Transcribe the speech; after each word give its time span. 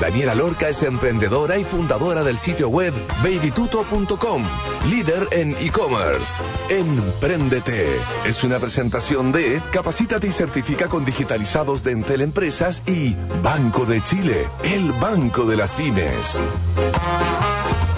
Daniela 0.00 0.34
Lorca 0.34 0.68
es 0.68 0.82
emprendedora 0.82 1.58
y 1.58 1.64
fundadora 1.64 2.24
del 2.24 2.38
sitio 2.38 2.68
web 2.68 2.92
babytuto.com, 3.22 4.42
líder 4.90 5.28
en 5.30 5.56
e-commerce. 5.60 6.40
Empréndete 6.68 7.88
es 8.24 8.44
una 8.44 8.58
presentación 8.58 9.32
de 9.32 9.60
Capacítate 9.70 10.26
y 10.26 10.32
certifica 10.32 10.88
con 10.88 11.04
digitalizados 11.04 11.82
de 11.82 11.92
Entel 11.92 12.20
Empresas 12.22 12.82
y 12.86 13.14
Banco 13.42 13.84
de 13.84 14.02
Chile, 14.02 14.48
el 14.64 14.92
banco 14.92 15.44
de 15.44 15.56
las 15.56 15.74
pymes. 15.74 16.40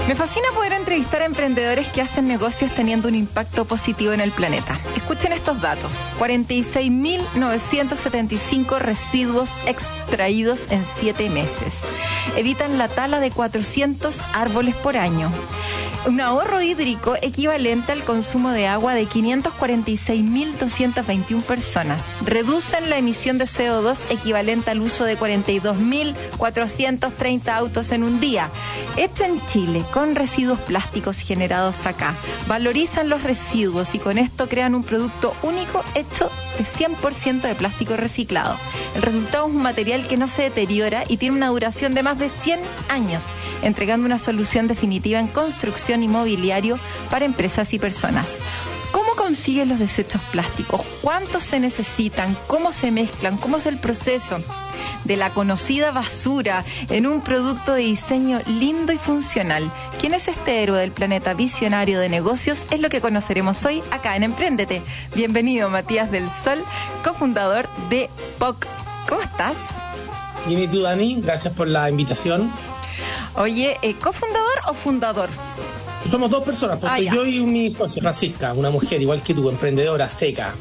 Me 0.06 0.14
fascina 0.14 0.48
entrevistar 0.94 1.22
a 1.22 1.26
emprendedores 1.26 1.88
que 1.88 2.02
hacen 2.02 2.28
negocios 2.28 2.70
teniendo 2.70 3.08
un 3.08 3.16
impacto 3.16 3.64
positivo 3.64 4.12
en 4.12 4.20
el 4.20 4.30
planeta. 4.30 4.78
Escuchen 4.96 5.32
estos 5.32 5.60
datos. 5.60 5.90
46.975 6.20 8.78
residuos 8.78 9.50
extraídos 9.66 10.70
en 10.70 10.84
7 11.00 11.30
meses. 11.30 11.74
Evitan 12.36 12.78
la 12.78 12.86
tala 12.86 13.18
de 13.18 13.32
400 13.32 14.20
árboles 14.34 14.76
por 14.76 14.96
año 14.96 15.32
un 16.06 16.20
ahorro 16.20 16.60
hídrico 16.60 17.16
equivalente 17.22 17.92
al 17.92 18.04
consumo 18.04 18.50
de 18.50 18.66
agua 18.66 18.92
de 18.94 19.06
546.221 19.06 21.42
personas. 21.42 22.04
Reducen 22.24 22.90
la 22.90 22.98
emisión 22.98 23.38
de 23.38 23.46
CO2 23.46 24.00
equivalente 24.10 24.70
al 24.70 24.80
uso 24.80 25.04
de 25.04 25.18
42.430 25.18 27.48
autos 27.48 27.90
en 27.92 28.04
un 28.04 28.20
día. 28.20 28.50
Hecho 28.96 29.24
en 29.24 29.40
Chile, 29.46 29.82
con 29.92 30.14
residuos 30.14 30.60
plásticos 30.60 31.18
generados 31.18 31.86
acá. 31.86 32.14
Valorizan 32.46 33.08
los 33.08 33.22
residuos 33.22 33.94
y 33.94 33.98
con 33.98 34.18
esto 34.18 34.46
crean 34.48 34.74
un 34.74 34.84
producto 34.84 35.34
único 35.42 35.82
hecho 35.94 36.30
de 36.58 36.64
100% 36.64 37.42
de 37.42 37.54
plástico 37.54 37.96
reciclado. 37.96 38.56
El 38.94 39.02
resultado 39.02 39.48
es 39.48 39.54
un 39.54 39.62
material 39.62 40.06
que 40.06 40.16
no 40.16 40.28
se 40.28 40.42
deteriora 40.42 41.04
y 41.08 41.16
tiene 41.16 41.36
una 41.36 41.48
duración 41.48 41.94
de 41.94 42.02
más 42.02 42.18
de 42.18 42.28
100 42.28 42.60
años, 42.88 43.24
entregando 43.62 44.06
una 44.06 44.18
solución 44.18 44.68
definitiva 44.68 45.18
en 45.18 45.28
construcción 45.28 45.93
inmobiliario 46.02 46.78
para 47.10 47.24
empresas 47.24 47.72
y 47.72 47.78
personas. 47.78 48.28
¿Cómo 48.92 49.14
consiguen 49.16 49.68
los 49.68 49.78
desechos 49.78 50.20
plásticos? 50.30 50.82
¿Cuántos 51.02 51.42
se 51.42 51.60
necesitan? 51.60 52.36
¿Cómo 52.46 52.72
se 52.72 52.90
mezclan? 52.90 53.36
¿Cómo 53.36 53.56
es 53.56 53.66
el 53.66 53.78
proceso? 53.78 54.38
de 55.04 55.16
la 55.16 55.30
conocida 55.30 55.90
basura 55.90 56.64
en 56.88 57.06
un 57.06 57.20
producto 57.20 57.74
de 57.74 57.82
diseño 57.82 58.40
lindo 58.46 58.92
y 58.92 58.98
funcional. 58.98 59.70
¿Quién 60.00 60.14
es 60.14 60.28
este 60.28 60.62
héroe 60.62 60.78
del 60.78 60.92
planeta 60.92 61.34
visionario 61.34 62.00
de 62.00 62.08
negocios? 62.08 62.64
Es 62.70 62.80
lo 62.80 62.88
que 62.88 63.00
conoceremos 63.00 63.64
hoy 63.64 63.82
acá 63.90 64.16
en 64.16 64.24
Emprendete. 64.24 64.82
Bienvenido 65.14 65.68
Matías 65.70 66.10
del 66.10 66.28
Sol, 66.42 66.64
cofundador 67.04 67.68
de 67.90 68.10
POC. 68.38 68.66
¿Cómo 69.08 69.20
estás? 69.20 69.56
Bien, 70.46 70.62
¿y 70.62 70.68
tú, 70.68 70.82
Dani? 70.82 71.20
Gracias 71.20 71.54
por 71.54 71.68
la 71.68 71.88
invitación. 71.88 72.50
Oye, 73.36 73.78
eh, 73.82 73.94
¿cofundador 73.94 74.60
o 74.68 74.74
fundador? 74.74 75.28
Somos 76.14 76.30
dos 76.30 76.44
personas, 76.44 76.78
porque 76.78 77.08
ah, 77.08 77.12
yo 77.12 77.26
y 77.26 77.40
mi 77.40 77.66
esposa, 77.66 78.00
Francisca, 78.00 78.52
una 78.52 78.70
mujer 78.70 79.02
igual 79.02 79.20
que 79.20 79.34
tú, 79.34 79.50
emprendedora, 79.50 80.08
seca. 80.08 80.54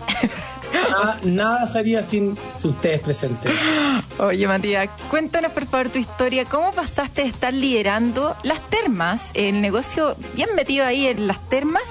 nada, 1.26 1.72
sería 1.72 2.02
sin 2.09 2.36
ustedes 2.64 3.02
presentes. 3.02 3.52
Oye, 4.18 4.48
Matías, 4.48 4.90
cuéntanos 5.12 5.52
por 5.52 5.68
favor 5.68 5.90
tu 5.90 6.00
historia. 6.00 6.46
¿Cómo 6.46 6.72
pasaste 6.72 7.22
de 7.22 7.28
estar 7.28 7.53
liderando 7.53 8.36
las 8.41 8.68
termas, 8.72 9.30
el 9.36 9.62
negocio 9.62 10.16
bien 10.34 10.50
metido 10.56 10.88
ahí 10.88 11.06
en 11.06 11.28
las 11.28 11.40
termas, 11.50 11.84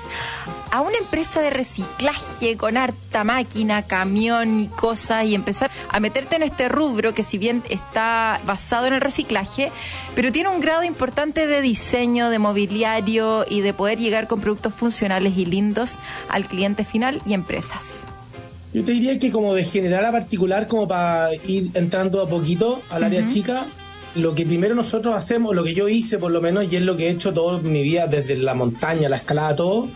a 0.72 0.80
una 0.80 0.96
empresa 0.96 1.42
de 1.42 1.50
reciclaje 1.50 2.56
con 2.56 2.78
harta 2.78 3.24
máquina, 3.24 3.82
camión 3.82 4.58
y 4.58 4.66
cosas 4.68 5.26
y 5.26 5.34
empezar 5.34 5.70
a 5.90 6.00
meterte 6.00 6.36
en 6.36 6.42
este 6.42 6.70
rubro 6.70 7.12
que 7.12 7.22
si 7.22 7.36
bien 7.36 7.62
está 7.68 8.40
basado 8.46 8.86
en 8.86 8.94
el 8.94 9.02
reciclaje, 9.02 9.70
pero 10.14 10.32
tiene 10.32 10.48
un 10.48 10.60
grado 10.60 10.82
importante 10.82 11.46
de 11.46 11.60
diseño, 11.60 12.30
de 12.30 12.38
mobiliario 12.38 13.44
y 13.48 13.60
de 13.60 13.74
poder 13.74 13.98
llegar 13.98 14.28
con 14.28 14.40
productos 14.40 14.72
funcionales 14.72 15.36
y 15.36 15.44
lindos 15.44 15.92
al 16.30 16.46
cliente 16.46 16.86
final 16.86 17.20
y 17.26 17.34
empresas? 17.34 18.00
Yo 18.72 18.82
te 18.82 18.92
diría 18.92 19.18
que 19.18 19.30
como 19.30 19.52
de 19.52 19.64
general 19.64 20.06
a 20.06 20.12
particular, 20.12 20.68
como 20.68 20.88
para 20.88 21.34
ir 21.34 21.70
entrando 21.74 22.22
a 22.22 22.26
poquito 22.26 22.80
al 22.88 23.04
área 23.04 23.26
chica, 23.26 23.66
lo 24.14 24.34
que 24.34 24.46
primero 24.46 24.74
nosotros 24.74 25.14
hacemos, 25.14 25.54
lo 25.54 25.64
que 25.64 25.74
yo 25.74 25.86
hice 25.86 26.16
por 26.18 26.30
lo 26.30 26.40
menos, 26.40 26.72
y 26.72 26.76
es 26.76 26.82
lo 26.82 26.96
que 26.96 27.08
he 27.08 27.10
hecho 27.10 27.34
toda 27.34 27.58
mi 27.58 27.82
vida, 27.82 28.06
desde 28.06 28.38
la 28.38 28.54
montaña, 28.54 29.10
la 29.10 29.16
escalada, 29.16 29.54
todo, 29.56 29.90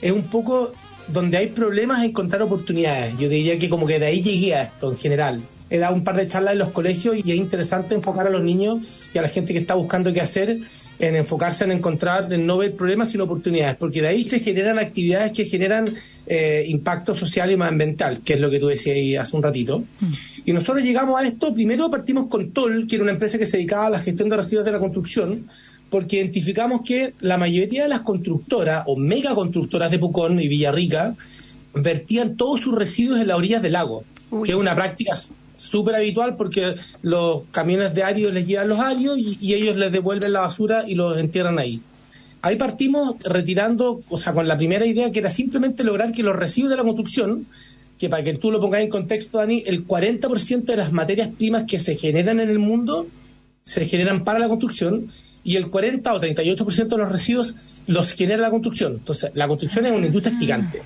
es 0.00 0.12
un 0.12 0.24
poco 0.24 0.72
donde 1.08 1.36
hay 1.36 1.48
problemas 1.48 2.04
encontrar 2.04 2.42
oportunidades. 2.42 3.16
Yo 3.18 3.28
diría 3.28 3.58
que 3.58 3.68
como 3.68 3.86
que 3.86 3.98
de 3.98 4.06
ahí 4.06 4.22
llegué 4.22 4.54
a 4.54 4.62
esto 4.62 4.90
en 4.90 4.98
general. 4.98 5.42
He 5.68 5.78
dado 5.78 5.94
un 5.94 6.04
par 6.04 6.16
de 6.16 6.28
charlas 6.28 6.52
en 6.52 6.58
los 6.60 6.70
colegios 6.70 7.16
y 7.16 7.32
es 7.32 7.36
interesante 7.36 7.94
enfocar 7.94 8.26
a 8.26 8.30
los 8.30 8.42
niños 8.42 8.78
y 9.14 9.18
a 9.18 9.22
la 9.22 9.28
gente 9.28 9.52
que 9.52 9.60
está 9.60 9.74
buscando 9.74 10.12
qué 10.12 10.20
hacer 10.20 10.58
en 11.00 11.16
enfocarse 11.16 11.64
en 11.64 11.72
encontrar, 11.72 12.32
en 12.32 12.46
no 12.46 12.58
ver 12.58 12.76
problemas 12.76 13.10
sino 13.10 13.24
oportunidades, 13.24 13.76
porque 13.76 14.02
de 14.02 14.08
ahí 14.08 14.24
se 14.24 14.38
generan 14.38 14.78
actividades 14.78 15.32
que 15.32 15.46
generan 15.46 15.94
eh, 16.26 16.64
impacto 16.68 17.14
social 17.14 17.50
y 17.50 17.56
más 17.56 17.70
ambiental, 17.70 18.20
que 18.20 18.34
es 18.34 18.40
lo 18.40 18.50
que 18.50 18.60
tú 18.60 18.66
decías 18.66 19.24
hace 19.24 19.36
un 19.36 19.42
ratito. 19.42 19.78
Mm. 19.78 20.12
Y 20.44 20.52
nosotros 20.52 20.84
llegamos 20.84 21.18
a 21.18 21.26
esto, 21.26 21.54
primero 21.54 21.90
partimos 21.90 22.26
con 22.28 22.50
Toll, 22.50 22.86
que 22.86 22.96
era 22.96 23.02
una 23.02 23.12
empresa 23.12 23.38
que 23.38 23.46
se 23.46 23.56
dedicaba 23.56 23.86
a 23.86 23.90
la 23.90 24.00
gestión 24.00 24.28
de 24.28 24.36
residuos 24.36 24.64
de 24.64 24.72
la 24.72 24.78
construcción, 24.78 25.48
porque 25.90 26.16
identificamos 26.16 26.82
que 26.82 27.14
la 27.20 27.36
mayoría 27.36 27.82
de 27.82 27.88
las 27.88 28.00
constructoras 28.00 28.84
o 28.86 28.96
mega 28.96 29.34
constructoras 29.34 29.90
de 29.90 29.98
Pucón 29.98 30.40
y 30.40 30.48
Villarrica 30.48 31.16
vertían 31.74 32.36
todos 32.36 32.60
sus 32.60 32.74
residuos 32.74 33.20
en 33.20 33.28
las 33.28 33.36
orillas 33.36 33.62
del 33.62 33.72
lago, 33.72 34.04
que 34.44 34.52
es 34.52 34.56
una 34.56 34.74
práctica 34.74 35.20
súper 35.56 35.96
habitual 35.96 36.36
porque 36.36 36.74
los 37.02 37.42
camiones 37.50 37.94
de 37.94 38.02
arios 38.02 38.32
les 38.32 38.46
llevan 38.46 38.68
los 38.68 38.78
arios 38.78 39.18
y, 39.18 39.54
ellos 39.54 39.76
les 39.76 39.92
devuelven 39.92 40.32
la 40.32 40.40
basura 40.40 40.84
y 40.86 40.94
los 40.94 41.18
entierran 41.18 41.58
ahí. 41.58 41.80
Ahí 42.42 42.56
partimos 42.56 43.16
retirando, 43.22 44.00
o 44.08 44.16
sea, 44.16 44.32
con 44.32 44.48
la 44.48 44.56
primera 44.56 44.86
idea 44.86 45.12
que 45.12 45.18
era 45.18 45.28
simplemente 45.28 45.84
lograr 45.84 46.12
que 46.12 46.22
los 46.22 46.34
residuos 46.34 46.70
de 46.70 46.76
la 46.76 46.84
construcción, 46.84 47.46
que 47.98 48.08
para 48.08 48.22
que 48.22 48.32
tú 48.34 48.50
lo 48.50 48.60
pongas 48.60 48.80
en 48.80 48.88
contexto, 48.88 49.38
Dani, 49.38 49.62
el 49.66 49.86
40% 49.86 50.64
de 50.64 50.76
las 50.76 50.92
materias 50.92 51.28
primas 51.36 51.64
que 51.64 51.78
se 51.78 51.96
generan 51.96 52.40
en 52.40 52.48
el 52.48 52.58
mundo 52.58 53.08
se 53.62 53.84
generan 53.84 54.24
para 54.24 54.38
la 54.38 54.48
construcción 54.48 55.10
y 55.42 55.56
el 55.56 55.68
40 55.68 56.12
o 56.12 56.20
38% 56.20 56.88
de 56.88 56.98
los 56.98 57.10
residuos 57.10 57.54
los 57.86 58.12
genera 58.12 58.42
la 58.42 58.50
construcción. 58.50 58.94
Entonces, 58.94 59.30
la 59.34 59.48
construcción 59.48 59.86
es 59.86 59.92
una 59.92 60.06
industria 60.06 60.36
gigante 60.36 60.82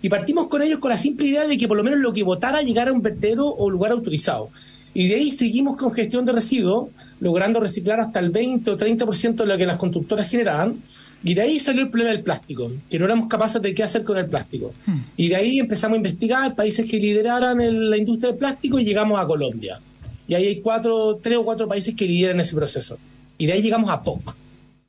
y 0.00 0.08
partimos 0.08 0.46
con 0.46 0.62
ellos 0.62 0.78
con 0.78 0.90
la 0.90 0.96
simple 0.96 1.26
idea 1.26 1.46
de 1.46 1.58
que 1.58 1.66
por 1.66 1.76
lo 1.76 1.82
menos 1.82 1.98
lo 1.98 2.12
que 2.12 2.22
votara 2.22 2.62
llegara 2.62 2.90
a 2.90 2.94
un 2.94 3.02
vertedero 3.02 3.46
o 3.46 3.68
lugar 3.68 3.92
autorizado. 3.92 4.50
Y 4.94 5.08
de 5.08 5.16
ahí 5.16 5.30
seguimos 5.30 5.76
con 5.76 5.92
gestión 5.92 6.24
de 6.24 6.32
residuos, 6.32 6.88
logrando 7.20 7.60
reciclar 7.60 8.00
hasta 8.00 8.20
el 8.20 8.30
20 8.30 8.70
o 8.70 8.76
30% 8.76 9.34
de 9.34 9.46
lo 9.46 9.56
que 9.56 9.66
las 9.66 9.76
constructoras 9.76 10.30
generaban. 10.30 10.76
Y 11.22 11.34
de 11.34 11.42
ahí 11.42 11.58
salió 11.58 11.82
el 11.82 11.90
problema 11.90 12.12
del 12.12 12.22
plástico, 12.22 12.70
que 12.88 12.98
no 12.98 13.04
éramos 13.04 13.28
capaces 13.28 13.60
de 13.60 13.74
qué 13.74 13.82
hacer 13.82 14.04
con 14.04 14.16
el 14.16 14.26
plástico. 14.26 14.72
Hmm. 14.86 14.98
Y 15.16 15.28
de 15.28 15.36
ahí 15.36 15.58
empezamos 15.58 15.94
a 15.94 15.96
investigar 15.98 16.54
países 16.54 16.88
que 16.88 16.96
lideraran 16.96 17.90
la 17.90 17.96
industria 17.96 18.30
del 18.30 18.38
plástico 18.38 18.78
y 18.78 18.84
llegamos 18.84 19.20
a 19.20 19.26
Colombia. 19.26 19.80
Y 20.28 20.34
ahí 20.34 20.46
hay 20.46 20.60
cuatro, 20.60 21.18
tres 21.20 21.38
o 21.38 21.44
cuatro 21.44 21.66
países 21.66 21.94
que 21.94 22.06
lideran 22.06 22.38
ese 22.40 22.54
proceso. 22.54 22.98
Y 23.38 23.46
de 23.46 23.54
ahí 23.54 23.62
llegamos 23.62 23.90
a 23.90 24.02
POC. 24.02 24.34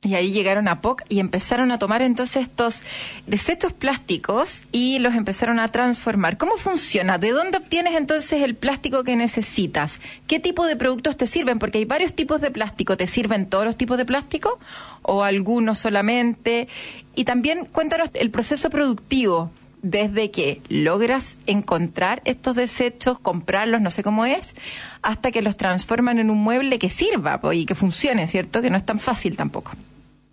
Y 0.02 0.14
ahí 0.14 0.32
llegaron 0.32 0.66
a 0.66 0.80
POC 0.80 1.04
y 1.10 1.20
empezaron 1.20 1.70
a 1.72 1.78
tomar 1.78 2.00
entonces 2.00 2.42
estos 2.44 2.80
desechos 3.26 3.74
plásticos 3.74 4.62
y 4.72 4.98
los 4.98 5.14
empezaron 5.14 5.60
a 5.60 5.68
transformar. 5.68 6.38
¿Cómo 6.38 6.56
funciona? 6.56 7.18
¿De 7.18 7.32
dónde 7.32 7.58
obtienes 7.58 7.94
entonces 7.94 8.42
el 8.42 8.54
plástico 8.54 9.04
que 9.04 9.14
necesitas? 9.14 10.00
¿Qué 10.26 10.40
tipo 10.40 10.66
de 10.66 10.76
productos 10.76 11.18
te 11.18 11.26
sirven? 11.26 11.58
Porque 11.58 11.78
hay 11.78 11.84
varios 11.84 12.14
tipos 12.14 12.40
de 12.40 12.50
plástico. 12.50 12.96
¿Te 12.96 13.06
sirven 13.06 13.44
todos 13.44 13.66
los 13.66 13.76
tipos 13.76 13.98
de 13.98 14.06
plástico 14.06 14.58
o 15.02 15.22
algunos 15.22 15.78
solamente? 15.78 16.66
Y 17.14 17.24
también 17.24 17.66
cuéntanos 17.66 18.08
el 18.14 18.30
proceso 18.30 18.70
productivo 18.70 19.50
desde 19.82 20.30
que 20.30 20.60
logras 20.68 21.36
encontrar 21.46 22.22
estos 22.24 22.56
desechos, 22.56 23.18
comprarlos, 23.18 23.80
no 23.80 23.90
sé 23.90 24.02
cómo 24.02 24.26
es, 24.26 24.54
hasta 25.02 25.30
que 25.30 25.42
los 25.42 25.56
transforman 25.56 26.18
en 26.18 26.30
un 26.30 26.38
mueble 26.38 26.78
que 26.78 26.90
sirva 26.90 27.40
y 27.52 27.64
que 27.66 27.74
funcione, 27.74 28.26
¿cierto? 28.26 28.62
Que 28.62 28.70
no 28.70 28.76
es 28.76 28.84
tan 28.84 28.98
fácil 28.98 29.36
tampoco. 29.36 29.72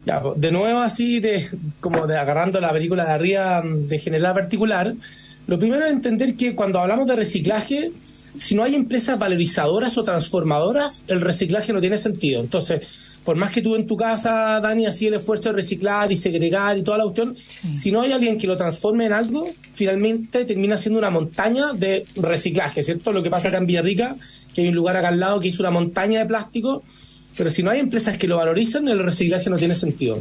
Ya, 0.05 0.21
de 0.35 0.51
nuevo 0.51 0.79
así, 0.79 1.19
de, 1.19 1.49
como 1.79 2.07
de 2.07 2.17
agarrando 2.17 2.61
la 2.61 2.71
película 2.71 3.05
de 3.05 3.11
arriba 3.11 3.61
de 3.63 3.99
general 3.99 4.33
particular, 4.33 4.93
lo 5.47 5.59
primero 5.59 5.85
es 5.85 5.91
entender 5.91 6.35
que 6.35 6.55
cuando 6.55 6.79
hablamos 6.79 7.07
de 7.07 7.15
reciclaje, 7.15 7.91
si 8.37 8.55
no 8.55 8.63
hay 8.63 8.75
empresas 8.75 9.17
valorizadoras 9.17 9.97
o 9.97 10.03
transformadoras, 10.03 11.03
el 11.07 11.21
reciclaje 11.21 11.73
no 11.73 11.81
tiene 11.81 11.97
sentido. 11.97 12.41
Entonces, 12.41 12.83
por 13.27 13.35
más 13.35 13.51
que 13.51 13.61
tú 13.61 13.75
en 13.75 13.85
tu 13.85 13.97
casa, 13.97 14.61
Dani, 14.61 14.85
así 14.85 15.07
el 15.07 15.15
esfuerzo 15.15 15.49
de 15.49 15.55
reciclar 15.55 16.09
y 16.13 16.15
segregar 16.15 16.77
y 16.77 16.81
toda 16.81 16.97
la 16.97 17.03
cuestión, 17.03 17.35
si 17.75 17.91
no 17.91 17.99
hay 17.99 18.13
alguien 18.13 18.37
que 18.37 18.47
lo 18.47 18.55
transforme 18.55 19.05
en 19.05 19.11
algo, 19.11 19.45
finalmente 19.73 20.45
termina 20.45 20.77
siendo 20.77 20.97
una 20.97 21.09
montaña 21.09 21.73
de 21.73 22.05
reciclaje, 22.15 22.83
¿cierto? 22.83 23.11
Lo 23.11 23.21
que 23.21 23.29
pasa 23.29 23.49
acá 23.49 23.57
en 23.57 23.65
Villarrica, 23.65 24.15
que 24.53 24.61
hay 24.61 24.69
un 24.69 24.75
lugar 24.75 24.95
acá 24.95 25.09
al 25.09 25.19
lado 25.19 25.41
que 25.41 25.49
hizo 25.49 25.61
una 25.61 25.71
montaña 25.71 26.19
de 26.19 26.25
plástico 26.25 26.83
pero 27.37 27.51
si 27.51 27.63
no 27.63 27.69
hay 27.69 27.79
empresas 27.79 28.17
que 28.17 28.27
lo 28.27 28.37
valorizan, 28.37 28.87
el 28.87 28.99
reciclaje 28.99 29.49
no 29.49 29.57
tiene 29.57 29.75
sentido. 29.75 30.17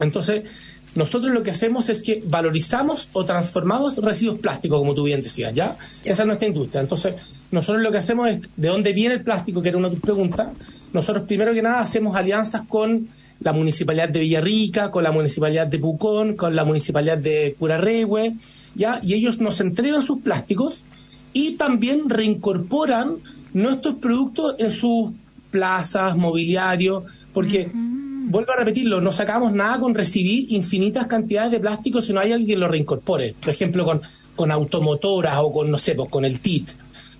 Entonces, 0.00 0.42
nosotros 0.94 1.32
lo 1.32 1.42
que 1.42 1.50
hacemos 1.50 1.88
es 1.88 2.02
que 2.02 2.22
valorizamos 2.26 3.08
o 3.14 3.24
transformamos 3.24 3.96
residuos 3.96 4.38
plásticos, 4.38 4.78
como 4.78 4.94
tú 4.94 5.04
bien 5.04 5.22
decías, 5.22 5.54
¿ya? 5.54 5.76
Esa 6.04 6.22
es 6.22 6.26
nuestra 6.26 6.48
industria. 6.48 6.82
Entonces, 6.82 7.14
nosotros 7.50 7.82
lo 7.82 7.90
que 7.90 7.98
hacemos 7.98 8.28
es, 8.28 8.40
¿de 8.56 8.68
dónde 8.68 8.92
viene 8.92 9.14
el 9.14 9.22
plástico? 9.22 9.62
Que 9.62 9.70
era 9.70 9.78
una 9.78 9.88
de 9.88 9.94
tus 9.94 10.02
preguntas. 10.02 10.48
Nosotros, 10.92 11.24
primero 11.26 11.54
que 11.54 11.62
nada, 11.62 11.80
hacemos 11.80 12.16
alianzas 12.16 12.62
con 12.68 13.08
la 13.40 13.52
Municipalidad 13.52 14.08
de 14.08 14.20
Villarrica, 14.20 14.90
con 14.90 15.02
la 15.02 15.12
Municipalidad 15.12 15.66
de 15.66 15.78
Pucón, 15.78 16.36
con 16.36 16.54
la 16.54 16.64
Municipalidad 16.64 17.18
de 17.18 17.56
Curarrehue, 17.58 18.34
¿ya? 18.74 19.00
Y 19.02 19.14
ellos 19.14 19.40
nos 19.40 19.60
entregan 19.60 20.02
sus 20.02 20.20
plásticos 20.20 20.82
y 21.32 21.52
también 21.52 22.08
reincorporan 22.08 23.16
nuestros 23.52 23.96
productos 23.96 24.56
en 24.58 24.70
sus 24.70 25.12
plazas, 25.50 26.16
mobiliario, 26.16 27.04
porque 27.32 27.70
vuelvo 27.72 28.52
a 28.52 28.56
repetirlo, 28.56 29.00
no 29.00 29.12
sacamos 29.12 29.52
nada 29.52 29.78
con 29.80 29.94
recibir 29.94 30.52
infinitas 30.52 31.06
cantidades 31.06 31.50
de 31.50 31.60
plástico 31.60 32.00
si 32.00 32.12
no 32.12 32.20
hay 32.20 32.32
alguien 32.32 32.48
que 32.48 32.56
lo 32.56 32.68
reincorpore. 32.68 33.34
Por 33.38 33.50
ejemplo, 33.50 33.84
con, 33.84 34.00
con 34.36 34.50
automotoras 34.50 35.38
o 35.38 35.52
con, 35.52 35.70
no 35.70 35.78
sé, 35.78 35.94
pues, 35.94 36.08
con 36.08 36.24
el 36.24 36.40
TIT. 36.40 36.70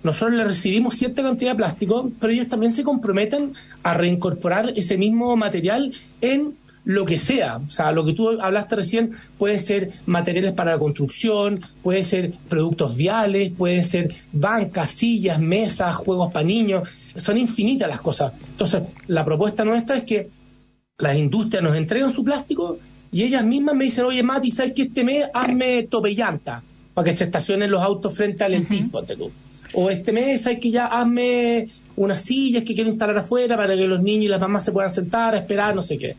Nosotros 0.03 0.33
le 0.33 0.43
recibimos 0.43 0.95
cierta 0.95 1.23
cantidad 1.23 1.51
de 1.51 1.57
plástico, 1.57 2.11
pero 2.19 2.33
ellos 2.33 2.47
también 2.47 2.71
se 2.71 2.83
comprometen 2.83 3.53
a 3.83 3.93
reincorporar 3.93 4.73
ese 4.75 4.97
mismo 4.97 5.35
material 5.35 5.93
en 6.21 6.55
lo 6.85 7.05
que 7.05 7.17
sea. 7.17 7.57
O 7.57 7.71
sea, 7.71 7.91
lo 7.91 8.05
que 8.05 8.13
tú 8.13 8.41
hablaste 8.41 8.75
recién 8.75 9.11
puede 9.37 9.57
ser 9.59 9.91
materiales 10.05 10.53
para 10.53 10.71
la 10.71 10.79
construcción, 10.79 11.61
puede 11.81 12.03
ser 12.03 12.33
productos 12.49 12.95
viales, 12.95 13.51
pueden 13.51 13.85
ser 13.85 14.13
bancas, 14.31 14.91
sillas, 14.91 15.39
mesas, 15.39 15.95
juegos 15.95 16.31
para 16.33 16.45
niños. 16.45 16.87
Son 17.15 17.37
infinitas 17.37 17.87
las 17.87 18.01
cosas. 18.01 18.33
Entonces, 18.51 18.83
la 19.07 19.23
propuesta 19.23 19.63
nuestra 19.63 19.97
es 19.97 20.03
que 20.03 20.29
las 20.97 21.17
industrias 21.17 21.63
nos 21.63 21.75
entregan 21.75 22.13
su 22.13 22.23
plástico 22.23 22.77
y 23.11 23.23
ellas 23.23 23.45
mismas 23.45 23.75
me 23.75 23.85
dicen, 23.85 24.05
oye, 24.05 24.23
Mati, 24.23 24.51
¿sabes 24.51 24.73
que 24.73 24.83
este 24.83 25.03
mes 25.03 25.27
hazme 25.33 25.83
topellanta 25.83 26.63
para 26.93 27.05
que 27.05 27.15
se 27.15 27.25
estacionen 27.25 27.71
los 27.71 27.81
autos 27.81 28.13
frente 28.15 28.43
al 28.43 28.53
uh 28.59 28.89
ponte 28.91 29.15
tú? 29.15 29.31
O 29.73 29.89
este 29.89 30.11
mes, 30.11 30.41
¿sabes 30.41 30.59
que 30.59 30.71
ya 30.71 30.85
hazme 30.87 31.67
unas 31.95 32.21
sillas 32.21 32.63
que 32.63 32.73
quiero 32.73 32.89
instalar 32.89 33.17
afuera 33.17 33.57
para 33.57 33.75
que 33.75 33.87
los 33.87 34.01
niños 34.01 34.25
y 34.25 34.27
las 34.27 34.41
mamás 34.41 34.65
se 34.65 34.71
puedan 34.71 34.93
sentar 34.93 35.35
a 35.35 35.39
esperar, 35.39 35.75
no 35.75 35.81
sé 35.81 35.97
qué? 35.97 36.15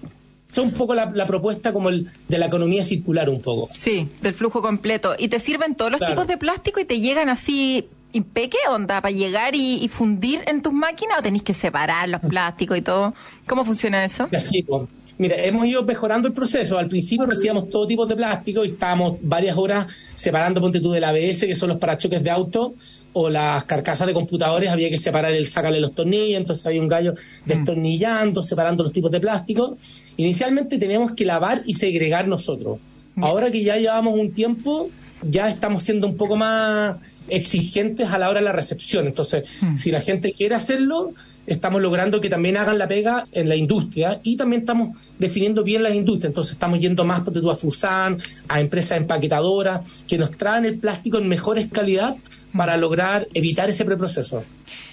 Es 0.51 0.59
un 0.59 0.71
poco 0.71 0.95
la, 0.95 1.27
propuesta 1.27 1.73
como 1.73 1.89
el 1.89 2.09
de 2.29 2.39
la 2.39 2.47
economía 2.47 2.85
circular 2.85 3.29
un 3.29 3.41
poco. 3.41 3.69
Sí, 3.73 4.09
del 4.23 4.35
flujo 4.35 4.62
completo. 4.62 5.17
¿Y 5.19 5.29
te 5.29 5.41
sirven 5.41 5.75
todos 5.75 5.91
los 5.91 6.01
tipos 6.01 6.29
de 6.29 6.37
plástico 6.37 6.79
y 6.79 6.85
te 6.85 7.01
llegan 7.01 7.29
así 7.29 7.89
impeque 8.12 8.59
onda 8.71 9.01
para 9.01 9.12
llegar 9.12 9.56
y, 9.56 9.89
fundir 9.89 10.43
en 10.47 10.62
tus 10.62 10.73
máquinas 10.73 11.19
o 11.19 11.23
tenéis 11.23 11.43
que 11.43 11.55
separar 11.55 12.09
los 12.09 12.21
plásticos 12.21 12.79
y 12.79 12.83
todo? 12.83 13.15
¿Cómo 13.49 13.65
funciona 13.65 14.05
eso? 14.05 14.29
Así, 14.33 14.62
pues. 14.62 14.83
Mira, 15.19 15.37
hemos 15.37 15.67
ido 15.67 15.83
mejorando 15.85 16.29
el 16.29 16.35
proceso. 16.35 16.79
Al 16.79 16.89
principio 16.89 17.27
recibíamos 17.27 17.69
todo 17.69 17.87
tipo 17.87 18.06
de 18.06 18.17
plástico 18.17 18.65
y 18.65 18.69
estábamos 18.69 19.19
varias 19.23 19.56
horas 19.56 19.87
separando, 20.15 20.61
ponte 20.61 20.81
tú, 20.81 20.93
del 20.93 21.05
ABS, 21.05 21.41
que 21.41 21.55
son 21.55 21.71
los 21.71 21.79
parachoques 21.79 22.23
de 22.23 22.31
auto, 22.31 22.75
o 23.14 23.31
las 23.31 23.64
carcasas 23.64 24.06
de 24.06 24.12
computadores, 24.12 24.70
había 24.70 24.90
que 24.90 24.99
separar 24.99 25.32
el 25.32 25.46
sacarle 25.46 25.81
los 25.81 25.94
tornillos, 25.94 26.37
entonces 26.37 26.66
había 26.66 26.81
un 26.81 26.88
gallo 26.88 27.14
mm. 27.14 27.49
destornillando, 27.49 28.43
separando 28.43 28.82
los 28.82 28.93
tipos 28.93 29.11
de 29.11 29.20
plástico. 29.20 29.78
Inicialmente 30.16 30.78
teníamos 30.78 31.12
que 31.12 31.25
lavar 31.25 31.62
y 31.64 31.75
segregar 31.75 32.28
nosotros. 32.28 32.78
Ahora 33.16 33.50
que 33.52 33.62
ya 33.62 33.76
llevamos 33.76 34.19
un 34.19 34.32
tiempo, 34.32 34.90
ya 35.22 35.49
estamos 35.49 35.84
siendo 35.84 36.08
un 36.08 36.16
poco 36.16 36.34
más 36.34 36.96
exigentes 37.28 38.11
a 38.11 38.19
la 38.19 38.28
hora 38.28 38.40
de 38.40 38.46
la 38.46 38.52
recepción. 38.52 39.06
Entonces, 39.06 39.44
mm. 39.60 39.76
si 39.76 39.93
la 39.93 40.00
gente 40.00 40.32
quiere 40.32 40.56
hacerlo, 40.56 41.12
estamos 41.46 41.81
logrando 41.81 42.20
que 42.20 42.28
también 42.28 42.56
hagan 42.56 42.78
la 42.78 42.88
pega 42.88 43.28
en 43.31 43.49
la 43.49 43.55
industria 43.55 44.20
y 44.25 44.37
también 44.37 44.62
estamos 44.62 44.96
definiendo 45.20 45.62
bien 45.62 45.84
las 45.84 45.94
industrias. 45.94 46.31
Entonces, 46.31 46.55
estamos 46.55 46.81
yendo 46.81 47.05
más 47.05 47.22
a 47.22 47.55
Fusan, 47.55 48.19
a 48.49 48.60
empresas 48.60 48.99
empaquetadoras 48.99 49.87
que 50.08 50.19
nos 50.19 50.32
traen 50.32 50.64
el 50.64 50.78
plástico 50.78 51.19
en 51.19 51.28
mejores 51.28 51.69
calidad 51.70 52.17
para 52.56 52.77
lograr 52.77 53.29
evitar 53.35 53.69
ese 53.71 53.85
preproceso. 53.85 54.45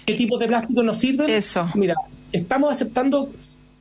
¿Qué 0.06 0.16
tipo 0.16 0.38
de 0.38 0.48
plástico 0.48 0.84
nos 0.84 0.98
sirven? 0.98 1.30
Eso. 1.30 1.70
Mira, 1.76 1.96
estamos 2.32 2.72
aceptando 2.72 3.30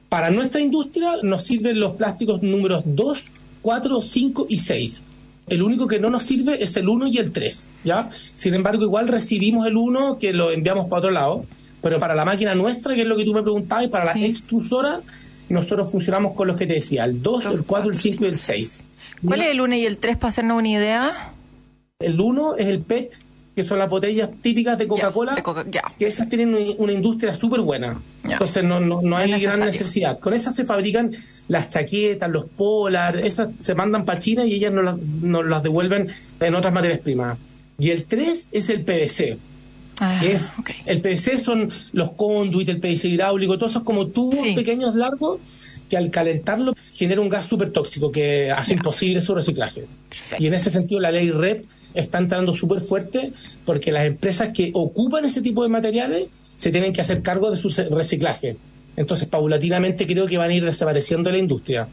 para 0.08 0.30
nuestra 0.30 0.60
industria 0.60 1.18
nos 1.22 1.44
sirven 1.44 1.78
los 1.78 1.94
plásticos 1.94 2.42
números 2.42 2.82
2, 2.84 3.22
4, 3.62 4.00
5 4.00 4.46
y 4.48 4.58
6 4.58 5.02
el 5.50 5.62
único 5.62 5.86
que 5.86 5.98
no 5.98 6.10
nos 6.10 6.22
sirve 6.22 6.62
es 6.62 6.76
el 6.76 6.88
1 6.88 7.08
y 7.08 7.18
el 7.18 7.32
3, 7.32 7.68
¿ya? 7.84 8.08
Sin 8.36 8.54
embargo, 8.54 8.84
igual 8.84 9.08
recibimos 9.08 9.66
el 9.66 9.76
1 9.76 10.18
que 10.18 10.32
lo 10.32 10.50
enviamos 10.50 10.86
para 10.86 10.98
otro 11.00 11.10
lado, 11.10 11.44
pero 11.82 11.98
para 11.98 12.14
la 12.14 12.24
máquina 12.24 12.54
nuestra, 12.54 12.94
que 12.94 13.02
es 13.02 13.06
lo 13.06 13.16
que 13.16 13.24
tú 13.24 13.34
me 13.34 13.42
preguntabas, 13.42 13.84
y 13.84 13.88
para 13.88 14.04
la 14.04 14.24
extrusora, 14.24 15.00
nosotros 15.48 15.90
funcionamos 15.90 16.34
con 16.34 16.46
los 16.46 16.56
que 16.56 16.66
te 16.66 16.74
decía, 16.74 17.04
el 17.04 17.20
2, 17.20 17.46
el 17.46 17.64
4, 17.64 17.90
el 17.90 17.96
5 17.96 18.24
y 18.24 18.28
el 18.28 18.36
6. 18.36 18.84
¿Cuál 19.24 19.42
es 19.42 19.48
el 19.48 19.60
1 19.60 19.74
y 19.74 19.86
el 19.86 19.98
3 19.98 20.16
para 20.16 20.28
hacernos 20.28 20.58
una 20.58 20.68
idea? 20.68 21.32
El 21.98 22.20
1 22.20 22.56
es 22.56 22.68
el 22.68 22.80
PET, 22.80 23.18
que 23.54 23.64
son 23.64 23.78
las 23.78 23.90
botellas 23.90 24.30
típicas 24.40 24.78
de 24.78 24.86
Coca-Cola, 24.86 25.42
que 25.98 26.06
esas 26.06 26.28
tienen 26.28 26.56
una 26.78 26.92
industria 26.92 27.34
súper 27.34 27.60
buena. 27.60 28.00
Entonces 28.24 28.62
no, 28.62 28.80
no, 28.80 29.02
no 29.02 29.16
hay 29.16 29.40
gran 29.40 29.60
necesidad. 29.60 30.18
Con 30.18 30.34
esas 30.34 30.54
se 30.54 30.64
fabrican 30.64 31.10
las 31.48 31.68
chaquetas, 31.68 32.30
los 32.30 32.44
polar, 32.44 33.16
esas 33.16 33.48
se 33.58 33.74
mandan 33.74 34.04
para 34.04 34.20
China 34.20 34.44
y 34.44 34.54
ellas 34.54 34.72
nos 34.72 34.84
las, 34.84 34.98
nos 34.98 35.44
las 35.44 35.62
devuelven 35.62 36.08
en 36.38 36.54
otras 36.54 36.72
materias 36.72 37.00
primas. 37.00 37.38
Y 37.78 37.90
el 37.90 38.04
3 38.04 38.46
es 38.52 38.68
el 38.68 38.82
PVC. 38.82 39.38
Ah, 40.00 40.24
es, 40.24 40.46
El 40.86 41.00
PVC 41.00 41.38
son 41.38 41.70
los 41.92 42.12
conduit, 42.12 42.68
el 42.68 42.78
PVC 42.78 43.08
hidráulico, 43.08 43.58
todos 43.58 43.72
esos 43.72 43.82
como 43.82 44.06
tubos 44.06 44.46
pequeños 44.54 44.94
largos 44.94 45.40
que 45.90 45.96
al 45.96 46.10
calentarlo 46.10 46.74
genera 46.94 47.20
un 47.20 47.28
gas 47.28 47.46
súper 47.46 47.70
tóxico 47.70 48.10
que 48.10 48.50
hace 48.50 48.74
imposible 48.74 49.20
su 49.20 49.34
reciclaje. 49.34 49.84
Y 50.38 50.46
en 50.46 50.54
ese 50.54 50.70
sentido 50.70 51.00
la 51.00 51.10
ley 51.10 51.30
REP 51.30 51.66
está 51.94 52.18
entrando 52.18 52.54
súper 52.54 52.80
fuerte 52.80 53.32
porque 53.64 53.92
las 53.92 54.06
empresas 54.06 54.50
que 54.54 54.70
ocupan 54.74 55.24
ese 55.24 55.42
tipo 55.42 55.62
de 55.62 55.68
materiales 55.68 56.26
se 56.56 56.70
tienen 56.70 56.92
que 56.92 57.00
hacer 57.00 57.22
cargo 57.22 57.50
de 57.50 57.56
su 57.56 57.68
reciclaje. 57.90 58.56
Entonces, 58.96 59.26
paulatinamente 59.28 60.06
creo 60.06 60.26
que 60.26 60.36
van 60.36 60.50
a 60.50 60.54
ir 60.54 60.64
desapareciendo 60.64 61.30
la 61.30 61.38
industria. 61.38 61.88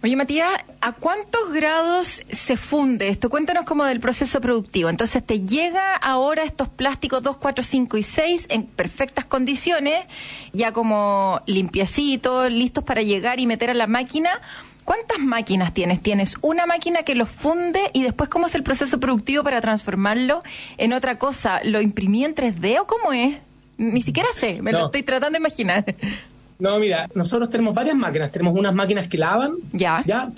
Oye, 0.00 0.14
Matías, 0.14 0.48
¿a 0.80 0.92
cuántos 0.92 1.52
grados 1.52 2.22
se 2.30 2.56
funde 2.56 3.08
esto? 3.08 3.30
Cuéntanos 3.30 3.64
como 3.64 3.84
del 3.84 3.98
proceso 3.98 4.40
productivo. 4.40 4.88
Entonces, 4.90 5.24
te 5.24 5.40
llega 5.40 5.96
ahora 5.96 6.44
estos 6.44 6.68
plásticos 6.68 7.20
2, 7.24 7.36
4, 7.36 7.64
5 7.64 7.98
y 7.98 8.02
6 8.04 8.46
en 8.48 8.62
perfectas 8.64 9.24
condiciones, 9.24 10.04
ya 10.52 10.70
como 10.70 11.42
limpiecitos, 11.46 12.50
listos 12.52 12.84
para 12.84 13.02
llegar 13.02 13.40
y 13.40 13.46
meter 13.46 13.70
a 13.70 13.74
la 13.74 13.88
máquina. 13.88 14.40
¿Cuántas 14.88 15.18
máquinas 15.18 15.74
tienes? 15.74 16.00
¿Tienes 16.00 16.36
una 16.40 16.64
máquina 16.64 17.02
que 17.02 17.14
lo 17.14 17.26
funde 17.26 17.78
y 17.92 18.02
después 18.02 18.30
cómo 18.30 18.46
es 18.46 18.54
el 18.54 18.62
proceso 18.62 18.98
productivo 18.98 19.44
para 19.44 19.60
transformarlo 19.60 20.42
en 20.78 20.94
otra 20.94 21.18
cosa? 21.18 21.60
¿Lo 21.62 21.82
imprimí 21.82 22.24
en 22.24 22.34
3D 22.34 22.80
o 22.80 22.86
cómo 22.86 23.12
es? 23.12 23.36
Ni 23.76 24.00
siquiera 24.00 24.30
sé, 24.34 24.62
me 24.62 24.72
lo 24.72 24.86
estoy 24.86 25.02
tratando 25.02 25.36
de 25.36 25.40
imaginar. 25.40 25.84
No, 26.58 26.78
mira, 26.78 27.06
nosotros 27.14 27.50
tenemos 27.50 27.74
varias 27.74 27.96
máquinas. 27.96 28.32
Tenemos 28.32 28.58
unas 28.58 28.74
máquinas 28.74 29.06
que 29.08 29.18
lavan, 29.18 29.52
ya, 29.72 30.02
ya 30.06 30.30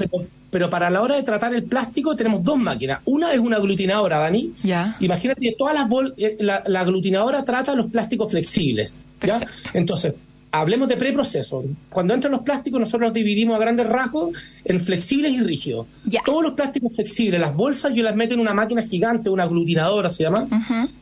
pero, 0.51 0.69
para 0.69 0.91
la 0.91 1.01
hora 1.01 1.15
de 1.15 1.23
tratar 1.23 1.55
el 1.55 1.63
plástico 1.63 2.17
tenemos 2.17 2.43
dos 2.43 2.59
máquinas. 2.59 2.99
Una 3.05 3.33
es 3.33 3.39
una 3.39 3.57
aglutinadora, 3.57 4.19
Dani. 4.19 4.53
Ya. 4.65 4.97
Imagínate 4.99 5.41
que 5.41 5.53
todas 5.53 5.75
las 5.75 5.87
eh, 6.17 6.37
la, 6.41 6.65
la 6.67 6.81
aglutinadora 6.81 7.45
trata 7.45 7.77
los 7.77 7.87
plásticos 7.87 8.33
flexibles. 8.33 8.97
¿ya? 9.23 9.41
Entonces, 9.75 10.15
hablemos 10.51 10.89
de 10.89 10.97
preproceso. 10.97 11.63
Cuando 11.89 12.15
entran 12.15 12.33
los 12.33 12.43
plásticos, 12.43 12.81
nosotros 12.81 13.09
los 13.09 13.15
dividimos 13.15 13.57
a 13.57 13.59
grandes 13.59 13.87
rasgos 13.87 14.33
en 14.65 14.81
flexibles 14.81 15.33
y 15.33 15.41
rígidos. 15.41 15.87
Todos 16.25 16.43
los 16.43 16.53
plásticos 16.53 16.95
flexibles, 16.95 17.41
las 17.41 17.55
bolsas, 17.55 17.95
yo 17.95 18.03
las 18.03 18.17
meto 18.17 18.35
en 18.35 18.41
una 18.41 18.55
máquina 18.55 18.83
gigante, 18.83 19.31
una 19.31 19.45
aglutinadora 19.45 20.11
se 20.11 20.25
llama, 20.25 20.47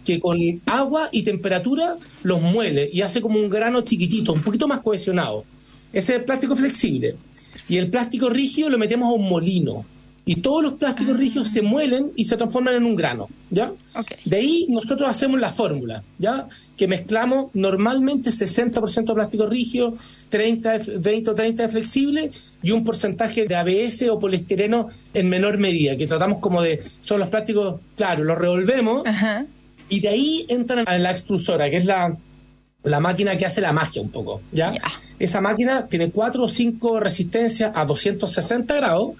que 0.04 0.20
con 0.20 0.38
agua 0.66 1.08
y 1.12 1.22
temperatura 1.22 1.96
los 2.22 2.40
muele 2.40 2.88
y 2.92 3.02
hace 3.02 3.20
como 3.20 3.38
un 3.38 3.48
grano 3.48 3.82
chiquitito, 3.82 4.32
un 4.32 4.42
poquito 4.42 4.68
más 4.68 4.80
cohesionado. 4.80 5.44
Ese 5.92 6.12
es 6.12 6.18
el 6.18 6.24
plástico 6.24 6.54
flexible. 6.54 7.16
Y 7.68 7.76
el 7.76 7.90
plástico 7.90 8.30
rígido 8.30 8.70
lo 8.70 8.78
metemos 8.78 9.08
a 9.08 9.12
un 9.12 9.28
molino 9.28 9.84
y 10.28 10.42
todos 10.42 10.62
los 10.62 10.74
plásticos 10.74 11.14
ah. 11.14 11.18
rígidos 11.18 11.48
se 11.48 11.62
muelen 11.62 12.10
y 12.14 12.26
se 12.26 12.36
transforman 12.36 12.74
en 12.74 12.84
un 12.84 12.96
grano, 12.96 13.30
¿ya? 13.48 13.72
De 14.26 14.36
ahí 14.36 14.66
nosotros 14.68 15.08
hacemos 15.08 15.40
la 15.40 15.50
fórmula, 15.50 16.02
¿ya? 16.18 16.46
Que 16.76 16.86
mezclamos 16.86 17.46
normalmente 17.54 18.28
60% 18.28 19.06
de 19.06 19.14
plástico 19.14 19.46
rígido, 19.46 19.96
30, 20.28 20.80
20 20.98 21.30
o 21.30 21.34
30 21.34 21.62
de 21.62 21.68
flexible 21.70 22.30
y 22.62 22.72
un 22.72 22.84
porcentaje 22.84 23.46
de 23.46 23.56
ABS 23.56 24.02
o 24.10 24.18
poliestireno 24.18 24.90
en 25.14 25.30
menor 25.30 25.56
medida, 25.56 25.96
que 25.96 26.06
tratamos 26.06 26.40
como 26.40 26.60
de, 26.60 26.82
son 27.02 27.20
los 27.20 27.30
plásticos, 27.30 27.80
claro, 27.96 28.22
los 28.22 28.36
revolvemos 28.36 29.04
y 29.88 30.00
de 30.00 30.08
ahí 30.10 30.44
entran 30.50 30.84
a 30.86 30.98
la 30.98 31.12
extrusora, 31.12 31.70
que 31.70 31.78
es 31.78 31.86
la, 31.86 32.14
la 32.82 33.00
máquina 33.00 33.38
que 33.38 33.46
hace 33.46 33.62
la 33.62 33.72
magia 33.72 34.02
un 34.02 34.10
poco, 34.10 34.42
¿ya? 34.52 34.74
Esa 35.18 35.40
máquina 35.40 35.86
tiene 35.86 36.10
4 36.10 36.44
o 36.44 36.48
5 36.50 37.00
resistencias 37.00 37.72
a 37.74 37.86
260 37.86 38.76
grados 38.76 39.12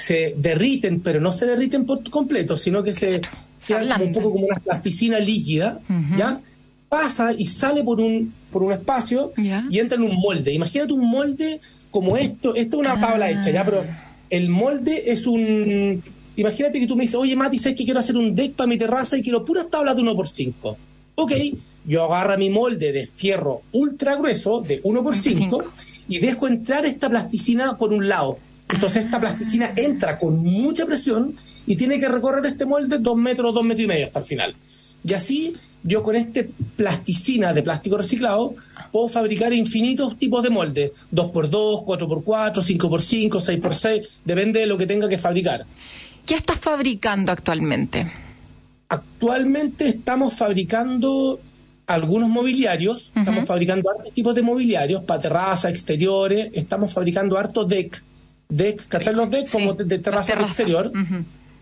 se 0.00 0.34
derriten, 0.36 1.00
pero 1.00 1.20
no 1.20 1.32
se 1.32 1.46
derriten 1.46 1.84
por 1.84 2.08
completo, 2.10 2.56
sino 2.56 2.82
que 2.82 2.92
se, 2.92 3.20
se 3.60 3.74
un 3.74 4.12
poco 4.12 4.32
como 4.32 4.46
una 4.46 4.56
plasticina 4.58 5.18
líquida, 5.18 5.80
¿ya? 6.16 6.40
pasa 6.88 7.32
y 7.36 7.44
sale 7.46 7.84
por 7.84 8.00
un, 8.00 8.32
por 8.50 8.62
un 8.62 8.72
espacio 8.72 9.32
y 9.70 9.78
entra 9.78 9.96
en 9.96 10.04
un 10.04 10.16
molde. 10.16 10.52
Imagínate 10.52 10.92
un 10.92 11.08
molde 11.08 11.60
como 11.90 12.16
esto, 12.16 12.54
esto 12.54 12.76
es 12.76 12.80
una 12.80 12.94
Ah. 12.94 13.00
tabla 13.00 13.30
hecha, 13.30 13.50
ya, 13.50 13.64
pero 13.64 13.84
el 14.30 14.48
molde 14.48 15.10
es 15.12 15.26
un... 15.26 16.02
Imagínate 16.36 16.80
que 16.80 16.86
tú 16.86 16.96
me 16.96 17.02
dices, 17.02 17.16
oye 17.16 17.36
Mati, 17.36 17.58
¿sabes 17.58 17.76
que 17.76 17.84
quiero 17.84 18.00
hacer 18.00 18.16
un 18.16 18.34
deck 18.34 18.52
para 18.54 18.66
mi 18.68 18.78
terraza 18.78 19.16
y 19.18 19.22
quiero 19.22 19.44
puras 19.44 19.68
tablas 19.70 19.94
de 19.96 20.02
1x5? 20.02 20.76
Ok, 21.16 21.32
yo 21.86 22.04
agarro 22.04 22.38
mi 22.38 22.48
molde 22.50 22.92
de 22.92 23.06
fierro 23.06 23.62
ultra 23.72 24.16
grueso 24.16 24.60
de 24.62 24.82
1x5 24.82 25.62
y 26.08 26.18
dejo 26.18 26.48
entrar 26.48 26.86
esta 26.86 27.08
plasticina 27.10 27.76
por 27.76 27.92
un 27.92 28.08
lado. 28.08 28.38
Entonces 28.72 29.04
esta 29.04 29.20
plasticina 29.20 29.72
entra 29.76 30.18
con 30.18 30.38
mucha 30.42 30.86
presión 30.86 31.34
y 31.66 31.76
tiene 31.76 31.98
que 31.98 32.08
recorrer 32.08 32.44
este 32.46 32.66
molde 32.66 32.98
dos 32.98 33.16
metros, 33.16 33.54
dos 33.54 33.64
metros 33.64 33.84
y 33.84 33.88
medio 33.88 34.06
hasta 34.06 34.20
el 34.20 34.24
final. 34.24 34.54
Y 35.04 35.14
así 35.14 35.52
yo 35.82 36.02
con 36.02 36.14
este 36.14 36.50
plasticina 36.76 37.52
de 37.52 37.62
plástico 37.62 37.96
reciclado 37.96 38.54
puedo 38.92 39.08
fabricar 39.08 39.52
infinitos 39.52 40.18
tipos 40.18 40.42
de 40.42 40.50
moldes. 40.50 40.92
2x2, 41.12 41.84
4x4, 41.84 42.54
5x5, 42.54 43.30
6x6, 43.30 44.08
depende 44.24 44.60
de 44.60 44.66
lo 44.66 44.76
que 44.76 44.86
tenga 44.86 45.08
que 45.08 45.18
fabricar. 45.18 45.64
¿Qué 46.26 46.34
estás 46.34 46.58
fabricando 46.58 47.32
actualmente? 47.32 48.10
Actualmente 48.88 49.88
estamos 49.88 50.34
fabricando 50.34 51.40
algunos 51.86 52.28
mobiliarios, 52.28 53.10
estamos 53.16 53.44
fabricando 53.46 53.90
hartos 53.90 54.12
tipos 54.12 54.34
de 54.34 54.42
mobiliarios 54.42 55.02
para 55.02 55.20
terraza, 55.20 55.70
exteriores, 55.70 56.50
estamos 56.52 56.92
fabricando 56.92 57.36
harto 57.36 57.64
deck. 57.64 58.02
Deck, 58.50 58.88
¿cachai 58.88 59.14
los 59.14 59.30
decks? 59.30 59.50
Sí, 59.50 59.58
Como 59.58 59.72
de, 59.74 59.84
de 59.84 59.98
terraza 59.98 60.34
al 60.34 60.44
exterior. 60.44 60.92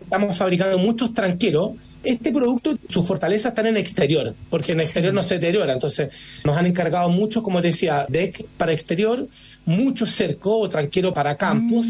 Estamos 0.01 0.35
fabricando 0.37 0.77
muchos 0.77 1.13
tranqueros. 1.13 1.71
Este 2.03 2.31
producto, 2.31 2.77
sus 2.89 3.05
fortalezas 3.05 3.51
están 3.51 3.67
en 3.67 3.77
exterior, 3.77 4.33
porque 4.49 4.71
en 4.71 4.79
exterior 4.79 5.13
no 5.13 5.21
se 5.21 5.35
deteriora. 5.35 5.73
Entonces, 5.73 6.09
nos 6.45 6.55
han 6.57 6.65
encargado 6.65 7.09
mucho, 7.09 7.43
como 7.43 7.61
decía, 7.61 8.05
deck 8.07 8.45
para 8.57 8.71
exterior, 8.71 9.27
mucho 9.65 10.07
cerco 10.07 10.57
o 10.57 10.69
tranquero 10.69 11.13
para 11.13 11.35
campus, 11.35 11.87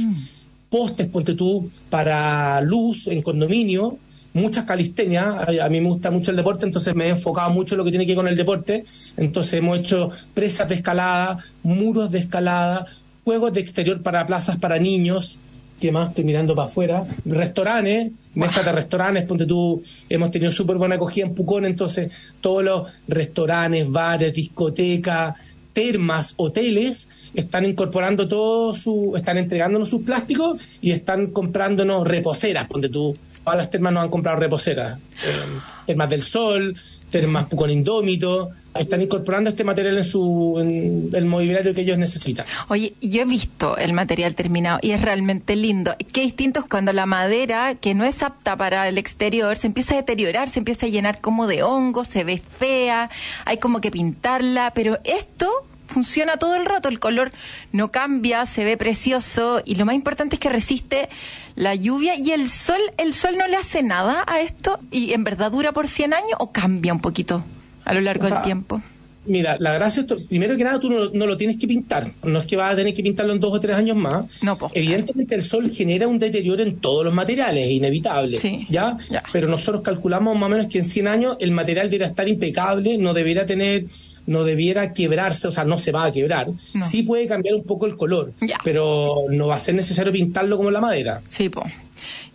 postes, 0.69 1.07
ponte 1.07 1.35
tú, 1.35 1.69
para 1.89 2.59
luz 2.61 3.07
en 3.07 3.21
condominio, 3.21 3.99
muchas 4.33 4.65
calistenias. 4.65 5.25
A, 5.25 5.65
a 5.65 5.69
mí 5.69 5.79
me 5.79 5.89
gusta 5.89 6.09
mucho 6.09 6.31
el 6.31 6.37
deporte, 6.37 6.65
entonces 6.65 6.95
me 6.95 7.05
he 7.05 7.09
enfocado 7.09 7.51
mucho 7.51 7.75
en 7.75 7.77
lo 7.77 7.83
que 7.85 7.91
tiene 7.91 8.05
que 8.05 8.13
ver 8.13 8.17
con 8.17 8.27
el 8.27 8.35
deporte. 8.35 8.83
Entonces, 9.15 9.53
hemos 9.53 9.77
hecho 9.77 10.09
presas 10.33 10.67
de 10.67 10.75
escalada, 10.75 11.37
muros 11.61 12.09
de 12.09 12.17
escalada, 12.19 12.87
juegos 13.29 13.53
de 13.53 13.59
exterior 13.59 14.01
para 14.01 14.25
plazas 14.25 14.57
para 14.57 14.79
niños. 14.79 15.37
¿Qué 15.79 15.91
más? 15.91 16.09
Estoy 16.09 16.23
mirando 16.23 16.55
para 16.55 16.67
afuera. 16.67 17.05
Restaurantes, 17.25 18.11
mesas 18.33 18.65
de 18.65 18.71
restaurantes, 18.71 19.23
ponte 19.25 19.45
tú, 19.45 19.83
hemos 20.09 20.31
tenido 20.31 20.51
súper 20.51 20.77
buena 20.77 20.95
acogida 20.95 21.27
en 21.27 21.35
Pucón, 21.35 21.63
entonces 21.65 22.11
todos 22.41 22.63
los 22.63 22.91
restaurantes, 23.07 23.87
bares, 23.87 24.33
discotecas, 24.33 25.35
termas, 25.73 26.33
hoteles, 26.37 27.07
están 27.35 27.65
incorporando 27.65 28.27
todo 28.27 28.73
su, 28.73 29.13
están 29.15 29.37
entregándonos 29.37 29.89
sus 29.89 30.01
plásticos 30.01 30.59
y 30.81 30.89
están 30.89 31.27
comprándonos 31.27 32.07
reposeras, 32.07 32.65
ponte 32.65 32.89
tú. 32.89 33.15
Todas 33.43 33.59
las 33.59 33.69
termas 33.69 33.93
nos 33.93 34.05
han 34.05 34.09
comprado 34.09 34.39
reposeras. 34.39 34.97
Eh, 34.97 35.59
termas 35.85 36.09
del 36.09 36.23
Sol, 36.23 36.75
termas 37.11 37.45
Pucón 37.45 37.69
Indómito, 37.69 38.49
están 38.79 39.01
incorporando 39.01 39.49
este 39.49 39.63
material 39.63 39.97
en 39.97 40.03
su 40.05 40.57
en 40.59 41.09
el 41.13 41.25
mobiliario 41.25 41.73
que 41.73 41.81
ellos 41.81 41.97
necesitan. 41.97 42.45
Oye, 42.69 42.93
yo 43.01 43.21
he 43.21 43.25
visto 43.25 43.77
el 43.77 43.91
material 43.91 44.35
terminado 44.35 44.79
y 44.81 44.91
es 44.91 45.01
realmente 45.01 45.55
lindo. 45.57 45.95
Qué 46.13 46.21
distinto 46.21 46.61
es 46.61 46.65
cuando 46.65 46.93
la 46.93 47.05
madera, 47.05 47.75
que 47.75 47.93
no 47.93 48.05
es 48.05 48.23
apta 48.23 48.55
para 48.55 48.87
el 48.87 48.97
exterior, 48.97 49.57
se 49.57 49.67
empieza 49.67 49.93
a 49.93 49.97
deteriorar, 49.97 50.49
se 50.49 50.59
empieza 50.59 50.85
a 50.85 50.89
llenar 50.89 51.19
como 51.19 51.45
de 51.45 51.61
hongo, 51.61 52.05
se 52.05 52.23
ve 52.23 52.39
fea, 52.39 53.09
hay 53.43 53.57
como 53.57 53.81
que 53.81 53.91
pintarla, 53.91 54.71
pero 54.73 54.97
esto 55.03 55.49
funciona 55.87 56.37
todo 56.37 56.55
el 56.55 56.65
rato, 56.65 56.87
el 56.87 56.99
color 56.99 57.31
no 57.73 57.91
cambia, 57.91 58.45
se 58.45 58.63
ve 58.63 58.77
precioso 58.77 59.61
y 59.65 59.75
lo 59.75 59.85
más 59.85 59.95
importante 59.95 60.35
es 60.35 60.39
que 60.39 60.49
resiste 60.49 61.09
la 61.55 61.75
lluvia 61.75 62.15
y 62.15 62.31
el 62.31 62.49
sol, 62.49 62.79
el 62.97 63.13
sol 63.13 63.37
no 63.37 63.47
le 63.47 63.57
hace 63.57 63.83
nada 63.83 64.23
a 64.25 64.39
esto 64.39 64.79
y 64.89 65.11
en 65.11 65.25
verdad 65.25 65.51
dura 65.51 65.73
por 65.73 65.87
100 65.87 66.13
años 66.13 66.37
o 66.39 66.51
cambia 66.51 66.93
un 66.93 67.01
poquito 67.01 67.43
a 67.89 67.93
lo 67.95 68.01
largo 68.01 68.25
O 68.25 68.27
sea, 68.27 68.37
del 68.37 68.45
tiempo. 68.45 68.81
Mira, 69.25 69.57
la 69.59 69.73
gracia 69.73 70.05
primero 70.27 70.55
que 70.55 70.63
nada, 70.63 70.79
tú 70.79 70.89
no, 70.89 71.09
no 71.13 71.25
lo 71.27 71.37
tienes 71.37 71.57
que 71.57 71.67
pintar. 71.67 72.05
No 72.23 72.39
es 72.39 72.45
que 72.45 72.55
vas 72.55 72.73
a 72.73 72.75
tener 72.75 72.93
que 72.93 73.03
pintarlo 73.03 73.33
en 73.33 73.39
dos 73.39 73.53
o 73.53 73.59
tres 73.59 73.75
años 73.75 73.97
más. 73.97 74.25
No, 74.41 74.57
pues, 74.57 74.71
Evidentemente 74.75 75.35
el 75.35 75.43
sol 75.43 75.69
genera 75.71 76.07
un 76.07 76.19
deterioro 76.19 76.63
en 76.63 76.77
todos 76.77 77.03
los 77.03 77.13
materiales, 77.13 77.65
es 77.65 77.71
inevitable. 77.71 78.37
Sí, 78.37 78.65
¿ya? 78.69 78.97
ya. 79.09 79.23
Pero 79.31 79.47
nosotros 79.47 79.81
calculamos 79.83 80.35
más 80.37 80.47
o 80.47 80.49
menos 80.49 80.67
que 80.67 80.79
en 80.79 80.83
100 80.85 81.07
años 81.07 81.37
el 81.39 81.51
material 81.51 81.89
debería 81.89 82.07
estar 82.07 82.27
impecable, 82.27 82.97
no 82.97 83.13
debería 83.13 83.45
tener 83.45 83.85
no 84.25 84.43
debiera 84.43 84.93
quebrarse, 84.93 85.47
o 85.47 85.51
sea, 85.51 85.63
no 85.65 85.79
se 85.79 85.91
va 85.91 86.05
a 86.05 86.11
quebrar. 86.11 86.49
No. 86.75 86.85
Sí 86.87 87.01
puede 87.01 87.25
cambiar 87.27 87.55
un 87.55 87.63
poco 87.63 87.87
el 87.87 87.97
color, 87.97 88.31
Ya. 88.41 88.59
pero 88.63 89.23
no 89.31 89.47
va 89.47 89.55
a 89.55 89.59
ser 89.59 89.73
necesario 89.73 90.13
pintarlo 90.13 90.55
como 90.55 90.69
la 90.69 90.79
madera. 90.79 91.21
Sí, 91.29 91.49
po. 91.49 91.63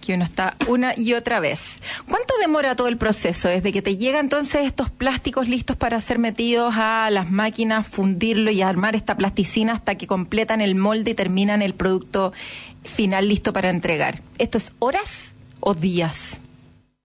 Que 0.04 0.14
uno 0.14 0.24
está 0.24 0.56
una 0.68 0.92
y 0.96 1.14
otra 1.14 1.40
vez. 1.40 1.80
¿Cuánto 2.08 2.34
demora 2.40 2.74
todo 2.76 2.88
el 2.88 2.98
proceso? 2.98 3.48
Desde 3.48 3.72
que 3.72 3.80
te 3.80 3.96
llegan 3.96 4.26
entonces 4.26 4.66
estos 4.66 4.90
plásticos 4.90 5.48
listos 5.48 5.76
para 5.76 6.00
ser 6.00 6.18
metidos 6.18 6.74
a 6.76 7.08
las 7.10 7.30
máquinas, 7.30 7.86
fundirlo 7.86 8.50
y 8.50 8.60
armar 8.60 8.96
esta 8.96 9.16
plasticina 9.16 9.72
hasta 9.72 9.94
que 9.94 10.06
completan 10.06 10.60
el 10.60 10.74
molde 10.74 11.12
y 11.12 11.14
terminan 11.14 11.62
el 11.62 11.74
producto 11.74 12.32
final 12.82 13.28
listo 13.28 13.52
para 13.52 13.70
entregar. 13.70 14.20
¿Esto 14.38 14.58
es 14.58 14.72
horas 14.80 15.32
o 15.60 15.74
días? 15.74 16.38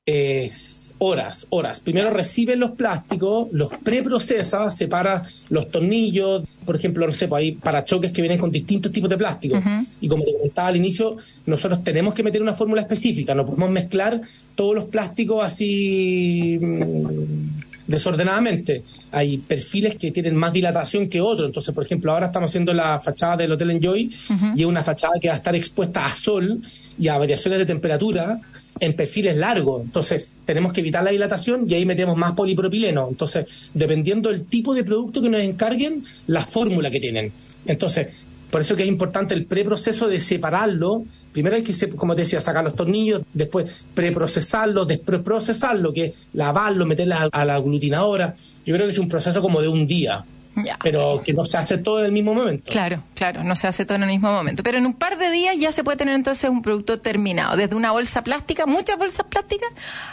es 0.09 0.78
horas, 0.99 1.47
horas. 1.49 1.79
Primero 1.79 2.11
recibe 2.11 2.55
los 2.55 2.71
plásticos, 2.71 3.47
los 3.51 3.69
preprocesa, 3.83 4.69
separa 4.69 5.23
los 5.49 5.69
tornillos, 5.69 6.43
por 6.65 6.75
ejemplo, 6.75 7.07
no 7.07 7.13
sé, 7.13 7.27
pues 7.27 7.39
hay 7.39 7.51
parachoques 7.53 8.11
que 8.11 8.21
vienen 8.21 8.37
con 8.37 8.51
distintos 8.51 8.91
tipos 8.91 9.09
de 9.09 9.17
plástico. 9.17 9.59
Y 10.01 10.07
como 10.07 10.23
te 10.23 10.33
comentaba 10.33 10.67
al 10.67 10.75
inicio, 10.75 11.17
nosotros 11.45 11.83
tenemos 11.83 12.13
que 12.13 12.23
meter 12.23 12.41
una 12.41 12.53
fórmula 12.53 12.81
específica, 12.81 13.33
no 13.33 13.45
podemos 13.45 13.71
mezclar 13.71 14.21
todos 14.55 14.75
los 14.75 14.85
plásticos 14.85 15.43
así 15.43 16.59
mm, 16.61 17.87
desordenadamente. 17.87 18.83
Hay 19.11 19.37
perfiles 19.37 19.95
que 19.95 20.11
tienen 20.11 20.35
más 20.35 20.51
dilatación 20.51 21.07
que 21.07 21.21
otros. 21.21 21.47
Entonces, 21.47 21.73
por 21.73 21.85
ejemplo, 21.85 22.11
ahora 22.11 22.27
estamos 22.27 22.51
haciendo 22.51 22.73
la 22.73 22.99
fachada 22.99 23.37
del 23.37 23.53
Hotel 23.53 23.71
Enjoy 23.71 24.11
y 24.55 24.61
es 24.61 24.65
una 24.65 24.83
fachada 24.83 25.13
que 25.19 25.29
va 25.29 25.35
a 25.35 25.37
estar 25.37 25.55
expuesta 25.55 26.05
a 26.05 26.09
sol 26.09 26.61
y 26.99 27.07
a 27.07 27.17
variaciones 27.17 27.59
de 27.59 27.65
temperatura 27.65 28.39
en 28.79 28.95
perfiles 28.95 29.35
largos. 29.35 29.83
Entonces, 29.83 30.25
tenemos 30.49 30.73
que 30.73 30.79
evitar 30.79 31.03
la 31.03 31.11
dilatación 31.11 31.65
y 31.69 31.75
ahí 31.75 31.85
metemos 31.85 32.17
más 32.17 32.31
polipropileno. 32.31 33.07
Entonces, 33.07 33.45
dependiendo 33.71 34.29
del 34.31 34.45
tipo 34.45 34.73
de 34.73 34.83
producto 34.83 35.21
que 35.21 35.29
nos 35.29 35.43
encarguen, 35.43 36.03
la 36.25 36.43
fórmula 36.43 36.89
que 36.89 36.99
tienen. 36.99 37.31
Entonces, 37.67 38.07
por 38.49 38.61
eso 38.61 38.75
que 38.75 38.81
es 38.81 38.89
importante 38.89 39.35
el 39.35 39.45
preproceso 39.45 40.07
de 40.07 40.19
separarlo. 40.19 41.03
Primero 41.31 41.55
hay 41.55 41.61
que, 41.61 41.89
como 41.89 42.15
te 42.15 42.23
decía, 42.23 42.41
sacar 42.41 42.63
los 42.63 42.75
tornillos, 42.75 43.21
después 43.31 43.83
preprocesarlo, 43.93 44.85
después 44.85 45.21
procesarlo, 45.21 45.93
que 45.93 46.05
es 46.05 46.13
lavarlo, 46.33 46.87
meterlo 46.87 47.15
a 47.31 47.45
la 47.45 47.53
aglutinadora. 47.53 48.33
Yo 48.65 48.73
creo 48.73 48.87
que 48.87 48.93
es 48.93 48.99
un 48.99 49.07
proceso 49.07 49.43
como 49.43 49.61
de 49.61 49.67
un 49.67 49.85
día, 49.85 50.25
Ya. 50.55 50.77
pero 50.83 51.21
que 51.23 51.31
no 51.31 51.45
se 51.45 51.57
hace 51.57 51.77
todo 51.77 51.99
en 51.99 52.05
el 52.05 52.11
mismo 52.11 52.33
momento. 52.33 52.69
Claro, 52.69 53.01
claro, 53.15 53.43
no 53.43 53.55
se 53.55 53.67
hace 53.67 53.85
todo 53.85 53.95
en 53.95 54.03
el 54.03 54.09
mismo 54.09 54.31
momento. 54.31 54.63
Pero 54.63 54.77
en 54.77 54.85
un 54.85 54.93
par 54.93 55.17
de 55.17 55.31
días 55.31 55.55
ya 55.57 55.71
se 55.71 55.83
puede 55.83 55.97
tener 55.97 56.15
entonces 56.15 56.49
un 56.49 56.61
producto 56.61 56.99
terminado, 56.99 57.55
desde 57.55 57.75
una 57.75 57.91
bolsa 57.91 58.23
plástica, 58.23 58.65
muchas 58.65 58.97
bolsas 58.97 59.25
plásticas, 59.27 59.69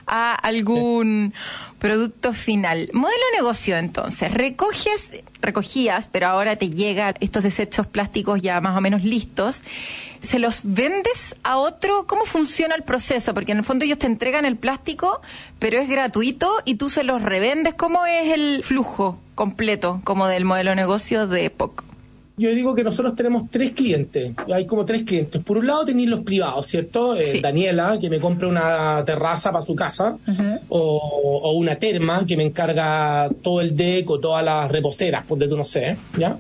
a 0.07 0.35
algún 0.35 1.35
producto 1.79 2.33
final. 2.33 2.91
Modelo 2.93 3.23
de 3.33 3.39
negocio 3.39 3.77
entonces, 3.77 4.33
recoges, 4.33 5.23
recogías, 5.41 6.09
pero 6.11 6.29
ahora 6.29 6.57
te 6.57 6.71
llegan 6.71 7.15
estos 7.21 7.43
desechos 7.43 7.87
plásticos 7.87 8.41
ya 8.43 8.61
más 8.61 8.77
o 8.77 8.81
menos 8.81 9.05
listos. 9.05 9.63
¿Se 10.23 10.39
los 10.39 10.61
vendes 10.65 11.37
a 11.43 11.59
otro? 11.59 12.07
¿Cómo 12.07 12.25
funciona 12.25 12.75
el 12.75 12.83
proceso? 12.83 13.35
Porque 13.35 13.53
en 13.53 13.59
el 13.59 13.65
fondo 13.65 13.85
ellos 13.85 13.99
te 13.99 14.07
entregan 14.07 14.45
el 14.45 14.57
plástico, 14.57 15.21
pero 15.59 15.79
es 15.79 15.89
gratuito 15.89 16.51
y 16.65 16.77
tú 16.77 16.91
se 16.91 17.05
los 17.05 17.23
revendes. 17.23 17.75
¿Cómo 17.75 18.07
es 18.07 18.33
el 18.33 18.63
flujo 18.65 19.19
completo 19.35 20.01
como 20.05 20.27
del 20.27 20.45
modelo 20.45 20.71
de 20.71 20.77
negocio 20.77 21.27
de 21.27 21.51
POC? 21.51 21.96
Yo 22.39 22.51
digo 22.55 22.75
que 22.75 22.85
nosotros 22.85 23.15
tenemos 23.15 23.45
tres 23.51 23.73
clientes. 23.73 24.33
Hay 24.53 24.67
como 24.67 24.85
tres 24.85 25.03
clientes. 25.05 25.43
Por 25.43 25.57
un 25.59 25.67
lado 25.67 25.87
tenéis 25.87 26.09
los 26.09 26.21
privados, 26.21 26.67
¿cierto? 26.67 27.17
Eh. 27.17 27.41
Daniela, 27.41 27.99
que 27.99 28.11
me 28.11 28.21
compra 28.21 28.47
una 28.49 29.03
terraza 29.07 29.53
para 29.53 29.65
su 29.65 29.75
casa, 29.75 30.19
o, 30.69 30.79
o 31.43 31.53
una 31.53 31.77
terma, 31.77 32.27
que 32.27 32.37
me 32.37 32.43
encarga 32.45 33.31
todo 33.43 33.61
el 33.63 33.75
deck 33.75 34.11
o 34.11 34.21
todas 34.21 34.45
las 34.45 34.71
reposeras, 34.71 35.25
ponte 35.25 35.49
tú 35.49 35.57
no 35.57 35.65
sé, 35.65 35.97
¿ya? 36.19 36.37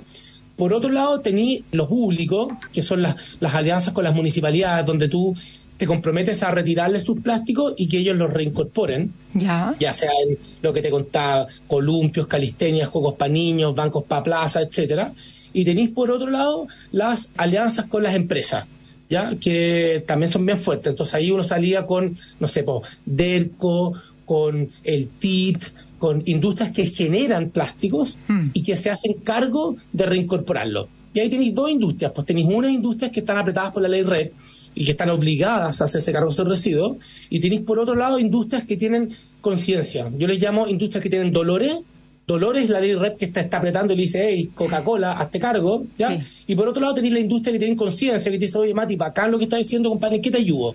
Por 0.57 0.73
otro 0.73 0.91
lado 0.91 1.21
tenéis 1.21 1.63
los 1.73 1.89
públicos, 1.89 2.49
que 2.73 2.83
son 2.83 3.03
las, 3.03 3.17
las 3.41 3.55
alianzas 3.55 3.93
con 3.93 4.05
las 4.05 4.15
municipalidades, 4.15 4.85
donde 4.87 5.09
tú 5.09 5.35
te 5.77 5.87
comprometes 5.87 6.43
a 6.43 6.51
retirarles 6.51 7.05
sus 7.05 7.21
plásticos 7.21 7.75
y 7.77 7.87
que 7.89 7.99
ellos 7.99 8.17
los 8.17 8.33
reincorporen 8.33 9.13
Ya. 9.35 9.75
ya 9.79 9.93
sea 9.93 10.11
en 10.27 10.39
lo 10.63 10.73
que 10.73 10.81
te 10.81 10.91
contaba, 10.91 11.47
columpios, 11.67 12.27
calistenias, 12.27 12.89
juegos 12.89 13.15
para 13.15 13.31
niños, 13.31 13.75
bancos 13.75 14.05
para 14.05 14.23
plaza, 14.23 14.63
etcétera. 14.63 15.13
Y 15.57 15.65
tenéis 15.65 15.89
por 15.89 16.11
otro 16.11 16.29
lado 16.29 16.69
las 16.93 17.31
alianzas 17.39 17.87
con 17.87 18.03
las 18.03 18.15
empresas, 18.15 18.67
ya 19.09 19.35
que 19.37 20.05
también 20.07 20.31
son 20.31 20.45
bien 20.45 20.59
fuertes. 20.59 20.89
Entonces 20.89 21.15
ahí 21.15 21.31
uno 21.31 21.43
salía 21.43 21.87
con, 21.87 22.15
no 22.39 22.47
sé, 22.47 22.63
po, 22.63 22.83
Derco, 23.07 23.95
con 24.27 24.69
el 24.85 25.09
TIT, 25.09 25.65
con 25.99 26.23
industrias 26.27 26.73
que 26.73 26.85
generan 26.85 27.49
plásticos 27.49 28.19
Hmm. 28.29 28.51
y 28.53 28.63
que 28.63 28.77
se 28.77 28.91
hacen 28.91 29.15
cargo 29.25 29.79
de 29.95 30.05
reincorporarlo. 30.05 30.89
Y 31.15 31.21
ahí 31.21 31.31
tenéis 31.31 31.55
dos 31.55 31.71
industrias, 31.71 32.13
pues 32.15 32.27
tenéis 32.27 32.49
unas 32.51 32.71
industrias 32.71 33.11
que 33.11 33.21
están 33.21 33.39
apretadas 33.39 33.73
por 33.73 33.81
la 33.83 33.89
ley 33.89 34.03
RED 34.03 34.33
y 34.75 34.85
que 34.85 34.91
están 34.91 35.09
obligadas 35.09 35.81
a 35.81 35.85
hacerse 35.85 36.13
cargo 36.13 36.29
de 36.29 36.35
esos 36.35 36.47
residuos, 36.47 36.99
y 37.31 37.41
tenéis 37.41 37.63
por 37.63 37.79
otro 37.79 37.95
lado 37.95 38.19
industrias 38.19 38.65
que 38.65 38.77
tienen 38.77 39.09
conciencia. 39.41 40.13
Yo 40.19 40.27
les 40.27 40.39
llamo 40.39 40.69
industrias 40.69 41.03
que 41.03 41.09
tienen 41.09 41.33
dolores. 41.33 41.79
Dolores 42.27 42.69
la 42.69 42.81
ley 42.81 42.95
RED 42.95 43.17
que 43.17 43.27
está, 43.27 43.41
está 43.41 43.59
apretando 43.59 43.93
y 43.93 43.97
le 43.97 44.03
dice, 44.03 44.27
hey, 44.29 44.51
Coca-Cola, 44.55 45.13
hazte 45.13 45.39
cargo, 45.39 45.85
¿ya? 45.97 46.11
Sí. 46.11 46.45
Y 46.49 46.55
por 46.57 46.67
otro 46.67 46.83
lado 46.83 46.95
tenéis 46.95 47.15
la 47.15 47.21
industria 47.21 47.53
que 47.53 47.59
tienen 47.59 47.77
conciencia, 47.77 48.31
que 48.31 48.39
te 48.39 48.47
dice, 48.47 48.59
oye, 48.59 48.75
Mati, 48.75 48.97
bacán 48.97 49.31
lo 49.31 49.39
que 49.39 49.45
estás 49.45 49.61
diciendo, 49.61 49.89
compadre, 49.89 50.17
¿en 50.17 50.23
qué 50.23 50.31
te 50.31 50.39
ayudo? 50.39 50.75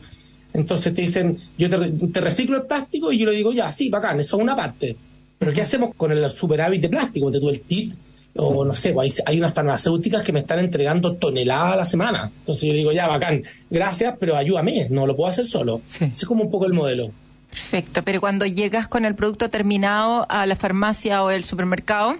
Entonces 0.53 0.93
te 0.93 1.01
dicen, 1.01 1.37
yo 1.57 1.69
te 1.69 2.21
reciclo 2.21 2.57
el 2.57 2.63
plástico 2.63 3.11
y 3.11 3.17
yo 3.17 3.29
le 3.29 3.35
digo, 3.35 3.51
ya, 3.51 3.71
sí, 3.71 3.89
bacán, 3.89 4.19
eso 4.19 4.37
es 4.37 4.43
una 4.43 4.55
parte. 4.55 4.95
Pero 5.37 5.51
¿qué 5.53 5.61
hacemos 5.61 5.93
con 5.95 6.11
el 6.11 6.31
superávit 6.31 6.81
de 6.81 6.89
plástico? 6.89 7.31
De 7.31 7.39
tú 7.39 7.49
el 7.49 7.61
TIT, 7.61 7.93
o 8.35 8.63
no 8.63 8.73
sé, 8.73 8.93
pues 8.93 9.19
hay, 9.19 9.33
hay 9.33 9.39
unas 9.39 9.53
farmacéuticas 9.53 10.23
que 10.23 10.31
me 10.31 10.39
están 10.39 10.59
entregando 10.59 11.15
toneladas 11.15 11.73
a 11.73 11.77
la 11.77 11.85
semana. 11.85 12.31
Entonces 12.39 12.63
yo 12.63 12.73
le 12.73 12.79
digo, 12.79 12.91
ya, 12.91 13.07
bacán, 13.07 13.43
gracias, 13.69 14.15
pero 14.19 14.37
ayúdame, 14.37 14.87
no 14.89 15.05
lo 15.05 15.15
puedo 15.15 15.29
hacer 15.29 15.45
solo. 15.45 15.81
Sí. 15.85 16.05
Ese 16.05 16.15
es 16.15 16.25
como 16.25 16.43
un 16.43 16.51
poco 16.51 16.65
el 16.65 16.73
modelo. 16.73 17.11
Perfecto, 17.51 18.01
pero 18.03 18.19
cuando 18.21 18.45
llegas 18.45 18.87
con 18.87 19.05
el 19.05 19.13
producto 19.15 19.49
terminado 19.49 20.25
a 20.29 20.45
la 20.45 20.55
farmacia 20.55 21.23
o 21.23 21.29
el 21.31 21.43
supermercado, 21.43 22.15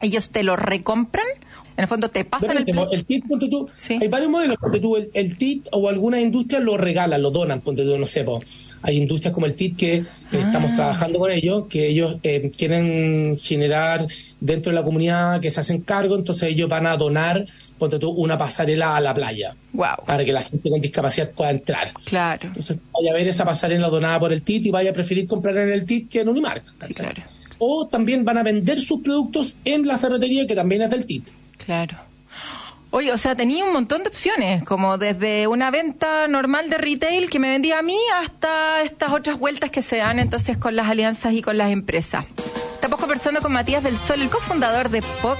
ellos 0.00 0.30
te 0.30 0.42
lo 0.44 0.54
recompran, 0.56 1.26
en 1.76 1.82
el 1.82 1.88
fondo 1.88 2.08
te 2.10 2.24
pasan 2.24 2.56
el, 2.58 2.64
Depende, 2.64 2.88
el 2.92 3.04
TIT, 3.04 3.26
ponte 3.28 3.48
tú, 3.48 3.68
Sí. 3.76 3.98
hay 4.00 4.08
varios 4.08 4.30
modelos, 4.30 4.56
ponte 4.58 4.78
tú, 4.80 4.96
el, 4.96 5.10
el 5.14 5.36
TIT 5.36 5.66
o 5.72 5.88
algunas 5.88 6.20
industrias 6.20 6.62
lo 6.62 6.76
regalan, 6.76 7.20
lo 7.22 7.30
donan, 7.30 7.60
ponte 7.60 7.82
tú, 7.82 7.98
no 7.98 8.06
sé, 8.06 8.22
po. 8.24 8.40
hay 8.82 8.96
industrias 8.98 9.34
como 9.34 9.46
el 9.46 9.54
TIT 9.54 9.76
que 9.76 9.94
eh, 9.96 10.04
Ah. 10.32 10.38
estamos 10.46 10.72
trabajando 10.74 11.18
con 11.18 11.30
ellos, 11.32 11.64
que 11.68 11.88
ellos 11.88 12.16
eh, 12.22 12.50
quieren 12.56 13.36
generar 13.40 14.06
dentro 14.40 14.70
de 14.70 14.76
la 14.76 14.84
comunidad 14.84 15.40
que 15.40 15.50
se 15.50 15.60
hacen 15.60 15.80
cargo, 15.82 16.16
entonces 16.16 16.50
ellos 16.50 16.68
van 16.68 16.86
a 16.86 16.96
donar, 16.96 17.44
ponte 17.78 17.98
tú, 17.98 18.10
una 18.10 18.38
pasarela 18.38 18.96
a 18.96 19.00
la 19.00 19.12
playa, 19.14 19.54
Wow, 19.72 20.04
para 20.06 20.24
que 20.24 20.32
la 20.32 20.42
gente 20.42 20.70
con 20.70 20.80
discapacidad 20.80 21.30
pueda 21.30 21.50
entrar. 21.50 21.92
claro, 22.04 22.46
Entonces 22.48 22.76
vaya 22.92 23.10
a 23.10 23.14
ver 23.14 23.26
esa 23.28 23.44
pasarela 23.44 23.88
donada 23.88 24.18
por 24.20 24.32
el 24.32 24.42
TIT 24.42 24.66
y 24.66 24.70
vaya 24.70 24.90
a 24.90 24.94
preferir 24.94 25.26
comprar 25.26 25.56
en 25.58 25.70
el 25.72 25.84
TIT 25.84 26.08
que 26.10 26.20
en 26.20 26.28
Unimark. 26.28 26.62
sí, 26.86 26.94
claro, 26.94 27.22
O 27.58 27.86
también 27.88 28.24
van 28.24 28.38
a 28.38 28.42
vender 28.44 28.80
sus 28.80 29.00
productos 29.02 29.56
en 29.64 29.86
la 29.86 29.98
ferretería 29.98 30.46
que 30.46 30.54
también 30.54 30.82
es 30.82 30.90
del 30.90 31.04
TIT. 31.06 31.28
claro. 31.64 31.96
Oye, 32.90 33.12
o 33.12 33.18
sea, 33.18 33.34
tenía 33.36 33.64
un 33.66 33.72
montón 33.74 34.02
de 34.02 34.08
opciones, 34.08 34.64
como 34.64 34.96
desde 34.96 35.46
una 35.46 35.70
venta 35.70 36.26
normal 36.26 36.70
de 36.70 36.78
retail 36.78 37.28
que 37.28 37.38
me 37.38 37.50
vendía 37.50 37.80
a 37.80 37.82
mí 37.82 37.98
hasta 38.22 38.80
estas 38.82 39.12
otras 39.12 39.38
vueltas 39.38 39.70
que 39.70 39.82
se 39.82 39.98
dan 39.98 40.18
entonces 40.18 40.56
con 40.56 40.74
las 40.74 40.88
alianzas 40.88 41.34
y 41.34 41.42
con 41.42 41.58
las 41.58 41.70
empresas. 41.70 42.24
Conversando 43.08 43.40
con 43.40 43.52
Matías 43.52 43.82
del 43.82 43.96
Sol, 43.96 44.20
el 44.20 44.28
cofundador 44.28 44.90
de 44.90 45.00
POC, 45.00 45.38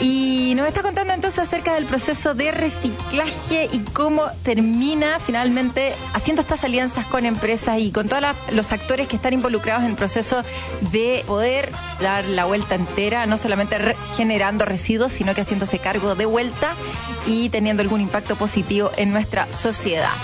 y 0.00 0.52
nos 0.54 0.68
está 0.68 0.84
contando 0.84 1.12
entonces 1.12 1.40
acerca 1.40 1.74
del 1.74 1.86
proceso 1.86 2.36
de 2.36 2.52
reciclaje 2.52 3.68
y 3.72 3.80
cómo 3.80 4.26
termina 4.44 5.18
finalmente 5.18 5.92
haciendo 6.12 6.42
estas 6.42 6.62
alianzas 6.62 7.04
con 7.06 7.26
empresas 7.26 7.80
y 7.80 7.90
con 7.90 8.08
todos 8.08 8.22
los 8.52 8.70
actores 8.70 9.08
que 9.08 9.16
están 9.16 9.32
involucrados 9.32 9.82
en 9.82 9.90
el 9.90 9.96
proceso 9.96 10.44
de 10.92 11.24
poder 11.26 11.72
dar 12.00 12.24
la 12.26 12.44
vuelta 12.44 12.76
entera, 12.76 13.26
no 13.26 13.38
solamente 13.38 13.76
generando 14.16 14.64
residuos, 14.64 15.12
sino 15.12 15.34
que 15.34 15.40
haciéndose 15.40 15.80
cargo 15.80 16.14
de 16.14 16.26
vuelta 16.26 16.74
y 17.26 17.48
teniendo 17.48 17.82
algún 17.82 18.02
impacto 18.02 18.36
positivo 18.36 18.92
en 18.96 19.12
nuestra 19.12 19.48
sociedad. 19.48 20.14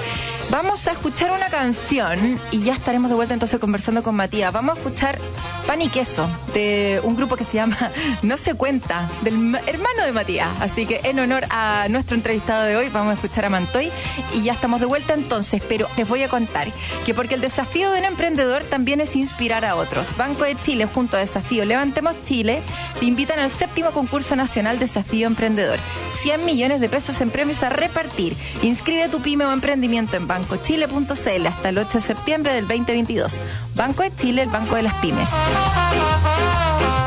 Vamos 0.51 0.85
a 0.89 0.93
escuchar 0.93 1.31
una 1.31 1.47
canción 1.47 2.41
y 2.51 2.63
ya 2.65 2.73
estaremos 2.75 3.09
de 3.09 3.15
vuelta 3.15 3.35
entonces 3.35 3.61
conversando 3.61 4.03
con 4.03 4.17
Matías. 4.17 4.53
Vamos 4.53 4.75
a 4.75 4.79
escuchar 4.81 5.17
Pan 5.65 5.81
y 5.81 5.89
Queso 5.89 6.29
de 6.55 7.01
un 7.05 7.15
grupo 7.15 7.37
que 7.37 7.45
se 7.45 7.53
llama 7.55 7.77
No 8.23 8.37
se 8.37 8.55
cuenta, 8.55 9.09
del 9.23 9.39
ma- 9.39 9.61
hermano 9.67 10.03
de 10.05 10.11
Matías. 10.11 10.49
Así 10.61 10.87
que 10.87 11.03
en 11.05 11.21
honor 11.21 11.45
a 11.51 11.87
nuestro 11.89 12.17
entrevistado 12.17 12.65
de 12.65 12.77
hoy 12.77 12.89
vamos 12.89 13.13
a 13.13 13.15
escuchar 13.15 13.45
a 13.45 13.51
Mantoy 13.51 13.93
y 14.35 14.43
ya 14.43 14.53
estamos 14.53 14.81
de 14.81 14.87
vuelta 14.87 15.15
entonces, 15.15 15.63
pero 15.69 15.87
les 15.97 16.09
voy 16.09 16.25
a 16.25 16.29
contar 16.29 16.67
que 17.07 17.15
porque 17.15 17.35
el 17.37 17.41
desafío 17.41 17.93
de 17.93 18.01
un 18.01 18.05
emprendedor 18.07 18.65
también 18.65 19.01
es 19.01 19.15
inspirar 19.15 19.65
a 19.65 19.77
otros. 19.77 20.09
Banco 20.17 20.43
de 20.43 20.57
Chile 20.65 20.87
junto 20.93 21.17
a 21.17 21.21
Desafío 21.21 21.65
Levantemos 21.65 22.17
Chile 22.27 22.61
te 22.99 23.07
invitan 23.07 23.39
al 23.39 23.53
séptimo 23.53 23.93
concurso 23.93 24.35
nacional 24.35 24.81
Desafío 24.81 25.29
Emprendedor. 25.29 25.79
100 26.23 26.45
millones 26.45 26.81
de 26.83 26.89
pesos 26.91 27.21
en 27.23 27.31
premios 27.31 27.63
a 27.63 27.71
repartir. 27.71 28.35
Inscribe 28.63 29.09
tu 29.09 29.21
pyme 29.23 29.47
o 29.47 29.53
emprendimiento 29.53 30.17
en 30.19 30.27
bancochile.cl 30.41 31.47
hasta 31.47 31.69
el 31.69 31.79
8 31.79 31.91
de 31.93 32.01
septiembre 32.01 32.53
del 32.53 32.67
2022. 32.67 33.37
Banco 33.75 34.03
de 34.03 34.15
Chile, 34.17 34.43
el 34.43 34.49
banco 34.49 34.77
de 34.77 34.83
las 34.83 34.95
pymes. 34.95 35.29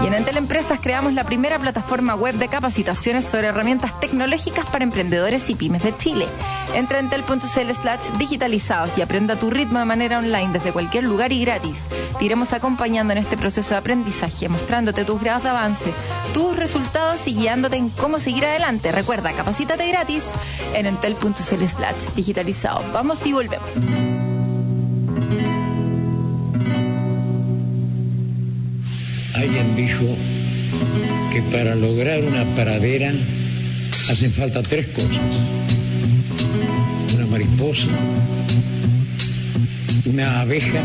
Y 0.03 0.07
en 0.07 0.15
Entel 0.15 0.35
Empresas 0.35 0.79
creamos 0.81 1.13
la 1.13 1.23
primera 1.23 1.57
plataforma 1.57 2.13
web 2.13 2.35
de 2.35 2.49
capacitaciones 2.49 3.23
sobre 3.23 3.47
herramientas 3.47 3.97
tecnológicas 4.01 4.65
para 4.65 4.83
emprendedores 4.83 5.49
y 5.49 5.55
pymes 5.55 5.81
de 5.81 5.95
Chile. 5.95 6.27
Entra 6.75 6.99
en 6.99 7.05
entel.cl 7.05 7.47
slash 7.47 8.01
digitalizados 8.17 8.97
y 8.97 9.01
aprenda 9.01 9.37
tu 9.37 9.49
ritmo 9.49 9.79
de 9.79 9.85
manera 9.85 10.19
online 10.19 10.49
desde 10.51 10.73
cualquier 10.73 11.05
lugar 11.05 11.31
y 11.31 11.45
gratis. 11.45 11.87
Te 12.19 12.25
iremos 12.25 12.51
acompañando 12.51 13.13
en 13.13 13.19
este 13.19 13.37
proceso 13.37 13.69
de 13.69 13.77
aprendizaje, 13.77 14.49
mostrándote 14.49 15.05
tus 15.05 15.21
grados 15.21 15.43
de 15.43 15.49
avance, 15.49 15.93
tus 16.33 16.57
resultados 16.57 17.25
y 17.25 17.35
guiándote 17.35 17.77
en 17.77 17.89
cómo 17.89 18.19
seguir 18.19 18.45
adelante. 18.45 18.91
Recuerda, 18.91 19.31
capacítate 19.31 19.87
gratis 19.87 20.25
en 20.73 20.85
entel.cl 20.85 21.65
slash 21.65 22.13
digitalizados. 22.15 22.91
Vamos 22.91 23.22
y 23.25 23.31
volvemos. 23.31 23.69
Alguien 29.33 29.75
dijo 29.75 30.05
que 31.31 31.41
para 31.43 31.75
lograr 31.75 32.23
una 32.23 32.43
pradera 32.55 33.11
hacen 34.09 34.31
falta 34.31 34.61
tres 34.61 34.87
cosas. 34.87 35.19
Una 37.15 37.25
mariposa, 37.27 37.87
una 40.05 40.41
abeja 40.41 40.81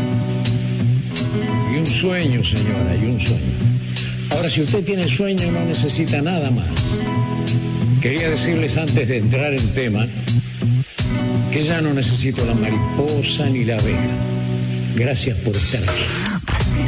y 1.73 1.77
un 1.77 1.87
sueño, 1.87 2.43
señora, 2.43 2.95
y 2.95 3.05
un 3.05 3.19
sueño. 3.19 3.69
Ahora, 4.31 4.49
si 4.49 4.61
usted 4.61 4.83
tiene 4.83 5.03
sueño, 5.05 5.51
no 5.51 5.65
necesita 5.65 6.21
nada 6.21 6.49
más. 6.51 6.67
Quería 8.01 8.29
decirles 8.29 8.77
antes 8.77 9.07
de 9.07 9.17
entrar 9.17 9.53
en 9.53 9.67
tema 9.73 10.07
que 11.51 11.63
ya 11.63 11.81
no 11.81 11.93
necesito 11.93 12.45
la 12.45 12.53
mariposa 12.53 13.49
ni 13.49 13.65
la 13.65 13.77
abeja. 13.77 14.15
Gracias 14.95 15.37
por 15.37 15.55
estar 15.55 15.81
aquí. 15.83 16.38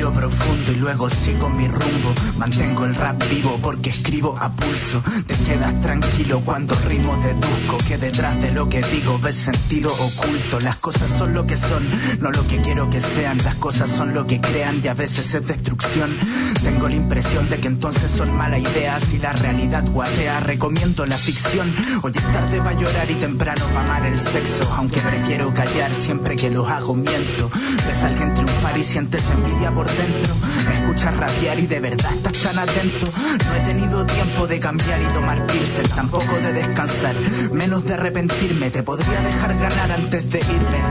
Respiro 0.02 0.20
profundo 0.20 0.72
y 0.72 0.76
luego 0.78 1.10
sigo 1.12 1.48
mi 1.50 1.68
rumbo. 1.68 2.16
Mantengo 2.40 2.86
el 2.86 2.96
rap 2.96 3.22
vivo 3.30 3.60
porque 3.62 3.92
escribo 3.92 4.36
a 4.40 4.52
pulso. 4.52 5.04
Te 5.28 5.36
quedas 5.36 5.80
tranquilo 5.80 6.42
cuando 6.44 6.76
rimo 6.88 7.16
deduzco 7.18 7.78
que 7.88 8.00
detrás 8.00 8.42
de 8.42 8.52
lo 8.52 8.68
que 8.68 8.82
digo 8.82 9.20
ves 9.20 9.36
sentido 9.36 9.94
oculto. 9.94 10.60
Las 10.60 10.78
cosas 10.78 11.08
son 11.08 11.36
lo 11.36 11.46
que 11.46 11.56
son, 11.56 11.84
no 12.20 12.32
lo 12.32 12.48
que 12.48 12.60
quiero 12.62 12.90
que 12.90 13.00
sean. 13.00 13.38
Las 13.44 13.54
cosas 13.56 13.92
son 13.92 14.16
lo 14.16 14.26
que 14.26 14.42
crean 14.42 14.82
y 14.84 14.88
a 14.88 14.96
veces 14.96 15.36
es 15.36 15.46
destrucción. 15.46 16.10
Tengo 16.64 16.90
la 16.90 16.96
impresión 16.96 17.48
de 17.48 17.60
que 17.60 17.68
entonces 17.68 18.10
son 18.10 18.36
mala 18.36 18.58
idea 18.58 19.00
si 19.00 19.20
la 19.20 19.34
realidad 19.34 19.86
guatea. 19.88 20.40
Recomiendo 20.40 21.06
la 21.06 21.18
ficción. 21.18 21.72
Hoy 22.02 22.14
es 22.16 22.34
tarde 22.34 22.58
para 22.58 22.74
llorar 22.74 23.12
y 23.12 23.16
temprano 23.16 23.64
para 23.68 23.86
amar 23.86 24.06
el 24.08 24.20
sexo. 24.20 24.68
Aunque 24.78 25.00
prefiero 25.00 25.54
callar 25.54 25.94
siempre 25.94 26.36
que 26.36 26.50
lo 26.50 26.66
hago 26.66 26.96
miento. 26.96 27.52
Ves 27.86 28.04
a 28.04 28.08
alguien 28.08 28.34
triunfar 28.34 28.76
y 28.80 28.84
sientes 28.84 29.30
envidia 29.30 29.70
por 29.70 29.90
Me 30.67 30.75
escuchas 30.75 31.17
rapear 31.17 31.60
y 31.60 31.67
de 31.67 31.80
verdad 31.80 32.13
estás 32.13 32.38
tan 32.38 32.60
atento. 32.60 33.06
No 33.45 33.56
he 33.56 33.60
tenido 33.65 34.06
tiempo 34.06 34.47
de 34.47 34.60
cambiar 34.60 35.01
y 35.01 35.13
tomar 35.13 35.45
pilsen, 35.47 35.88
tampoco 35.89 36.36
de 36.36 36.54
descansar, 36.54 37.15
menos 37.51 37.84
de 37.86 37.93
arrepentirme. 37.93 38.69
Te 38.69 38.84
podría 38.84 39.19
dejar 39.21 39.58
ganar 39.58 39.91
antes 39.91 40.30
de 40.32 40.39
irme, 40.39 40.82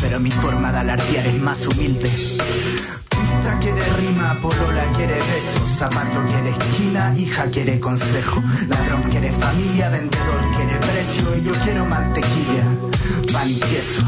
pero 0.00 0.20
mi 0.20 0.30
forma 0.30 0.72
de 0.72 0.78
alardear 0.78 1.26
es 1.26 1.40
más 1.40 1.66
humilde. 1.66 2.10
Quiere 3.60 3.84
rima, 3.98 4.38
polola 4.40 4.84
quiere 4.96 5.18
besos, 5.34 5.70
zapato 5.76 6.24
quiere 6.26 6.48
esquina, 6.48 7.14
hija 7.18 7.44
quiere 7.50 7.78
consejo, 7.78 8.42
ladrón 8.68 9.02
quiere 9.10 9.30
familia, 9.32 9.90
vendedor 9.90 10.40
quiere 10.56 10.76
precio 10.76 11.36
y 11.36 11.44
yo 11.44 11.52
quiero 11.62 11.84
mantequilla, 11.84 12.64
pan 13.30 13.50
y 13.50 13.60
queso, 13.60 14.02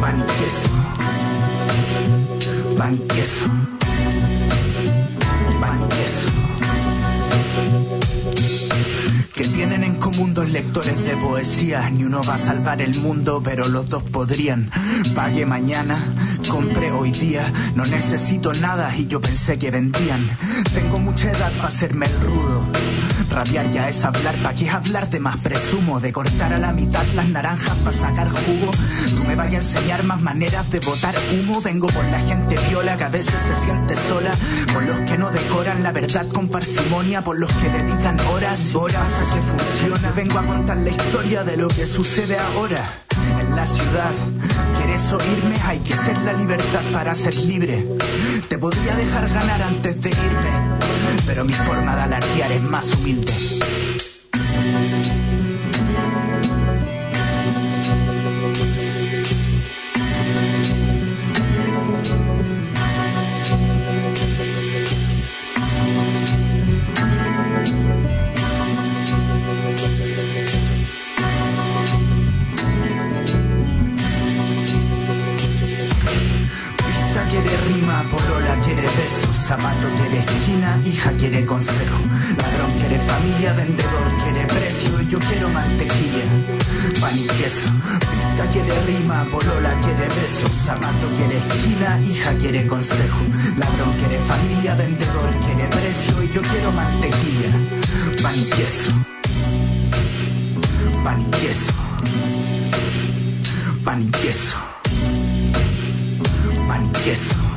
pan 0.00 0.18
y 0.18 0.24
queso, 0.42 0.70
pan 2.78 2.94
y 2.94 2.98
queso, 2.98 3.46
pan 5.60 5.80
y 5.84 5.88
queso. 5.94 6.30
que 9.34 9.48
tienen 9.48 9.84
en 9.84 9.96
común 9.96 10.16
mundos 10.16 10.50
lectores 10.50 11.04
de 11.04 11.14
poesía. 11.16 11.88
Ni 11.90 12.04
uno 12.04 12.22
va 12.22 12.34
a 12.34 12.38
salvar 12.38 12.80
el 12.80 12.98
mundo, 13.00 13.42
pero 13.44 13.68
los 13.68 13.88
dos 13.88 14.02
podrían. 14.02 14.70
Pague 15.14 15.44
mañana, 15.44 16.02
compré 16.50 16.90
hoy 16.90 17.12
día. 17.12 17.52
No 17.74 17.84
necesito 17.84 18.54
nada 18.54 18.94
y 18.96 19.06
yo 19.06 19.20
pensé 19.20 19.58
que 19.58 19.70
vendían. 19.70 20.26
Tengo 20.74 20.98
mucha 20.98 21.30
edad 21.30 21.52
para 21.52 21.68
hacerme 21.68 22.06
el 22.06 22.20
rudo. 22.20 22.62
Rabiar 23.30 23.70
ya 23.72 23.88
es 23.88 24.04
hablar, 24.04 24.34
¿pa' 24.36 24.54
qué 24.54 24.68
hablar 24.70 25.10
de 25.10 25.20
más? 25.20 25.42
Presumo 25.42 26.00
de 26.00 26.12
cortar 26.12 26.52
a 26.52 26.58
la 26.58 26.72
mitad 26.72 27.04
las 27.14 27.28
naranjas 27.28 27.76
para 27.78 27.96
sacar 27.96 28.28
jugo. 28.28 28.70
Tú 29.16 29.24
me 29.24 29.34
vayas 29.34 29.64
a 29.64 29.66
enseñar 29.66 30.04
más 30.04 30.20
maneras 30.20 30.70
de 30.70 30.80
botar 30.80 31.14
humo. 31.32 31.60
Vengo 31.60 31.86
por 31.88 32.04
la 32.06 32.20
gente 32.20 32.56
viola 32.68 32.96
que 32.96 33.04
a 33.04 33.08
veces 33.08 33.34
se 33.46 33.54
siente 33.64 33.96
sola. 33.96 34.32
Por 34.72 34.84
los 34.84 35.00
que 35.00 35.18
no 35.18 35.30
decoran 35.30 35.82
la 35.82 35.92
verdad 35.92 36.26
con 36.28 36.48
parsimonia. 36.48 37.22
Por 37.22 37.38
los 37.38 37.52
que 37.52 37.68
dedican 37.68 38.18
horas 38.20 38.72
y 38.72 38.76
horas 38.76 39.12
a 39.12 39.34
que 39.34 39.40
funciona. 39.40 40.10
Vengo 40.12 40.38
a 40.38 40.42
contar 40.44 40.76
la 40.78 40.90
historia 40.90 41.44
de 41.44 41.56
lo 41.56 41.68
que 41.68 41.86
sucede 41.86 42.38
ahora 42.38 42.82
en 43.40 43.56
la 43.56 43.66
ciudad. 43.66 44.35
¿Quieres 44.96 45.12
oírme? 45.12 45.56
Hay 45.66 45.78
que 45.80 45.94
ser 45.94 46.16
la 46.22 46.32
libertad 46.32 46.80
para 46.90 47.14
ser 47.14 47.34
libre. 47.34 47.84
Te 48.48 48.56
podría 48.56 48.96
dejar 48.96 49.28
ganar 49.28 49.60
antes 49.60 50.00
de 50.00 50.08
irme 50.08 50.76
pero 51.26 51.44
mi 51.44 51.52
forma 51.52 51.94
de 51.96 52.02
alardear 52.02 52.52
es 52.52 52.62
más 52.62 52.94
humilde. 52.94 53.32
Hija 80.86 81.10
quiere 81.12 81.44
consejo. 81.44 81.98
Ladrón 82.38 82.72
quiere 82.78 82.98
familia, 82.98 83.52
vendedor 83.52 84.08
quiere 84.22 84.46
precio. 84.46 85.00
Yo 85.10 85.18
quiero 85.18 85.48
mantequilla, 85.50 86.26
pan 87.00 87.18
y 87.18 87.26
queso. 87.38 87.68
Pista 88.00 88.44
quiere 88.52 88.74
rima, 88.86 89.24
polola 89.30 89.72
quiere 89.82 90.08
beso. 90.20 90.46
Zapato 90.48 91.06
quiere 91.16 91.36
esquina, 91.38 92.00
hija 92.00 92.32
quiere 92.34 92.66
consejo. 92.66 93.18
Ladrón 93.56 93.92
quiere 93.98 94.18
familia, 94.30 94.74
vendedor 94.74 95.30
quiere 95.44 95.68
precio. 95.68 96.22
Yo 96.34 96.42
quiero 96.42 96.72
mantequilla, 96.72 97.50
pan 98.22 98.34
y 98.38 98.44
queso. 98.56 98.90
Pan 101.04 101.20
y 101.20 101.30
queso. 101.42 101.72
Pan 103.84 104.02
y 104.02 104.10
queso. 104.10 104.56
Pan 106.68 106.84
y 106.84 106.90
queso. 107.04 107.55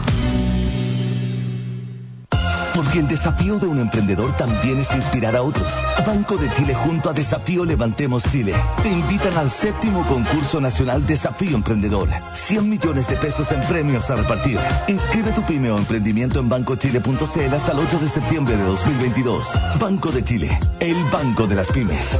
Porque 2.76 3.00
el 3.00 3.08
desafío 3.08 3.60
de 3.60 3.68
un 3.68 3.80
emprendedor 3.80 4.36
también 4.38 4.80
es 4.80 4.94
inspirar 4.94 5.36
a 5.36 5.42
otros. 5.42 5.68
Banco 6.06 6.38
de 6.38 6.52
Chile 6.54 6.74
junto 6.74 7.10
a 7.10 7.14
Desafío 7.14 7.66
Levantemos 7.66 8.24
Chile 8.32 8.54
te 8.82 8.90
invitan 8.90 9.38
al 9.38 9.50
séptimo 9.50 10.06
concurso 10.08 10.62
nacional 10.62 11.06
Desafío 11.06 11.56
Emprendedor. 11.56 12.10
100 12.34 12.70
millones 12.70 13.08
de 13.08 13.16
pesos 13.16 13.52
en 13.52 13.62
premios 13.62 14.10
a 14.10 14.16
repartir. 14.16 14.60
Inscribe 14.88 15.32
tu 15.32 15.44
pyme 15.44 15.72
o 15.72 15.78
emprendimiento 15.78 16.40
en 16.40 16.50
bancochile.cl 16.50 17.54
hasta 17.54 17.72
el 17.72 17.80
8 17.80 18.00
de 18.00 18.10
septiembre 18.10 18.58
de 18.58 18.64
2022. 18.64 19.54
Banco 19.80 20.12
de 20.12 20.24
Chile, 20.24 20.60
el 20.80 20.96
banco 21.12 21.48
de 21.48 21.56
las 21.56 21.72
pymes. 21.72 22.20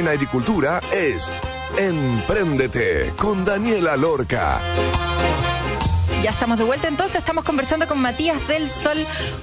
En 0.00 0.08
agricultura 0.08 0.80
es 0.92 1.30
Empréndete 1.76 3.12
con 3.16 3.44
Daniela 3.44 3.96
Lorca. 3.96 4.58
Ya 6.22 6.30
estamos 6.30 6.58
de 6.58 6.64
vuelta 6.64 6.88
entonces, 6.88 7.16
estamos 7.16 7.44
conversando 7.44 7.86
con 7.86 8.00
Matías 8.00 8.48
del 8.48 8.68
Sol, 8.70 8.98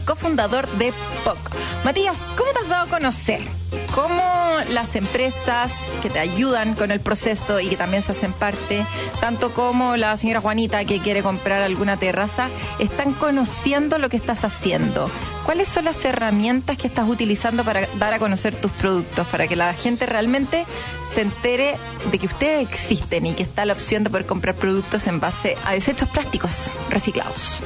cofundador 0.06 0.68
de 0.72 0.92
POC. 1.24 1.38
Matías, 1.86 2.18
¿cómo 2.36 2.52
te 2.54 2.60
has 2.60 2.70
dado 2.70 2.88
a 2.88 2.90
conocer? 2.90 3.42
¿Cómo 3.94 4.58
las 4.70 4.96
empresas 4.96 5.72
que 6.02 6.10
te 6.10 6.20
ayudan 6.20 6.76
con 6.76 6.92
el 6.92 7.00
proceso 7.00 7.60
y 7.60 7.68
que 7.68 7.78
también 7.78 8.04
se 8.04 8.12
hacen 8.12 8.34
parte, 8.34 8.86
tanto 9.20 9.52
como 9.52 9.98
la 9.98 10.16
señora 10.18 10.42
Juanita 10.42 10.86
que 10.86 11.00
quiere 11.00 11.24
comprar 11.24 11.62
alguna 11.62 11.98
terraza, 11.98 12.50
están 12.80 13.14
conociendo 13.14 13.98
lo 13.98 14.10
que 14.10 14.18
estás 14.18 14.44
haciendo? 14.44 15.10
¿Cuáles 15.46 15.68
son 15.68 15.86
las 15.86 16.04
herramientas 16.04 16.78
que 16.78 16.88
estás 16.88 17.08
utilizando 17.08 17.64
para 17.64 17.88
dar 17.98 18.14
a 18.14 18.20
conocer 18.20 18.54
tus 18.56 18.72
productos, 18.72 19.26
para 19.28 19.48
que 19.48 19.56
la 19.56 19.74
gente 19.74 20.06
realmente 20.06 20.66
se 21.14 21.22
entere 21.22 21.76
de 22.12 22.20
que 22.20 22.28
ustedes 22.28 22.68
existen 22.68 23.26
y 23.26 23.34
que 23.34 23.44
está 23.44 23.66
la 23.66 23.74
opción 23.74 24.04
de 24.04 24.10
poder 24.10 24.26
comprar 24.26 24.56
productos 24.56 25.08
en 25.08 25.20
base 25.20 25.58
a 25.66 25.74
desechos 25.74 26.10
plásticos 26.10 26.70
reciclados? 26.90 27.64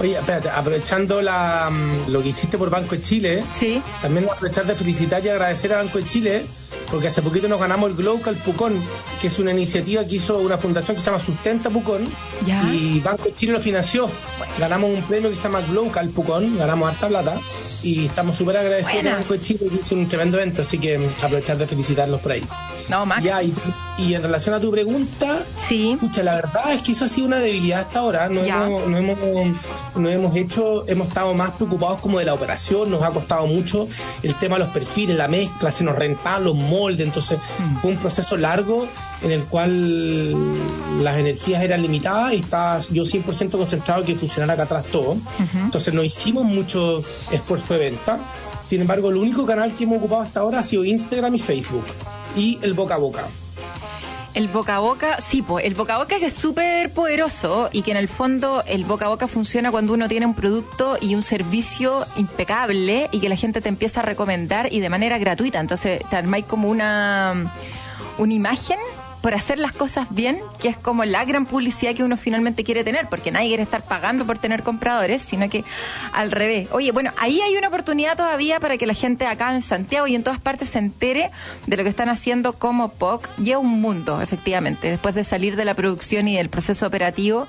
Oye, 0.00 0.16
espérate, 0.18 0.48
aprovechando 0.48 1.20
la, 1.20 1.68
mm, 1.70 2.10
lo 2.10 2.22
que 2.22 2.30
hiciste 2.30 2.56
por 2.56 2.70
Banco 2.70 2.94
de 2.94 3.02
Chile, 3.02 3.44
sí. 3.52 3.82
también 4.00 4.26
aprovechar 4.30 4.64
de 4.64 4.74
felicitar 4.74 5.22
y 5.22 5.28
agradecer 5.28 5.74
a 5.74 5.82
Banco 5.82 5.98
de 5.98 6.04
Chile 6.04 6.46
porque 6.90 7.08
hace 7.08 7.22
poquito 7.22 7.48
nos 7.48 7.60
ganamos 7.60 7.90
el 7.90 7.96
Global 7.96 8.36
Pucón, 8.36 8.74
que 9.20 9.28
es 9.28 9.38
una 9.38 9.52
iniciativa 9.52 10.04
que 10.04 10.16
hizo 10.16 10.38
una 10.38 10.58
fundación 10.58 10.96
que 10.96 11.02
se 11.02 11.10
llama 11.10 11.22
Sustenta 11.22 11.70
Pucón, 11.70 12.08
y 12.72 13.00
Banco 13.00 13.24
de 13.24 13.34
Chile 13.34 13.52
lo 13.52 13.60
financió. 13.60 14.08
Ganamos 14.58 14.90
un 14.90 15.02
premio 15.02 15.30
que 15.30 15.36
se 15.36 15.42
llama 15.42 15.60
Global 15.70 16.08
Pucón, 16.10 16.58
ganamos 16.58 16.88
harta 16.88 17.08
plata, 17.08 17.38
y 17.82 18.06
estamos 18.06 18.36
súper 18.36 18.56
agradecidos 18.56 19.06
a 19.06 19.16
Banco 19.16 19.34
de 19.34 19.40
Chile 19.40 19.60
que 19.70 19.76
hizo 19.76 19.94
un 19.94 20.08
tremendo 20.08 20.36
evento, 20.38 20.62
así 20.62 20.78
que 20.78 21.00
aprovechar 21.22 21.56
de 21.58 21.66
felicitarlos 21.66 22.20
por 22.20 22.32
ahí. 22.32 22.44
No, 22.88 23.06
Max. 23.06 23.22
Ya, 23.22 23.40
y, 23.42 24.14
en 24.14 24.22
relación 24.22 24.54
a 24.54 24.60
tu 24.60 24.70
pregunta, 24.70 25.44
sí. 25.68 25.92
escucha, 25.92 26.22
la 26.22 26.34
verdad 26.34 26.72
es 26.72 26.82
que 26.82 26.92
eso 26.92 27.04
ha 27.04 27.08
sido 27.08 27.28
una 27.28 27.38
debilidad 27.38 27.80
hasta 27.80 28.00
ahora. 28.00 28.28
No 28.28 28.40
hemos, 28.40 28.88
no 28.88 28.96
hemos, 28.96 29.18
no 29.94 30.08
hemos 30.08 30.34
hecho, 30.34 30.88
hemos 30.88 31.08
estado 31.08 31.32
más 31.34 31.52
preocupados 31.52 32.00
como 32.00 32.18
de 32.18 32.24
la 32.24 32.34
operación, 32.34 32.90
nos 32.90 33.02
ha 33.02 33.10
costado 33.10 33.46
mucho 33.46 33.86
el 34.22 34.34
tema 34.34 34.56
de 34.56 34.64
los 34.64 34.72
perfiles, 34.72 35.16
la 35.16 35.28
mezcla, 35.28 35.70
se 35.70 35.84
nos 35.84 35.94
rentaban 35.94 36.44
los 36.44 36.56
entonces 36.88 37.38
mm. 37.38 37.76
fue 37.78 37.90
un 37.92 37.98
proceso 37.98 38.36
largo 38.36 38.86
en 39.22 39.32
el 39.32 39.44
cual 39.44 41.02
las 41.02 41.18
energías 41.18 41.62
eran 41.62 41.82
limitadas 41.82 42.32
y 42.32 42.36
estaba 42.36 42.80
yo 42.90 43.02
100% 43.02 43.50
concentrado 43.50 44.00
en 44.00 44.06
que 44.06 44.16
funcionara 44.16 44.54
acá 44.54 44.62
atrás 44.62 44.86
todo. 44.90 45.16
Entonces 45.54 45.92
no 45.92 46.02
hicimos 46.02 46.44
mucho 46.44 47.02
esfuerzo 47.30 47.74
de 47.74 47.80
venta. 47.80 48.18
Sin 48.68 48.80
embargo, 48.80 49.10
el 49.10 49.16
único 49.16 49.44
canal 49.44 49.74
que 49.74 49.84
hemos 49.84 49.98
ocupado 49.98 50.22
hasta 50.22 50.40
ahora 50.40 50.60
ha 50.60 50.62
sido 50.62 50.84
Instagram 50.84 51.34
y 51.34 51.38
Facebook 51.38 51.84
y 52.36 52.58
el 52.62 52.74
boca 52.74 52.94
a 52.94 52.98
boca. 52.98 53.24
El 54.40 54.48
boca 54.48 54.76
a 54.76 54.78
boca, 54.78 55.18
sí, 55.20 55.42
pues 55.42 55.66
el 55.66 55.74
boca 55.74 55.96
a 55.96 55.98
boca 55.98 56.16
es 56.16 56.32
súper 56.32 56.90
poderoso 56.90 57.68
y 57.72 57.82
que 57.82 57.90
en 57.90 57.98
el 57.98 58.08
fondo 58.08 58.64
el 58.66 58.86
boca 58.86 59.04
a 59.04 59.08
boca 59.08 59.28
funciona 59.28 59.70
cuando 59.70 59.92
uno 59.92 60.08
tiene 60.08 60.24
un 60.24 60.32
producto 60.32 60.96
y 60.98 61.14
un 61.14 61.22
servicio 61.22 62.06
impecable 62.16 63.10
y 63.12 63.20
que 63.20 63.28
la 63.28 63.36
gente 63.36 63.60
te 63.60 63.68
empieza 63.68 64.00
a 64.00 64.02
recomendar 64.02 64.72
y 64.72 64.80
de 64.80 64.88
manera 64.88 65.18
gratuita. 65.18 65.60
Entonces 65.60 66.02
te 66.08 66.16
armáis 66.16 66.46
como 66.46 66.70
una, 66.70 67.52
una 68.16 68.32
imagen 68.32 68.78
por 69.22 69.34
hacer 69.34 69.58
las 69.58 69.72
cosas 69.72 70.06
bien, 70.10 70.38
que 70.60 70.68
es 70.68 70.76
como 70.76 71.04
la 71.04 71.24
gran 71.24 71.46
publicidad 71.46 71.94
que 71.94 72.02
uno 72.02 72.16
finalmente 72.16 72.64
quiere 72.64 72.84
tener, 72.84 73.08
porque 73.08 73.30
nadie 73.30 73.48
quiere 73.48 73.62
estar 73.62 73.82
pagando 73.82 74.24
por 74.26 74.38
tener 74.38 74.62
compradores, 74.62 75.22
sino 75.22 75.48
que 75.48 75.64
al 76.12 76.32
revés. 76.32 76.68
Oye, 76.72 76.92
bueno, 76.92 77.12
ahí 77.18 77.40
hay 77.40 77.56
una 77.56 77.68
oportunidad 77.68 78.16
todavía 78.16 78.60
para 78.60 78.78
que 78.78 78.86
la 78.86 78.94
gente 78.94 79.26
acá 79.26 79.54
en 79.54 79.62
Santiago 79.62 80.06
y 80.06 80.14
en 80.14 80.22
todas 80.22 80.40
partes 80.40 80.70
se 80.70 80.78
entere 80.78 81.30
de 81.66 81.76
lo 81.76 81.82
que 81.82 81.90
están 81.90 82.08
haciendo 82.08 82.54
como 82.54 82.90
POC. 82.90 83.28
Lleva 83.36 83.60
un 83.60 83.80
mundo, 83.80 84.20
efectivamente, 84.22 84.88
después 84.90 85.14
de 85.14 85.24
salir 85.24 85.56
de 85.56 85.64
la 85.64 85.74
producción 85.74 86.28
y 86.28 86.36
del 86.36 86.48
proceso 86.48 86.86
operativo 86.86 87.46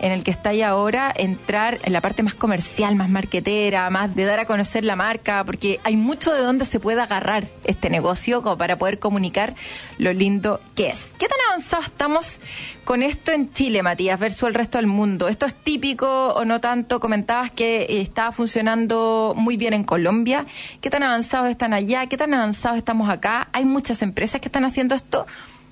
en 0.00 0.12
el 0.12 0.22
que 0.22 0.30
está 0.30 0.50
ahí 0.50 0.60
ahora, 0.60 1.12
entrar 1.16 1.78
en 1.82 1.92
la 1.92 2.02
parte 2.02 2.22
más 2.22 2.34
comercial, 2.34 2.94
más 2.94 3.08
marquetera, 3.08 3.88
más 3.88 4.14
de 4.14 4.24
dar 4.24 4.40
a 4.40 4.44
conocer 4.44 4.84
la 4.84 4.96
marca, 4.96 5.42
porque 5.44 5.80
hay 5.84 5.96
mucho 5.96 6.32
de 6.32 6.42
donde 6.42 6.66
se 6.66 6.80
puede 6.80 7.00
agarrar 7.00 7.46
este 7.64 7.88
negocio 7.88 8.42
como 8.42 8.58
para 8.58 8.76
poder 8.76 8.98
comunicar 8.98 9.54
lo 9.96 10.12
lindo 10.12 10.60
que 10.74 10.88
es. 10.88 11.13
¿Qué 11.24 11.28
tan 11.28 11.38
avanzados 11.48 11.86
estamos 11.86 12.40
con 12.84 13.02
esto 13.02 13.32
en 13.32 13.50
Chile, 13.50 13.82
Matías, 13.82 14.20
versus 14.20 14.46
el 14.46 14.52
resto 14.52 14.76
del 14.76 14.86
mundo? 14.86 15.26
¿Esto 15.26 15.46
es 15.46 15.54
típico 15.54 16.34
o 16.34 16.44
no 16.44 16.60
tanto? 16.60 17.00
Comentabas 17.00 17.50
que 17.50 17.84
eh, 17.84 18.02
estaba 18.02 18.30
funcionando 18.30 19.32
muy 19.34 19.56
bien 19.56 19.72
en 19.72 19.84
Colombia. 19.84 20.44
¿Qué 20.82 20.90
tan 20.90 21.02
avanzados 21.02 21.48
están 21.48 21.72
allá? 21.72 22.08
¿Qué 22.08 22.18
tan 22.18 22.34
avanzados 22.34 22.76
estamos 22.76 23.08
acá? 23.08 23.48
¿Hay 23.54 23.64
muchas 23.64 24.02
empresas 24.02 24.38
que 24.38 24.48
están 24.48 24.66
haciendo 24.66 24.94
esto 24.94 25.26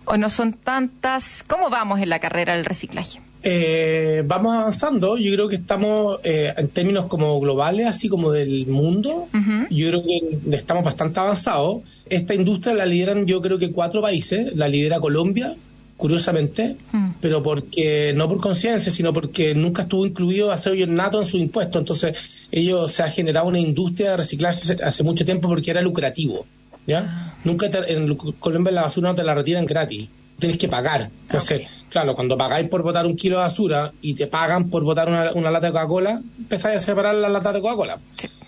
o 0.06 0.16
no 0.16 0.30
son 0.30 0.54
tantas? 0.54 1.44
¿Cómo 1.46 1.68
vamos 1.68 2.00
en 2.00 2.08
la 2.08 2.18
carrera 2.18 2.54
del 2.54 2.64
reciclaje? 2.64 3.20
Eh, 3.42 4.22
vamos 4.24 4.54
avanzando. 4.56 5.16
Yo 5.16 5.32
creo 5.32 5.48
que 5.48 5.56
estamos 5.56 6.20
eh, 6.22 6.52
en 6.56 6.68
términos 6.68 7.06
como 7.06 7.38
globales, 7.40 7.86
así 7.86 8.08
como 8.08 8.30
del 8.30 8.66
mundo. 8.66 9.28
Yo 9.70 9.88
creo 9.88 10.02
que 10.04 10.56
estamos 10.56 10.84
bastante 10.84 11.18
avanzados. 11.20 11.82
Esta 12.08 12.34
industria 12.34 12.74
la 12.74 12.86
lideran, 12.86 13.26
yo 13.26 13.40
creo 13.42 13.58
que 13.58 13.72
cuatro 13.72 14.00
países. 14.00 14.54
La 14.54 14.68
lidera 14.68 15.00
Colombia, 15.00 15.54
curiosamente, 15.96 16.76
pero 17.20 17.42
porque 17.42 18.12
no 18.14 18.28
por 18.28 18.40
conciencia, 18.40 18.92
sino 18.92 19.12
porque 19.12 19.54
nunca 19.54 19.82
estuvo 19.82 20.06
incluido 20.06 20.52
acero 20.52 20.76
y 20.76 20.86
nato 20.86 21.20
en 21.20 21.26
su 21.26 21.38
impuesto. 21.38 21.78
Entonces, 21.78 22.16
ellos 22.52 22.92
se 22.92 23.02
ha 23.02 23.08
generado 23.08 23.48
una 23.48 23.58
industria 23.58 24.10
de 24.10 24.16
reciclaje 24.18 24.76
hace 24.84 25.02
mucho 25.02 25.24
tiempo 25.24 25.48
porque 25.48 25.70
era 25.72 25.82
lucrativo. 25.82 26.46
¿ya? 26.86 27.34
Nunca 27.44 27.70
en 27.88 28.14
Colombia 28.14 28.72
la 28.72 28.82
basura 28.82 29.10
no 29.10 29.14
te 29.14 29.24
la 29.24 29.34
retiran 29.34 29.66
gratis 29.66 30.08
tienes 30.38 30.58
que 30.58 30.68
pagar. 30.68 31.10
Entonces, 31.22 31.68
claro, 31.88 32.14
cuando 32.14 32.36
pagáis 32.36 32.68
por 32.68 32.82
botar 32.82 33.06
un 33.06 33.16
kilo 33.16 33.36
de 33.36 33.42
basura 33.42 33.92
y 34.00 34.14
te 34.14 34.26
pagan 34.26 34.70
por 34.70 34.82
botar 34.84 35.08
una, 35.08 35.50
lata 35.50 35.66
de 35.66 35.72
Coca-Cola, 35.72 36.20
empezáis 36.38 36.80
a 36.80 36.82
separar 36.82 37.14
las 37.14 37.30
latas 37.30 37.54
de 37.54 37.60
Coca-Cola. 37.60 37.98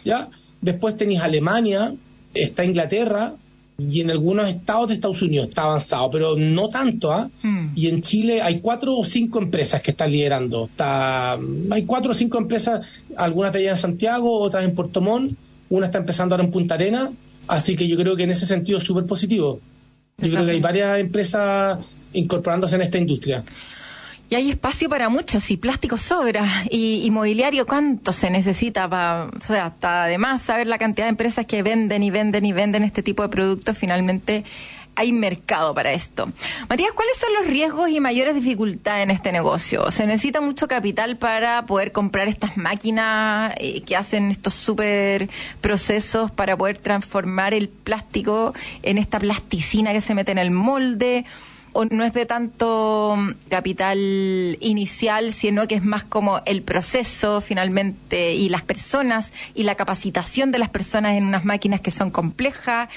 ¿Ya? 0.05 0.29
Después 0.61 0.97
tenéis 0.97 1.21
Alemania, 1.21 1.95
está 2.33 2.65
Inglaterra 2.65 3.35
y 3.79 4.01
en 4.01 4.11
algunos 4.11 4.49
estados 4.49 4.89
de 4.89 4.95
Estados 4.95 5.21
Unidos 5.23 5.49
está 5.49 5.65
avanzado, 5.65 6.11
pero 6.11 6.37
no 6.37 6.69
tanto. 6.69 7.13
¿ah? 7.13 7.29
Hmm. 7.43 7.69
Y 7.75 7.89
en 7.89 8.03
Chile 8.03 8.41
hay 8.41 8.61
cuatro 8.61 8.97
o 8.97 9.05
cinco 9.05 9.41
empresas 9.41 9.83
que 9.83 9.91
están 9.91 10.11
liderando. 10.11 10.67
Está, 10.67 11.39
hay 11.71 11.85
cuatro 11.85 12.13
o 12.13 12.15
cinco 12.15 12.39
empresas, 12.39 12.87
algunas 13.17 13.53
de 13.53 13.63
ellas 13.63 13.79
en 13.79 13.83
Santiago, 13.83 14.41
otras 14.41 14.65
en 14.65 14.75
Puerto 14.75 15.01
Montt, 15.01 15.37
una 15.71 15.87
está 15.87 15.99
empezando 15.99 16.35
ahora 16.35 16.45
en 16.45 16.53
Punta 16.53 16.75
Arena, 16.75 17.11
así 17.49 17.75
que 17.75 17.89
yo 17.89 17.97
creo 17.97 18.17
que 18.17 18.25
en 18.25 18.31
ese 18.31 18.47
sentido 18.47 18.79
es 18.79 18.85
súper 18.85 19.07
positivo. 19.07 19.61
Yo 20.19 20.31
creo 20.31 20.45
que 20.45 20.53
hay 20.53 20.61
varias 20.61 20.99
empresas 21.01 21.79
incorporándose 22.13 22.77
en 22.77 22.83
esta 22.83 22.99
industria. 22.99 23.43
Y 24.31 24.37
hay 24.37 24.51
espacio 24.51 24.89
para 24.89 25.11
muchos, 25.11 25.51
y 25.51 25.59
plástico 25.59 25.99
sobra, 25.99 26.47
y, 26.71 27.09
mobiliario, 27.11 27.67
¿cuánto 27.67 28.13
se 28.13 28.31
necesita 28.31 28.89
para, 28.89 29.27
o 29.27 29.41
sea, 29.41 29.67
hasta 29.67 30.05
además 30.05 30.41
saber 30.41 30.67
la 30.67 30.79
cantidad 30.79 31.07
de 31.07 31.11
empresas 31.11 31.45
que 31.45 31.63
venden 31.63 32.03
y 32.03 32.11
venden 32.11 32.47
y 32.47 32.53
venden 32.53 32.85
este 32.85 33.03
tipo 33.03 33.23
de 33.23 33.29
productos, 33.29 33.77
finalmente 33.77 34.45
hay 34.97 35.13
mercado 35.13 35.75
para 35.75 35.93
esto. 35.93 36.31
Matías, 36.69 36.93
¿cuáles 36.93 37.17
son 37.17 37.33
los 37.35 37.47
riesgos 37.47 37.91
y 37.91 38.01
mayores 38.01 38.35
dificultades 38.35 39.05
en 39.05 39.11
este 39.11 39.33
negocio? 39.33 39.91
¿Se 39.91 40.07
necesita 40.07 40.41
mucho 40.41 40.69
capital 40.69 41.17
para 41.17 41.67
poder 41.67 41.93
comprar 41.93 42.29
estas 42.29 42.57
máquinas 42.57 43.55
eh, 43.59 43.83
que 43.83 43.97
hacen 43.97 44.31
estos 44.31 44.55
super 44.55 45.29
procesos 45.61 46.31
para 46.31 46.57
poder 46.57 46.79
transformar 46.79 47.55
el 47.55 47.69
plástico 47.69 48.55
en 48.83 48.99
esta 48.99 49.19
plasticina 49.19 49.93
que 49.93 50.01
se 50.01 50.15
mete 50.15 50.33
en 50.33 50.39
el 50.39 50.51
molde? 50.51 51.25
¿O 51.77 51.85
no 51.87 52.05
es 52.05 52.13
de 52.13 52.25
tanto 52.25 53.17
mm, 53.19 53.31
capital 53.49 53.99
inicial, 54.61 55.33
sino 55.33 55.67
que 55.67 55.75
es 55.75 55.85
más 55.85 56.05
como 56.05 56.41
el 56.47 56.63
proceso 56.63 57.41
finalmente 57.41 58.35
y 58.35 58.49
las 58.49 58.63
personas 58.63 59.33
y 59.57 59.65
la 59.65 59.75
capacitación 59.75 60.53
de 60.53 60.61
las 60.61 60.71
personas 60.71 61.17
en 61.17 61.25
unas 61.25 61.45
máquinas 61.45 61.81
que 61.81 61.91
son 61.91 62.13
complejas? 62.13 62.89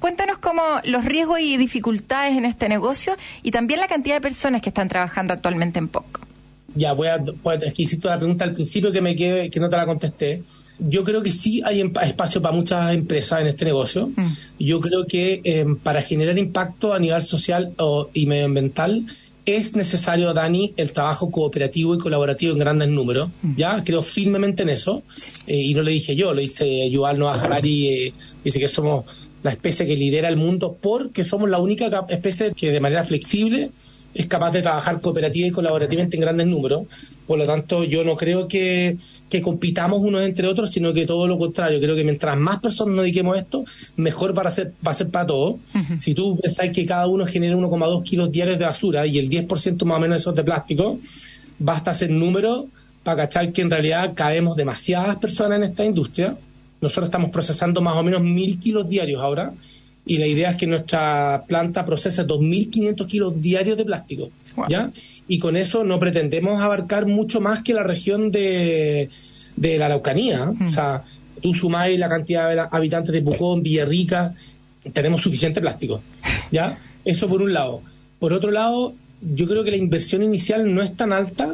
Cuéntanos 0.00 0.38
cómo 0.38 0.62
los 0.84 1.04
riesgos 1.04 1.40
y 1.40 1.56
dificultades 1.56 2.36
en 2.36 2.44
este 2.44 2.68
negocio 2.68 3.16
y 3.42 3.50
también 3.50 3.80
la 3.80 3.88
cantidad 3.88 4.16
de 4.16 4.20
personas 4.20 4.62
que 4.62 4.68
están 4.68 4.88
trabajando 4.88 5.34
actualmente 5.34 5.78
en 5.78 5.88
POC. 5.88 6.28
Ya, 6.74 6.92
voy 6.92 7.08
a, 7.08 7.16
es 7.16 7.72
que 7.72 7.82
hiciste 7.82 8.08
la 8.08 8.18
pregunta 8.18 8.44
al 8.44 8.52
principio 8.52 8.92
que 8.92 9.00
me 9.00 9.14
quedé, 9.14 9.50
que 9.50 9.58
no 9.58 9.68
te 9.68 9.76
la 9.76 9.86
contesté. 9.86 10.42
Yo 10.78 11.02
creo 11.02 11.22
que 11.22 11.32
sí 11.32 11.60
hay 11.64 11.80
espacio 11.80 12.40
para 12.40 12.54
muchas 12.54 12.94
empresas 12.94 13.40
en 13.40 13.48
este 13.48 13.64
negocio. 13.64 14.10
Mm. 14.14 14.26
Yo 14.60 14.80
creo 14.80 15.06
que 15.06 15.40
em, 15.42 15.76
para 15.76 16.02
generar 16.02 16.38
impacto 16.38 16.92
a 16.92 16.98
nivel 17.00 17.22
social 17.22 17.72
o, 17.78 18.10
y 18.14 18.26
medioambiental 18.26 19.06
es 19.44 19.74
necesario, 19.74 20.34
Dani, 20.34 20.74
el 20.76 20.92
trabajo 20.92 21.30
cooperativo 21.30 21.94
y 21.94 21.98
colaborativo 21.98 22.52
en 22.52 22.58
grandes 22.58 22.88
números. 22.90 23.30
Mm. 23.42 23.56
Ya 23.56 23.82
creo 23.82 24.02
firmemente 24.02 24.62
en 24.62 24.68
eso. 24.68 25.02
Eh, 25.46 25.56
y 25.56 25.74
no 25.74 25.82
lo 25.82 25.90
dije 25.90 26.14
yo, 26.14 26.34
lo 26.34 26.40
dice 26.40 26.88
Yuval 26.90 27.18
Noah 27.18 27.42
Harari. 27.42 27.88
Eh, 27.88 28.12
dice 28.44 28.60
que 28.60 28.68
somos 28.68 29.04
la 29.42 29.50
especie 29.50 29.86
que 29.86 29.96
lidera 29.96 30.28
el 30.28 30.36
mundo 30.36 30.76
porque 30.80 31.24
somos 31.24 31.48
la 31.48 31.58
única 31.58 32.06
especie 32.08 32.52
que 32.52 32.70
de 32.70 32.80
manera 32.80 33.04
flexible 33.04 33.70
es 34.14 34.26
capaz 34.26 34.50
de 34.52 34.62
trabajar 34.62 35.00
cooperativa 35.00 35.46
y 35.46 35.50
colaborativamente 35.50 36.16
en 36.16 36.22
grandes 36.22 36.46
números. 36.46 36.84
Por 37.26 37.38
lo 37.38 37.46
tanto, 37.46 37.84
yo 37.84 38.02
no 38.04 38.16
creo 38.16 38.48
que, 38.48 38.96
compitamos 39.42 40.00
unos 40.00 40.22
entre 40.22 40.48
otros, 40.48 40.70
sino 40.70 40.92
que 40.92 41.06
todo 41.06 41.28
lo 41.28 41.38
contrario. 41.38 41.78
Creo 41.78 41.94
que 41.94 42.04
mientras 42.04 42.36
más 42.36 42.58
personas 42.58 42.96
nos 42.96 43.02
dediquemos 43.04 43.36
a 43.36 43.40
esto, 43.40 43.64
mejor 43.96 44.36
va 44.36 44.42
a 44.42 44.50
ser, 44.50 44.72
va 44.84 44.92
a 44.92 44.94
ser 44.94 45.10
para 45.10 45.26
todos. 45.26 45.56
Si 46.00 46.14
tú 46.14 46.38
pensás 46.40 46.70
que 46.70 46.86
cada 46.86 47.06
uno 47.06 47.26
genera 47.26 47.54
1,2 47.54 48.02
kilos 48.02 48.32
diarios 48.32 48.58
de 48.58 48.64
basura 48.64 49.06
y 49.06 49.18
el 49.18 49.28
10% 49.28 49.84
más 49.84 49.98
o 49.98 50.00
menos 50.00 50.16
de 50.16 50.20
eso 50.20 50.30
es 50.30 50.36
de 50.36 50.44
plástico, 50.44 50.98
basta 51.58 51.90
hacer 51.90 52.10
números 52.10 52.64
para 53.04 53.24
cachar 53.24 53.52
que 53.52 53.62
en 53.62 53.70
realidad 53.70 54.14
caemos 54.14 54.56
demasiadas 54.56 55.16
personas 55.16 55.58
en 55.58 55.64
esta 55.64 55.84
industria 55.84 56.36
nosotros 56.80 57.06
estamos 57.06 57.30
procesando 57.30 57.80
más 57.80 57.96
o 57.96 58.02
menos 58.02 58.22
mil 58.22 58.58
kilos 58.58 58.88
diarios 58.88 59.20
ahora 59.20 59.52
y 60.08 60.18
la 60.18 60.26
idea 60.26 60.50
es 60.50 60.56
que 60.56 60.66
nuestra 60.66 61.44
planta 61.46 61.84
procese 61.84 62.26
2.500 62.26 63.06
kilos 63.06 63.40
diarios 63.40 63.76
de 63.76 63.84
plástico. 63.84 64.30
¿ya? 64.68 64.90
Y 65.28 65.38
con 65.38 65.56
eso 65.56 65.84
no 65.84 66.00
pretendemos 66.00 66.60
abarcar 66.60 67.06
mucho 67.06 67.40
más 67.40 67.62
que 67.62 67.74
la 67.74 67.82
región 67.82 68.32
de, 68.32 69.10
la 69.56 69.86
Araucanía. 69.86 70.46
Mm. 70.46 70.66
O 70.66 70.72
sea, 70.72 71.04
tú 71.42 71.54
sumáis 71.54 71.98
la 71.98 72.08
cantidad 72.08 72.50
de 72.50 72.66
habitantes 72.70 73.12
de 73.12 73.22
Pucón, 73.22 73.62
Villarrica, 73.62 74.34
tenemos 74.92 75.20
suficiente 75.20 75.60
plástico. 75.60 76.00
¿ya? 76.50 76.78
Eso 77.04 77.28
por 77.28 77.42
un 77.42 77.52
lado. 77.52 77.82
Por 78.18 78.32
otro 78.32 78.50
lado, 78.50 78.94
yo 79.20 79.46
creo 79.46 79.62
que 79.62 79.70
la 79.70 79.76
inversión 79.76 80.22
inicial 80.22 80.74
no 80.74 80.82
es 80.82 80.96
tan 80.96 81.12
alta 81.12 81.50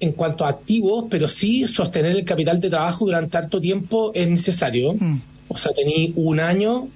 en 0.00 0.12
cuanto 0.12 0.44
a 0.44 0.48
activos, 0.48 1.06
pero 1.10 1.28
sí 1.28 1.66
sostener 1.66 2.12
el 2.12 2.24
capital 2.24 2.60
de 2.60 2.70
trabajo 2.70 3.04
durante 3.04 3.36
harto 3.36 3.60
tiempo 3.60 4.12
es 4.14 4.28
necesario. 4.28 4.94
Mm. 4.94 5.20
O 5.48 5.56
sea, 5.56 5.72
tenéis 5.72 6.12
un 6.16 6.40
año 6.40 6.88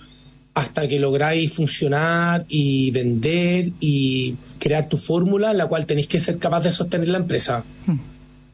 hasta 0.55 0.89
que 0.89 0.99
lográis 0.99 1.53
funcionar 1.53 2.45
y 2.49 2.91
vender 2.91 3.71
y 3.81 4.37
crear 4.59 4.89
tu 4.89 4.97
fórmula, 4.97 5.53
en 5.53 5.59
la 5.59 5.67
cual 5.67 5.87
tenéis 5.87 6.09
que 6.09 6.21
ser 6.21 6.39
capaz 6.39 6.63
de 6.63 6.73
sostener 6.73 7.09
la 7.09 7.19
empresa. 7.19 7.65
Mm 7.87 7.99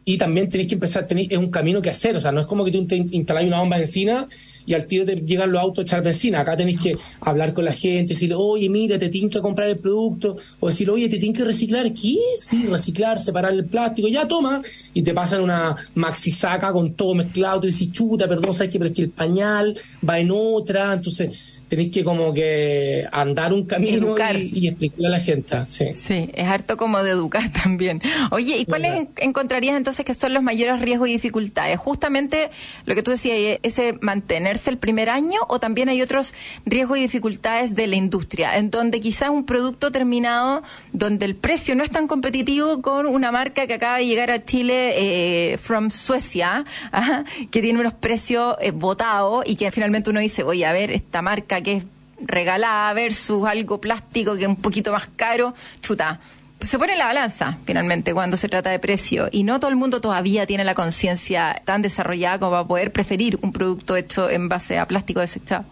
y 0.04 0.18
también 0.18 0.48
tenéis 0.48 0.68
que 0.68 0.74
empezar, 0.74 1.06
tenéis, 1.06 1.28
es 1.30 1.38
un 1.38 1.50
camino 1.50 1.80
que 1.80 1.90
hacer, 1.90 2.16
o 2.16 2.20
sea, 2.20 2.30
no 2.30 2.40
es 2.40 2.46
como 2.46 2.64
que 2.64 2.70
tú 2.70 2.86
te 2.86 2.96
instaláis 2.96 3.48
una 3.48 3.60
bomba 3.60 3.78
de 3.78 3.84
encina 3.84 4.28
y 4.66 4.74
al 4.74 4.86
tiro 4.86 5.04
te 5.04 5.16
llegan 5.16 5.52
los 5.52 5.60
autos 5.60 5.80
a 5.80 5.82
echar 5.82 6.02
benzina, 6.02 6.40
acá 6.40 6.56
tenéis 6.56 6.80
que 6.80 6.96
hablar 7.20 7.52
con 7.52 7.64
la 7.64 7.72
gente, 7.72 8.14
decir, 8.14 8.32
oye, 8.34 8.68
mira, 8.68 8.98
te 8.98 9.08
tienes 9.08 9.30
que 9.30 9.40
comprar 9.40 9.68
el 9.68 9.78
producto, 9.78 10.36
o 10.60 10.68
decir, 10.68 10.90
oye, 10.90 11.08
te 11.08 11.18
tienes 11.18 11.38
que 11.38 11.44
reciclar, 11.44 11.92
¿qué? 11.92 12.18
Sí, 12.38 12.66
reciclar, 12.66 13.18
separar 13.18 13.52
el 13.52 13.64
plástico, 13.66 14.08
ya 14.08 14.26
toma, 14.26 14.62
y 14.92 15.02
te 15.02 15.12
pasan 15.12 15.42
una 15.42 15.76
maxi 15.94 16.30
saca 16.30 16.72
con 16.72 16.94
todo 16.94 17.14
mezclado, 17.14 17.60
te 17.60 17.66
dices, 17.68 17.92
chuta, 17.92 18.28
perdón, 18.28 18.54
sabes 18.54 18.72
que, 18.72 18.78
pero 18.78 18.90
es 18.90 18.96
que 18.96 19.02
el 19.02 19.10
pañal 19.10 19.78
va 20.08 20.18
en 20.18 20.30
otra, 20.32 20.94
entonces 20.94 21.53
tenéis 21.74 21.92
que 21.92 22.04
como 22.04 22.32
que 22.32 23.04
andar 23.10 23.52
un 23.52 23.66
camino 23.66 24.14
y, 24.32 24.68
explicarle 24.68 25.08
a 25.08 25.10
la 25.10 25.20
gente. 25.20 25.56
Sí. 25.66 25.86
sí, 25.92 26.30
es 26.32 26.46
harto 26.46 26.76
como 26.76 27.02
de 27.02 27.10
educar 27.10 27.50
también. 27.62 28.00
Oye, 28.30 28.58
¿y 28.58 28.64
cuáles 28.64 29.08
encontrarías 29.16 29.76
entonces 29.76 30.04
que 30.04 30.14
son 30.14 30.34
los 30.34 30.42
mayores 30.42 30.80
riesgos 30.80 31.08
y 31.08 31.12
dificultades? 31.12 31.76
Justamente 31.78 32.50
lo 32.86 32.94
que 32.94 33.02
tú 33.02 33.10
decías, 33.10 33.58
ese 33.62 33.98
mantenerse 34.00 34.70
el 34.70 34.78
primer 34.78 35.10
año 35.10 35.40
o 35.48 35.58
también 35.58 35.88
hay 35.88 36.00
otros 36.00 36.32
riesgos 36.64 36.98
y 36.98 37.02
dificultades 37.02 37.74
de 37.74 37.88
la 37.88 37.96
industria, 37.96 38.56
en 38.56 38.70
donde 38.70 39.00
quizás 39.00 39.30
un 39.30 39.44
producto 39.44 39.90
terminado, 39.90 40.62
donde 40.92 41.26
el 41.26 41.34
precio 41.34 41.74
no 41.74 41.82
es 41.82 41.90
tan 41.90 42.06
competitivo 42.06 42.82
con 42.82 43.06
una 43.06 43.32
marca 43.32 43.66
que 43.66 43.74
acaba 43.74 43.98
de 43.98 44.06
llegar 44.06 44.30
a 44.30 44.44
Chile 44.44 44.92
eh, 44.96 45.58
from 45.58 45.90
Suecia, 45.90 46.64
que 47.50 47.60
tiene 47.60 47.80
unos 47.80 47.94
precios 47.94 48.56
eh, 48.60 48.70
votados 48.70 49.42
y 49.44 49.56
que 49.56 49.72
finalmente 49.72 50.10
uno 50.10 50.20
dice, 50.20 50.44
oye, 50.44 50.64
a 50.66 50.72
ver, 50.72 50.92
esta 50.92 51.20
marca 51.20 51.63
que 51.64 51.72
es 51.78 51.84
regalada 52.20 52.92
versus 52.92 53.46
algo 53.46 53.80
plástico 53.80 54.36
que 54.36 54.42
es 54.42 54.48
un 54.48 54.56
poquito 54.56 54.92
más 54.92 55.08
caro, 55.16 55.54
chuta. 55.82 56.20
Se 56.60 56.78
pone 56.78 56.92
en 56.92 56.98
la 56.98 57.06
balanza, 57.06 57.58
finalmente, 57.66 58.14
cuando 58.14 58.36
se 58.36 58.48
trata 58.48 58.70
de 58.70 58.78
precio. 58.78 59.28
Y 59.32 59.42
no 59.42 59.58
todo 59.60 59.70
el 59.70 59.76
mundo 59.76 60.00
todavía 60.00 60.46
tiene 60.46 60.64
la 60.64 60.74
conciencia 60.74 61.60
tan 61.64 61.82
desarrollada 61.82 62.38
como 62.38 62.52
para 62.52 62.64
poder 62.64 62.92
preferir 62.92 63.38
un 63.42 63.52
producto 63.52 63.96
hecho 63.96 64.30
en 64.30 64.48
base 64.48 64.78
a 64.78 64.86
plástico 64.86 65.20
desechado. 65.20 65.64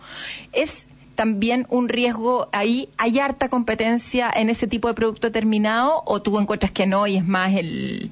Es 0.53 0.87
también 1.15 1.67
un 1.69 1.89
riesgo 1.89 2.49
ahí? 2.53 2.89
¿Hay 2.99 3.19
harta 3.19 3.49
competencia 3.49 4.31
en 4.35 4.51
ese 4.51 4.67
tipo 4.67 4.89
de 4.89 4.95
producto 4.95 5.31
terminado 5.31 6.03
o 6.07 6.21
tú 6.21 6.39
encuentras 6.39 6.73
que 6.73 6.87
no 6.87 7.07
y 7.07 7.17
es 7.17 7.27
más 7.27 7.55
el, 7.55 8.11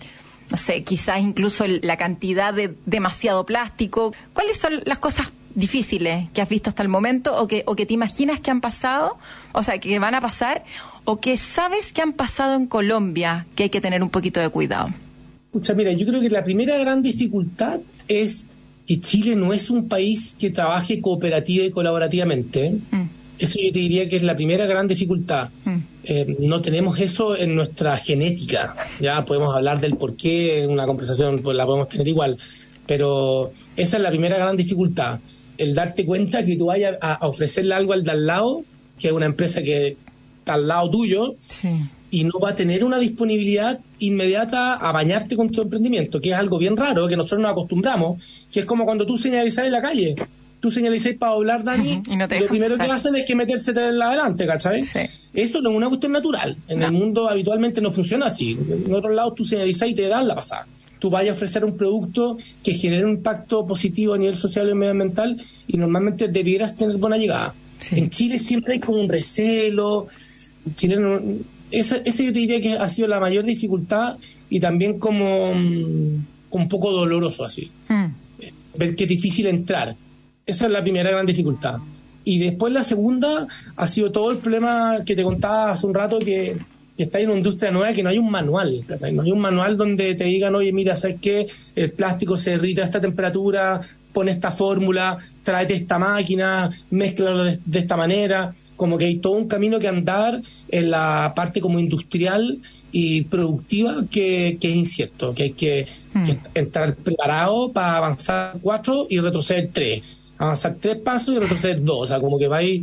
no 0.49 0.57
sé, 0.57 0.85
quizás 0.85 1.21
incluso 1.21 1.67
la 1.67 1.97
cantidad 1.97 2.55
de 2.55 2.75
demasiado 2.87 3.45
plástico? 3.45 4.15
¿Cuáles 4.33 4.59
son 4.59 4.83
las 4.85 4.99
cosas 4.99 5.33
difíciles 5.61 6.29
que 6.35 6.43
has 6.43 6.49
visto 6.49 6.71
hasta 6.71 6.83
el 6.83 6.89
momento 6.89 7.37
o 7.41 7.47
que, 7.47 7.63
o 7.67 7.77
que 7.77 7.87
te 7.87 7.95
imaginas 7.95 8.41
que 8.41 8.51
han 8.51 8.61
pasado, 8.61 9.17
o 9.53 9.63
sea, 9.63 9.79
que 9.79 9.99
van 9.99 10.15
a 10.15 10.21
pasar, 10.21 10.65
o 11.05 11.21
que 11.21 11.37
sabes 11.37 11.93
que 11.93 12.03
han 12.03 12.13
pasado 12.13 12.57
en 12.57 12.67
Colombia, 12.67 13.47
que 13.55 13.65
hay 13.65 13.71
que 13.71 13.81
tener 13.81 14.03
un 14.03 14.11
poquito 14.11 14.41
de 14.41 14.49
cuidado? 14.49 14.91
Escucha, 15.47 15.75
mira, 15.75 15.93
yo 15.93 16.07
creo 16.07 16.21
que 16.21 16.31
la 16.31 16.45
primera 16.45 16.79
gran 16.79 17.03
dificultad 17.03 17.81
es 18.09 18.47
que 18.87 19.01
Chile 19.01 19.37
no 19.37 19.53
es 19.53 19.71
un 19.71 19.89
país 19.89 20.35
que 20.39 20.51
trabaje 20.51 21.01
cooperativa 21.01 21.65
y 21.65 21.71
colaborativamente. 21.71 22.73
Mm. 22.91 23.03
Eso 23.39 23.59
yo 23.59 23.73
te 23.73 23.79
diría 23.79 24.09
que 24.09 24.17
es 24.17 24.23
la 24.23 24.37
primera 24.37 24.67
gran 24.67 24.87
dificultad. 24.87 25.49
Mm. 25.65 25.77
Eh, 26.05 26.37
no 26.41 26.61
tenemos 26.61 26.99
eso 27.01 27.37
en 27.37 27.55
nuestra 27.55 27.97
genética. 27.97 28.75
Ya 29.01 29.25
podemos 29.25 29.55
hablar 29.55 29.81
del 29.81 29.97
por 29.97 30.17
qué, 30.17 30.63
en 30.65 30.71
una 30.71 30.87
conversación 30.87 31.41
pues 31.41 31.57
la 31.57 31.67
podemos 31.67 31.89
tener 31.89 32.07
igual. 32.07 32.37
Pero 32.87 33.53
esa 33.77 33.97
es 33.97 34.03
la 34.03 34.11
primera 34.11 34.37
gran 34.37 34.57
dificultad. 34.57 35.21
El 35.61 35.75
darte 35.75 36.07
cuenta 36.07 36.45
que 36.45 36.57
tú 36.57 36.67
vayas 36.67 36.97
a, 37.03 37.27
ofrecerle 37.29 37.75
algo 37.75 37.93
al 37.93 38.03
de 38.03 38.13
al 38.13 38.27
lado, 38.27 38.65
que 38.99 39.09
es 39.09 39.13
una 39.13 39.27
empresa 39.27 39.63
que 39.63 39.97
está 40.39 40.55
al 40.55 40.67
lado 40.67 40.91
tuyo, 40.91 41.35
y 42.11 42.25
no 42.25 42.39
va 42.43 42.51
a 42.51 42.57
tener 42.57 42.83
una 42.83 42.99
disponibilidad 42.99 43.79
inmediata 43.99 44.75
a 44.75 44.91
bañarte 44.91 45.37
con 45.37 45.51
tu 45.51 45.61
emprendimiento, 45.61 46.19
que 46.19 46.31
es 46.31 46.35
algo 46.35 46.59
bien 46.59 46.77
raro, 46.77 47.07
que 47.09 47.17
nosotros 47.17 47.43
nos 47.43 47.53
acostumbramos, 47.53 48.21
que 48.51 48.61
es 48.61 48.67
como 48.67 48.87
cuando 48.87 49.05
tú 49.05 49.19
señalizas 49.19 49.67
en 49.67 49.73
la 49.73 49.83
calle. 49.83 50.15
Tú 50.61 50.71
señalizas 50.71 51.15
para 51.15 51.33
doblar, 51.33 51.63
Dani, 51.63 52.03
y, 52.07 52.17
lo 52.17 52.47
primero 52.49 52.77
que 52.77 52.83
hacen 52.85 53.17
es 53.17 53.27
que 53.27 53.35
meterse 53.35 53.73
en 53.73 54.03
adelante, 54.03 54.47
¿cachai? 54.47 54.83
Eso 55.33 55.61
no 55.61 55.71
es 55.71 55.77
una 55.77 55.89
cuestión 55.89 56.13
natural. 56.13 56.57
En 56.69 56.83
el 56.83 56.93
mundo 56.93 57.29
habitualmente 57.29 57.81
no 57.81 57.91
funciona 57.91 58.27
así. 58.27 58.59
En 58.87 58.95
otros 58.95 59.15
lados 59.15 59.35
tú 59.35 59.45
señalizas 59.45 59.89
y 59.89 59.95
te 59.95 60.09
dan 60.09 60.27
la 60.27 60.35
pasada. 60.35 60.67
Tú 61.01 61.11
vayas 61.11 61.33
a 61.33 61.37
ofrecer 61.37 61.65
un 61.65 61.77
producto 61.77 62.39
que 62.63 62.75
genere 62.75 63.05
un 63.05 63.17
impacto 63.17 63.67
positivo 63.67 64.15
a 64.15 64.19
nivel 64.19 64.37
social 64.37 64.71
y 64.71 64.75
medioambiental 64.75 65.37
y 65.67 65.77
normalmente 65.77 66.29
debieras 66.29 66.77
tener 66.77 66.97
buena 66.99 67.17
llegada. 67.17 67.53
En 67.91 68.11
Chile 68.11 68.39
siempre 68.39 68.75
hay 68.75 68.81
como 68.81 69.01
un 69.01 69.09
recelo. 69.09 70.07
Chile 70.75 70.97
no, 70.97 71.19
ese, 71.71 72.03
yo 72.05 72.33
te 72.33 72.39
diría 72.39 72.61
que 72.61 72.75
ha 72.75 72.89
sido 72.89 73.09
la 73.09 73.21
mayor 73.21 73.45
dificultad 73.45 74.17
y 74.49 74.61
también 74.61 74.99
como, 74.99 75.53
mm, 75.55 76.25
un 76.51 76.69
poco 76.69 76.93
doloroso 76.93 77.45
así. 77.45 77.71
Mm. 77.89 78.07
Ver 78.77 78.95
que 78.95 79.05
es 79.05 79.11
difícil 79.11 79.47
entrar. 79.47 79.97
Esa 80.47 80.67
es 80.67 80.71
la 80.71 80.83
primera 80.83 81.11
gran 81.11 81.27
dificultad. 81.27 81.79
Y 82.25 82.39
después 82.39 82.73
la 82.73 82.85
segunda 82.85 83.47
ha 83.77 83.87
sido 83.87 84.13
todo 84.13 84.31
el 84.31 84.39
problema 84.39 84.99
que 85.05 85.17
te 85.17 85.23
contaba 85.23 85.73
hace 85.73 85.87
un 85.87 85.95
rato 85.95 86.19
que, 86.19 86.57
que 87.01 87.05
está 87.05 87.19
en 87.19 87.31
una 87.31 87.39
industria 87.39 87.71
nueva 87.71 87.95
que 87.95 88.03
no 88.03 88.11
hay 88.11 88.19
un 88.19 88.31
manual. 88.31 88.85
No 89.11 89.23
hay 89.23 89.33
un 89.33 89.41
manual 89.41 89.79
donde 89.79 90.15
te 90.15 90.25
digan, 90.25 90.55
oye, 90.55 90.71
mira, 90.71 90.95
¿sabes 90.97 91.17
qué? 91.19 91.47
El 91.75 91.93
plástico 91.93 92.37
se 92.37 92.51
derrita 92.51 92.83
a 92.83 92.85
esta 92.85 93.01
temperatura, 93.01 93.81
pone 94.13 94.33
esta 94.33 94.51
fórmula, 94.51 95.17
tráete 95.43 95.73
esta 95.73 95.99
máquina, 95.99 96.69
mezclalo 96.91 97.45
de 97.45 97.79
esta 97.79 97.97
manera 97.97 98.55
como 98.77 98.99
que 98.99 99.07
hay 99.07 99.17
todo 99.17 99.33
un 99.35 99.49
camino 99.49 99.79
que 99.79 99.89
andar 99.89 100.43
en 100.69 100.91
la 100.91 101.33
parte 101.35 101.61
como 101.63 101.79
industrial 101.79 102.59
y 102.93 103.23
productiva 103.25 104.05
que, 104.11 104.59
es 104.61 104.77
incierto, 104.77 105.35
que 105.35 105.43
hay 105.45 105.53
que, 105.53 105.87
hmm. 106.15 106.25
entrar 106.55 106.97
preparado 106.97 107.73
para 107.73 107.97
avanzar 107.97 108.59
cuatro 108.61 109.07
y 109.09 109.21
retroceder 109.21 109.71
tres, 109.73 110.03
avanzar 110.37 110.77
tres 110.79 110.97
pasos 110.97 111.35
y 111.35 111.39
retroceder 111.39 111.83
dos, 111.83 112.05
o 112.05 112.07
sea, 112.07 112.21
como 112.21 112.39
que 112.39 112.49
va 112.49 112.59
ahí, 112.59 112.83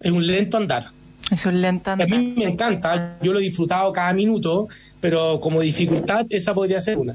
es 0.00 0.10
un 0.10 0.26
lento 0.26 0.58
andar. 0.58 0.95
Es 1.30 1.44
un 1.44 1.60
lento 1.60 1.90
andar. 1.90 2.06
A 2.06 2.16
mí 2.16 2.34
me 2.36 2.44
encanta, 2.44 3.18
yo 3.20 3.32
lo 3.32 3.40
he 3.40 3.42
disfrutado 3.42 3.92
cada 3.92 4.12
minuto, 4.12 4.68
pero 5.00 5.40
como 5.40 5.60
dificultad 5.60 6.26
esa 6.30 6.54
podría 6.54 6.80
ser 6.80 6.98
una. 6.98 7.14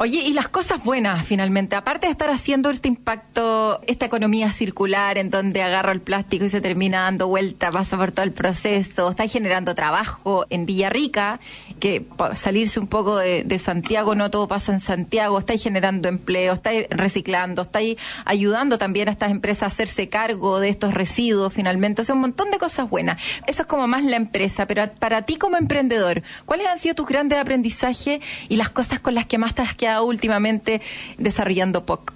Oye, 0.00 0.20
y 0.20 0.32
las 0.32 0.46
cosas 0.46 0.84
buenas 0.84 1.26
finalmente, 1.26 1.74
aparte 1.74 2.06
de 2.06 2.12
estar 2.12 2.30
haciendo 2.30 2.70
este 2.70 2.86
impacto, 2.86 3.80
esta 3.88 4.06
economía 4.06 4.52
circular 4.52 5.18
en 5.18 5.28
donde 5.28 5.60
agarra 5.60 5.90
el 5.90 6.00
plástico 6.00 6.44
y 6.44 6.50
se 6.50 6.60
termina 6.60 7.00
dando 7.00 7.26
vuelta, 7.26 7.72
pasa 7.72 7.96
por 7.96 8.12
todo 8.12 8.24
el 8.24 8.30
proceso, 8.30 9.10
está 9.10 9.26
generando 9.26 9.74
trabajo 9.74 10.46
en 10.50 10.66
Villarrica, 10.66 11.40
que 11.80 12.06
salirse 12.36 12.78
un 12.78 12.86
poco 12.86 13.16
de, 13.16 13.58
Santiago, 13.58 14.14
no 14.14 14.30
todo 14.30 14.46
pasa 14.46 14.72
en 14.72 14.78
Santiago, 14.78 15.36
está 15.36 15.56
generando 15.56 16.08
empleo, 16.08 16.52
está 16.52 16.70
reciclando, 16.90 17.62
está 17.62 17.80
ayudando 18.24 18.78
también 18.78 19.08
a 19.08 19.10
estas 19.10 19.32
empresas 19.32 19.64
a 19.64 19.66
hacerse 19.66 20.08
cargo 20.08 20.60
de 20.60 20.68
estos 20.68 20.94
residuos 20.94 21.52
finalmente, 21.52 22.02
o 22.02 22.04
sea, 22.04 22.14
un 22.14 22.20
montón 22.20 22.52
de 22.52 22.58
cosas 22.58 22.88
buenas. 22.88 23.20
Eso 23.48 23.62
es 23.62 23.66
como 23.66 23.88
más 23.88 24.04
la 24.04 24.14
empresa, 24.14 24.64
pero 24.66 24.88
para 25.00 25.22
ti 25.22 25.38
como 25.38 25.56
emprendedor, 25.56 26.22
¿cuáles 26.46 26.68
han 26.68 26.78
sido 26.78 26.94
tus 26.94 27.08
grandes 27.08 27.40
aprendizajes 27.40 28.20
y 28.48 28.54
las 28.54 28.70
cosas 28.70 29.00
con 29.00 29.16
las 29.16 29.26
que 29.26 29.38
más 29.38 29.56
te 29.56 29.62
has 29.62 29.74
quedado 29.74 29.87
últimamente 30.02 30.80
desarrollando 31.16 31.84
POC? 31.84 32.12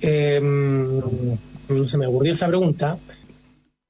Em, 0.00 1.00
se 1.86 1.98
me 1.98 2.06
ocurrió 2.06 2.32
esa 2.32 2.48
pregunta. 2.48 2.98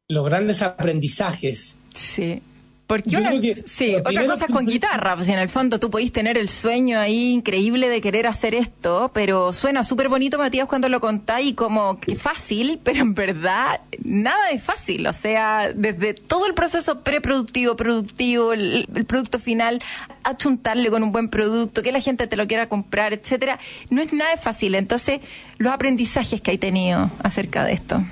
Los 0.09 0.25
grandes 0.25 0.63
aprendizajes. 0.63 1.77
Sí. 1.95 2.43
Porque 2.91 3.17
una, 3.17 3.31
sí, 3.67 3.95
otra 3.95 4.27
cosa 4.27 4.47
es 4.47 4.51
con 4.51 4.67
guitarra, 4.67 5.15
pues 5.15 5.29
en 5.29 5.39
el 5.39 5.49
fondo 5.49 5.79
tú 5.79 5.93
podís 5.93 6.11
tener 6.11 6.37
el 6.37 6.49
sueño 6.49 6.99
ahí 6.99 7.31
increíble 7.31 7.89
de 7.89 8.01
querer 8.01 8.27
hacer 8.27 8.53
esto, 8.53 9.13
pero 9.15 9.53
suena 9.53 9.85
súper 9.85 10.09
bonito, 10.09 10.39
Matías, 10.39 10.67
cuando 10.67 10.89
lo 10.89 11.01
contáis 11.01 11.55
como 11.55 12.01
que 12.01 12.17
fácil, 12.17 12.81
pero 12.85 12.99
en 12.99 13.15
verdad 13.15 13.79
nada 14.03 14.51
es 14.51 14.61
fácil, 14.61 15.07
o 15.07 15.13
sea, 15.13 15.73
desde 15.73 16.15
todo 16.15 16.49
el 16.49 16.55
proceso 16.55 17.03
preproductivo, 17.03 17.77
productivo, 17.77 18.53
el, 18.53 18.89
producto 19.07 19.39
final, 19.39 19.81
achuntarle 20.25 20.91
con 20.91 21.05
un 21.05 21.13
buen 21.13 21.29
producto, 21.29 21.85
que 21.85 21.93
la 21.93 22.01
gente 22.01 22.27
te 22.27 22.37
lo 22.37 22.49
quiera 22.49 22.69
comprar, 22.69 23.13
etcétera, 23.13 23.61
no 23.91 24.03
es 24.03 24.13
nada 24.13 24.37
fácil. 24.37 24.75
Entonces, 24.75 25.21
los 25.59 25.73
aprendizajes 25.73 26.41
que 26.41 26.51
hay 26.51 26.59
tenido 26.59 27.09
acerca 27.23 27.65
de 27.65 27.73
esto. 27.73 28.03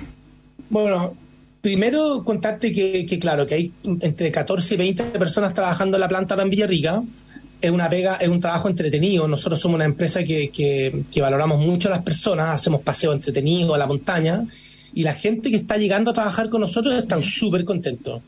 Bueno, 0.69 1.15
Primero, 1.61 2.23
contarte 2.23 2.71
que, 2.71 3.19
claro, 3.19 3.45
que 3.45 3.55
hay 3.55 3.73
entre 4.01 4.31
14 4.31 4.75
y 4.75 4.77
20 4.77 5.03
personas 5.19 5.53
trabajando 5.53 5.97
en 5.97 6.01
la 6.01 6.07
planta 6.07 6.33
ahora 6.33 6.43
en 6.43 6.49
Villarrica. 6.49 7.03
Es 7.61 7.71
una 7.71 7.89
pega, 7.89 8.15
es 8.15 8.29
un 8.29 8.39
trabajo 8.39 8.69
entretenido. 8.69 9.27
Nosotros 9.27 9.59
somos 9.59 9.75
una 9.75 9.85
empresa 9.85 10.23
que, 10.23 10.49
que, 10.49 11.03
que 11.11 11.21
valoramos 11.21 11.59
mucho 11.59 11.89
a 11.89 11.91
las 11.91 12.03
personas, 12.03 12.55
hacemos 12.55 12.81
paseos 12.81 13.15
entretenidos 13.15 13.75
a 13.75 13.77
la 13.77 13.87
montaña 13.87 14.45
y 14.93 15.03
la 15.03 15.13
gente 15.13 15.49
que 15.49 15.57
está 15.57 15.77
llegando 15.77 16.11
a 16.11 16.13
trabajar 16.13 16.49
con 16.49 16.61
nosotros 16.61 16.93
están 16.95 17.21
súper 17.21 17.63
contentos. 17.65 18.21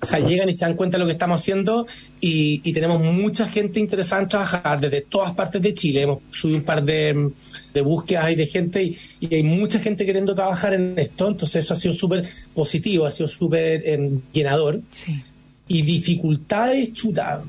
O 0.00 0.06
sea, 0.06 0.20
llegan 0.20 0.48
y 0.48 0.52
se 0.52 0.64
dan 0.64 0.74
cuenta 0.74 0.96
de 0.96 1.00
lo 1.00 1.06
que 1.06 1.12
estamos 1.12 1.40
haciendo 1.40 1.86
y, 2.20 2.72
tenemos 2.72 3.00
mucha 3.00 3.46
gente 3.46 3.80
interesada 3.80 4.22
en 4.22 4.28
trabajar 4.28 4.80
desde 4.80 5.00
todas 5.00 5.32
partes 5.32 5.62
de 5.62 5.72
Chile. 5.72 6.02
Hemos 6.02 6.18
subido 6.30 6.58
un 6.58 6.64
par 6.64 6.82
de, 6.84 7.32
búsquedas 7.82 8.30
y 8.30 8.34
de 8.34 8.46
gente 8.46 8.82
y, 8.82 9.34
hay 9.34 9.42
mucha 9.42 9.78
gente 9.78 10.04
queriendo 10.04 10.34
trabajar 10.34 10.74
en 10.74 10.98
esto, 10.98 11.28
entonces 11.28 11.64
eso 11.64 11.74
ha 11.74 11.76
sido 11.76 11.94
súper 11.94 12.24
positivo, 12.54 13.06
ha 13.06 13.10
sido 13.10 13.28
súper 13.28 13.82
em, 13.88 14.20
llenador. 14.32 14.80
Sí. 14.90 15.22
Y 15.68 15.82
dificultades, 15.82 16.92
chuta, 16.92 17.42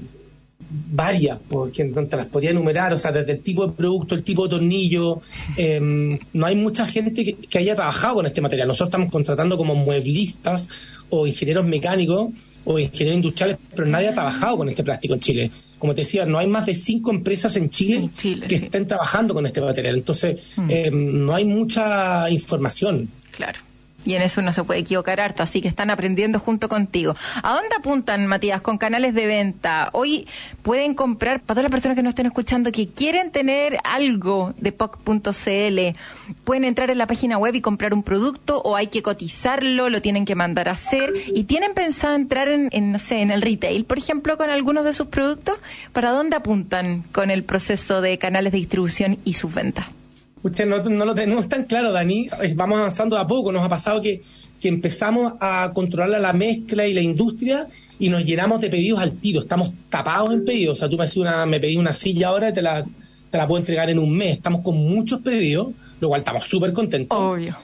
varias, 0.69 1.39
porque 1.47 1.86
te 1.86 2.17
las 2.17 2.27
podría 2.27 2.51
enumerar, 2.51 2.93
o 2.93 2.97
sea, 2.97 3.12
desde 3.12 3.34
el 3.34 3.41
tipo 3.41 3.65
de 3.65 3.73
producto, 3.73 4.15
el 4.15 4.23
tipo 4.23 4.43
de 4.47 4.49
tornillo, 4.49 5.21
em, 5.58 6.17
no 6.34 6.45
hay 6.45 6.56
mucha 6.56 6.88
gente 6.88 7.23
que, 7.23 7.58
haya 7.58 7.75
trabajado 7.75 8.15
con 8.15 8.25
este 8.25 8.41
material. 8.41 8.67
Nosotros 8.67 8.89
estamos 8.89 9.12
contratando 9.12 9.58
como 9.58 9.75
mueblistas 9.75 10.69
o 11.10 11.25
ingenieros 11.25 11.65
mecánicos 11.65 12.30
o 12.65 12.77
ingenieros 12.77 13.17
industriales, 13.17 13.58
pero 13.75 13.88
nadie 13.88 14.10
ha 14.10 14.13
trabajado 14.13 14.58
con 14.58 14.69
este 14.69 14.84
plástico 14.84 15.13
en 15.13 15.19
Chile. 15.19 15.51
Como 15.80 15.95
te 15.95 16.01
decía, 16.01 16.25
no 16.25 16.38
hay 16.38 16.47
más 16.47 16.65
de 16.65 16.75
cinco 16.75 17.12
empresas 17.12 17.56
en 17.56 17.69
Chile, 17.69 18.10
que 18.47 18.56
estén 18.56 18.88
trabajando 18.88 19.34
con 19.34 19.45
este 19.45 19.62
material. 19.62 19.95
Entonces, 19.95 20.39
mm. 20.58 20.69
em, 20.69 21.25
no 21.25 21.34
hay 21.34 21.45
mucha 21.45 22.30
información. 22.30 23.10
Claro 23.32 23.66
y 24.08 24.15
en 24.15 24.22
eso 24.22 24.41
no 24.41 24.54
se 24.54 24.63
puede 24.63 24.80
equivocar 24.80 25.20
harto, 25.20 25.43
así 25.43 25.62
que 25.62 25.67
están 25.67 25.89
aprendiendo 25.89 26.39
junto 26.39 26.70
contigo. 26.70 27.13
¿A 27.43 27.54
dónde 27.54 27.76
apuntan, 27.78 28.26
Matías, 28.26 28.62
con 28.62 28.78
canales 28.78 29.13
de 29.13 29.28
venta? 29.28 29.89
Hoy 29.91 30.26
pueden 30.63 30.93
comprar, 30.93 31.41
para 31.41 31.56
todas 31.56 31.63
las 31.63 31.72
personas 31.72 31.98
que 31.98 32.04
nos 32.04 32.12
estén 32.12 32.26
escuchando, 32.26 32.72
que 32.72 32.88
quieren 32.88 33.32
tener 33.32 33.78
algo 33.84 34.54
de 34.58 34.72
POC.cl, 34.72 35.98
pueden 36.46 36.63
entrar 36.63 36.89
en 36.89 36.98
la 36.98 37.06
página 37.06 37.38
web 37.38 37.54
y 37.56 37.62
comprar 37.62 37.93
un 37.93 38.02
producto 38.02 38.62
o 38.62 38.78
hay 38.78 38.88
que 38.88 39.04
cotizarlo, 39.04 39.89
lo 39.89 40.02
tienen 40.02 40.24
que 40.24 40.36
mandar 40.36 40.70
a 40.70 40.72
hacer 40.72 41.13
y 41.28 41.43
tienen 41.43 41.74
pensado 41.74 42.15
entrar 42.15 42.48
en, 42.48 42.91
no 42.93 43.00
sé, 43.00 43.22
en 43.22 43.30
el 43.30 43.41
retail, 43.41 43.84
por 43.84 43.98
ejemplo, 43.98 44.38
con 44.38 44.50
algunos 44.50 44.86
de 44.86 44.93
sus 44.93 45.08
productos. 45.08 45.60
¿Para 45.91 46.12
dónde 46.12 46.38
apuntan 46.38 47.04
con 47.12 47.30
el 47.30 47.43
proceso 47.43 48.00
de 48.00 48.17
canales 48.17 48.54
de 48.54 48.60
distribución 48.60 49.17
y 49.26 49.34
sus 49.34 49.54
ventas? 49.54 49.97
No, 50.43 51.06
lo 51.06 51.15
tenemos 51.15 51.50
tan 51.50 51.65
claro, 51.65 51.91
Dani. 51.91 52.28
Vamos 52.56 52.80
avanzando 52.80 53.17
a 53.17 53.28
poco. 53.28 53.52
Nos 53.52 53.65
ha 53.65 53.69
pasado 53.69 54.02
que, 54.02 54.21
que 54.60 54.67
empezamos 54.67 55.34
a 55.39 55.71
controlar 55.73 56.21
la 56.21 56.34
mezcla 56.34 56.88
y 56.88 56.93
la 56.93 57.02
industria 57.02 57.67
y 58.00 58.10
nos 58.10 58.23
llenamos 58.26 58.62
de 58.62 58.69
pedidos 58.69 59.00
al 59.00 59.13
tiro. 59.13 59.41
Estamos 59.41 59.71
tapados 59.89 60.34
en 60.34 60.45
pedidos. 60.45 60.78
O 60.78 60.80
sea, 60.80 60.89
tú 60.89 60.97
me, 60.97 61.21
una, 61.21 61.45
me 61.45 61.60
pedí 61.60 61.78
una 61.78 61.93
silla 61.93 62.30
ahora 62.30 62.50
y 62.50 62.54
te 62.54 62.62
la, 62.62 62.86
te 63.30 63.38
la 63.38 63.47
puedo 63.47 63.60
entregar 63.60 63.89
en 63.89 64.00
un 64.00 64.15
mes. 64.15 64.36
Estamos 64.36 64.62
con 64.62 64.78
muchos 64.78 65.21
pedidos, 65.21 65.69
lo 66.00 66.08
cual 66.10 66.21
estamos 66.21 66.45
súper 66.45 66.73
contentos. 66.73 67.17
Obvio. 67.17 67.56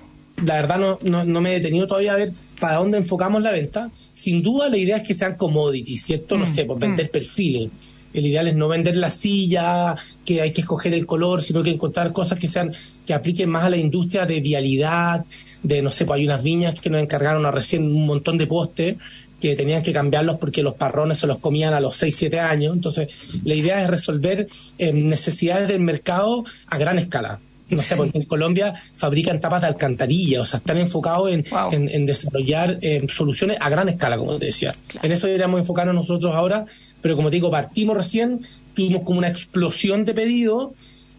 La 0.44 0.56
verdad 0.56 0.98
no, 1.02 1.24
no, 1.24 1.42
me 1.42 1.52
he 1.52 1.60
detenido 1.60 1.88
todavía 1.88 2.14
a 2.14 2.18
ver 2.18 2.34
para 2.60 2.76
dónde 2.76 2.98
enfocamos 2.98 3.42
la 3.44 3.52
venta. 3.52 3.92
Sin 4.14 4.42
duda 4.42 4.68
la 4.68 4.78
idea 4.78 4.98
es 4.98 5.04
que 5.04 5.14
sean 5.14 5.36
commodities, 5.36 6.04
¿cierto? 6.04 6.38
No 6.38 6.46
mm, 6.46 6.56
sé, 6.56 6.66
por 6.66 6.80
vender 6.80 7.06
mm. 7.06 7.12
perfiles 7.12 7.70
el 8.14 8.26
ideal 8.26 8.48
es 8.48 8.56
no 8.56 8.68
vender 8.68 8.96
la 8.96 9.10
silla, 9.12 9.96
que 10.26 10.42
hay 10.42 10.52
que 10.52 10.62
escoger 10.62 10.94
el 10.94 11.06
color, 11.06 11.42
sino 11.42 11.64
que 11.64 11.70
encontrar 11.72 12.12
cosas 12.12 12.40
que 12.40 12.48
sean, 12.48 12.72
que 13.06 13.14
apliquen 13.14 13.50
más 13.50 13.64
a 13.66 13.70
la 13.70 13.78
industria 13.78 14.26
de 14.26 14.40
vialidad, 14.40 15.26
de 15.64 15.82
no 15.82 15.92
sé, 15.92 16.06
pues 16.06 16.20
hay 16.20 16.26
unas 16.26 16.44
viñas 16.44 16.80
que 16.80 16.90
nos 16.90 17.02
encargaron 17.02 17.46
a 17.46 17.52
recién 17.52 17.84
un 17.84 18.06
montón 18.06 18.38
de 18.38 18.48
postes 18.48 18.96
que 19.42 19.56
tenían 19.56 19.84
que 19.84 19.92
cambiarlos 19.92 20.38
porque 20.38 20.64
los 20.64 20.76
parrones 20.76 21.18
se 21.18 21.28
los 21.28 21.40
comían 21.40 21.74
a 21.74 21.80
los 21.82 21.98
6, 21.98 22.16
7 22.16 22.40
años. 22.40 22.74
Entonces, 22.74 23.10
la 23.44 23.54
idea 23.56 23.82
es 23.84 23.90
resolver 23.90 24.48
eh, 24.78 24.94
necesidades 24.94 25.68
del 25.68 25.82
mercado 25.82 26.46
a 26.68 26.78
gran 26.78 26.98
escala. 26.98 27.40
No 27.70 27.82
sé, 27.82 27.96
porque 27.96 28.20
en 28.20 28.26
Colombia 28.26 28.74
fabrican 28.96 29.40
tapas 29.40 29.62
de 29.62 29.68
alcantarilla, 29.68 30.42
o 30.42 30.46
sea, 30.46 30.60
están 30.60 30.78
enfocados 30.78 31.32
en, 31.32 31.44
Wow. 31.50 31.72
en- 31.74 31.90
en 31.90 32.06
desarrollar 32.06 32.78
eh, 32.82 33.06
soluciones 33.14 33.58
a 33.60 33.70
gran 33.70 33.90
escala, 33.90 34.18
como 34.18 34.36
te 34.38 34.46
decía. 34.48 34.74
Claro. 34.88 35.06
En 35.08 35.12
eso 35.14 35.26
deberíamos 35.28 35.60
enfocarnos 35.60 35.96
nosotros 35.96 36.36
ahora, 36.36 36.66
pero 37.04 37.16
como 37.16 37.30
te 37.30 37.36
digo, 37.36 37.52
partimos 37.52 37.96
recién, 37.96 38.40
tuvimos 38.74 39.04
como 39.04 39.20
una 39.20 39.28
explosión 39.28 40.04
de 40.06 40.16
pedidos 40.16 40.72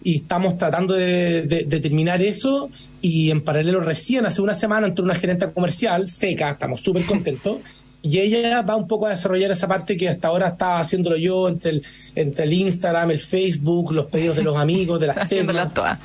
y 0.03 0.16
estamos 0.16 0.59
tratando 0.59 0.95
de, 0.95 1.43
de- 1.43 1.62
de 1.64 1.80
terminar 1.80 2.20
eso 2.20 2.68
y 3.01 3.30
en 3.30 3.41
paralelo 3.43 3.78
recién 3.80 4.26
hace 4.26 4.43
una 4.43 4.55
semana 4.55 4.89
entró 4.89 5.05
una 5.05 5.14
gerente 5.14 5.49
comercial 5.53 6.09
seca, 6.09 6.51
estamos 6.51 6.80
súper 6.80 7.05
contentos 7.05 7.59
y 8.03 8.18
ella 8.18 8.61
va 8.61 8.76
un 8.76 8.87
poco 8.87 9.07
a 9.07 9.11
desarrollar 9.11 9.51
esa 9.51 9.66
parte 9.66 9.97
que 9.97 10.11
hasta 10.11 10.28
ahora 10.28 10.49
estaba 10.49 10.78
haciéndolo 10.80 11.16
yo 11.16 11.49
entre 11.49 11.70
el, 11.70 11.82
entre 12.14 12.45
el 12.45 12.53
Instagram, 12.53 13.11
el 13.12 13.20
Facebook, 13.20 13.93
los 13.93 14.07
pedidos 14.07 14.37
de 14.37 14.43
los 14.43 14.59
amigos, 14.59 15.01
de 15.01 15.07
las 15.07 15.16
Haciéndolas 15.24 15.72
todas. 15.72 15.99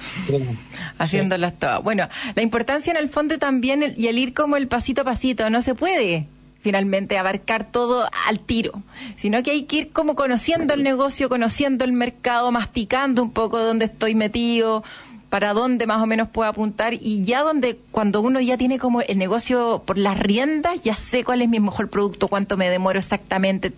haciéndolas 0.98 1.58
todas. 1.60 1.84
Bueno, 1.84 2.08
la 2.36 2.42
importancia 2.42 2.92
en 2.92 2.98
el 2.98 3.10
fondo 3.10 3.38
también 3.38 3.84
el- 3.84 4.00
y 4.00 4.08
el 4.08 4.18
ir 4.18 4.34
como 4.34 4.56
el 4.58 4.68
pasito 4.68 5.02
a 5.02 5.06
pasito, 5.06 5.50
no 5.50 5.62
se 5.62 5.76
puede 5.76 6.26
finalmente 6.62 7.18
abarcar 7.18 7.66
todo 7.66 8.10
al 8.28 8.40
tiro, 8.40 8.84
sino 9.16 9.42
que 9.44 9.52
hay 9.52 9.64
que 9.64 9.76
ir 9.78 9.92
como 9.92 10.16
conociendo 10.16 10.74
el 10.74 10.84
negocio, 10.84 11.30
conociendo 11.30 11.86
el 11.86 11.94
mercado, 11.94 12.52
masticando 12.52 13.24
un 13.24 13.32
poco 13.32 13.60
dónde 13.60 13.86
estoy 13.86 14.16
metido, 14.16 14.84
para 15.30 15.54
dónde 15.54 15.86
más 15.86 16.02
o 16.02 16.06
menos 16.06 16.28
puedo 16.30 16.50
apuntar 16.50 16.94
y 16.94 17.22
ya 17.22 17.42
donde 17.42 17.78
cuando 17.92 18.22
uno 18.22 18.42
ya 18.42 18.58
tiene 18.58 18.80
como 18.80 19.02
el 19.02 19.18
negocio 19.18 19.84
por 19.86 19.98
las 19.98 20.18
riendas, 20.20 20.82
ya 20.82 20.96
sé 20.96 21.24
cuál 21.24 21.42
es 21.42 21.50
mi 21.50 21.60
mejor 21.60 21.90
producto, 21.90 22.28
cuánto 22.28 22.58
me 22.58 22.70
demoro 22.70 23.00
exactamente, 23.00 23.72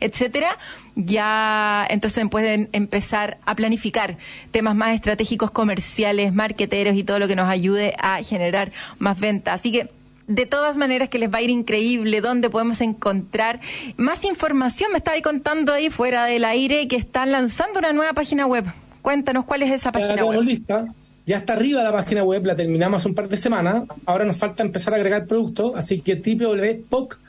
etcétera, 0.00 0.58
ya 0.96 1.86
entonces 1.90 2.26
pueden 2.30 2.68
empezar 2.72 3.38
a 3.44 3.54
planificar 3.54 4.16
temas 4.50 4.74
más 4.74 4.94
estratégicos 4.94 5.50
comerciales, 5.50 6.32
marqueteros 6.32 6.96
y 6.96 7.04
todo 7.04 7.18
lo 7.18 7.28
que 7.28 7.36
nos 7.36 7.48
ayude 7.48 7.94
a 7.98 8.22
generar 8.22 8.72
más 8.98 9.20
ventas. 9.20 9.60
Así 9.60 9.70
que 9.72 9.90
de 10.26 10.46
todas 10.46 10.76
maneras 10.76 11.08
que 11.08 11.18
les 11.18 11.32
va 11.32 11.38
a 11.38 11.42
ir 11.42 11.50
increíble, 11.50 12.20
dónde 12.20 12.50
podemos 12.50 12.80
encontrar 12.80 13.60
más 13.96 14.24
información. 14.24 14.92
Me 14.92 14.98
estaba 14.98 15.16
ahí 15.16 15.22
contando 15.22 15.72
ahí 15.72 15.90
fuera 15.90 16.24
del 16.24 16.44
aire 16.44 16.88
que 16.88 16.96
están 16.96 17.32
lanzando 17.32 17.78
una 17.78 17.92
nueva 17.92 18.12
página 18.12 18.46
web. 18.46 18.64
Cuéntanos 19.02 19.44
cuál 19.44 19.62
es 19.62 19.70
esa 19.70 19.88
Ya 19.88 19.92
página 19.92 20.14
tenemos 20.14 20.36
web. 20.36 20.44
lista. 20.44 20.86
Ya 21.26 21.38
está 21.38 21.54
arriba 21.54 21.82
la 21.82 21.92
página 21.92 22.22
web, 22.22 22.44
la 22.44 22.54
terminamos 22.54 23.00
hace 23.00 23.08
un 23.08 23.14
par 23.14 23.28
de 23.28 23.38
semanas. 23.38 23.84
Ahora 24.04 24.26
nos 24.26 24.36
falta 24.36 24.62
empezar 24.62 24.92
a 24.92 24.96
agregar 24.96 25.26
productos, 25.26 25.72
así 25.74 26.00
que 26.00 26.16
www.pock.cl 26.16 27.22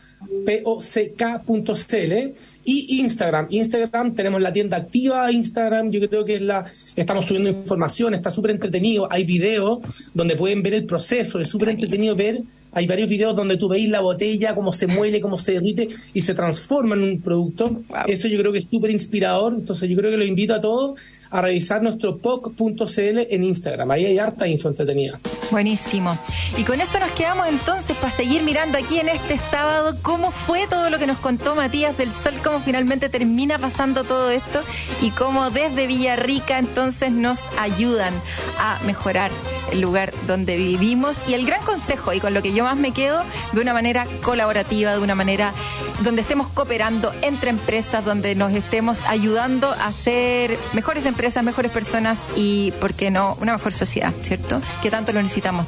y 2.65 3.01
Instagram. 3.01 3.47
Instagram 3.49 4.13
tenemos 4.13 4.41
la 4.41 4.51
tienda 4.51 4.75
activa, 4.77 5.31
Instagram 5.31 5.91
yo 5.91 6.05
creo 6.09 6.25
que 6.25 6.35
es 6.35 6.41
la 6.41 6.65
estamos 6.95 7.25
subiendo 7.25 7.49
información, 7.49 8.13
está 8.13 8.31
súper 8.31 8.51
entretenido, 8.51 9.07
hay 9.09 9.23
videos 9.23 9.79
donde 10.13 10.35
pueden 10.35 10.61
ver 10.61 10.73
el 10.73 10.85
proceso, 10.85 11.39
es 11.39 11.47
súper 11.47 11.69
entretenido 11.69 12.15
ver, 12.15 12.41
hay 12.75 12.87
varios 12.87 13.07
videos 13.07 13.35
donde 13.35 13.55
tú 13.55 13.69
veis 13.69 13.89
la 13.89 14.01
botella, 14.01 14.53
cómo 14.53 14.73
se 14.73 14.85
muele, 14.85 15.21
cómo 15.21 15.39
se 15.39 15.53
derrite 15.53 15.87
y 16.13 16.21
se 16.21 16.35
transforma 16.35 16.95
en 16.95 17.03
un 17.03 17.21
producto. 17.21 17.69
Wow. 17.69 17.99
Eso 18.05 18.27
yo 18.27 18.37
creo 18.37 18.51
que 18.51 18.59
es 18.59 18.67
súper 18.69 18.91
inspirador, 18.91 19.53
entonces 19.53 19.89
yo 19.89 19.95
creo 19.95 20.11
que 20.11 20.17
lo 20.17 20.25
invito 20.25 20.53
a 20.53 20.59
todos 20.59 20.99
a 21.29 21.41
revisar 21.41 21.81
nuestro 21.81 22.17
poc.cl 22.17 23.19
en 23.29 23.43
Instagram. 23.43 23.91
Ahí 23.91 24.05
hay 24.05 24.17
harta 24.17 24.47
info 24.47 24.67
entretenida. 24.67 25.19
Buenísimo. 25.51 26.17
Y 26.57 26.63
con 26.63 26.79
eso 26.81 26.99
nos 26.99 27.11
quedamos 27.11 27.47
entonces 27.47 27.95
para 27.97 28.11
seguir 28.11 28.43
mirando 28.43 28.77
aquí 28.77 28.99
en 28.99 29.09
este 29.09 29.37
sábado 29.37 29.97
cómo 30.01 30.31
fue 30.31 30.67
todo 30.69 30.89
lo 30.89 30.99
que 30.99 31.07
nos 31.07 31.17
contó 31.17 31.55
Matías 31.55 31.97
del 31.97 32.11
Sol, 32.11 32.33
cómo 32.43 32.59
finalmente 32.59 33.09
termina 33.09 33.57
pasando 33.57 34.03
todo 34.03 34.31
esto 34.31 34.61
y 35.01 35.11
cómo 35.11 35.49
desde 35.49 35.87
Villarrica 35.87 36.59
entonces 36.59 37.11
nos 37.11 37.39
ayudan 37.57 38.13
a 38.59 38.79
mejorar 38.85 39.31
el 39.71 39.81
lugar 39.81 40.13
donde 40.27 40.55
vivimos 40.57 41.17
y 41.27 41.33
el 41.33 41.45
gran 41.45 41.61
consejo 41.63 42.13
y 42.13 42.19
con 42.19 42.33
lo 42.33 42.41
que 42.41 42.53
yo 42.53 42.63
más 42.63 42.77
me 42.77 42.91
quedo 42.91 43.23
de 43.51 43.61
una 43.61 43.73
manera 43.73 44.05
colaborativa, 44.23 44.91
de 44.93 44.99
una 44.99 45.15
manera 45.15 45.53
donde 46.01 46.21
estemos 46.21 46.47
cooperando 46.47 47.13
entre 47.21 47.49
empresas, 47.49 48.03
donde 48.03 48.35
nos 48.35 48.53
estemos 48.53 49.01
ayudando 49.07 49.69
a 49.69 49.91
ser 49.91 50.57
mejores 50.73 51.05
empresas, 51.05 51.43
mejores 51.43 51.71
personas 51.71 52.19
y, 52.35 52.71
¿por 52.79 52.93
qué 52.93 53.11
no?, 53.11 53.37
una 53.41 53.53
mejor 53.53 53.73
sociedad, 53.73 54.13
¿cierto? 54.23 54.61
Que 54.81 54.91
tanto 54.91 55.13
lo 55.13 55.21
necesitamos. 55.21 55.67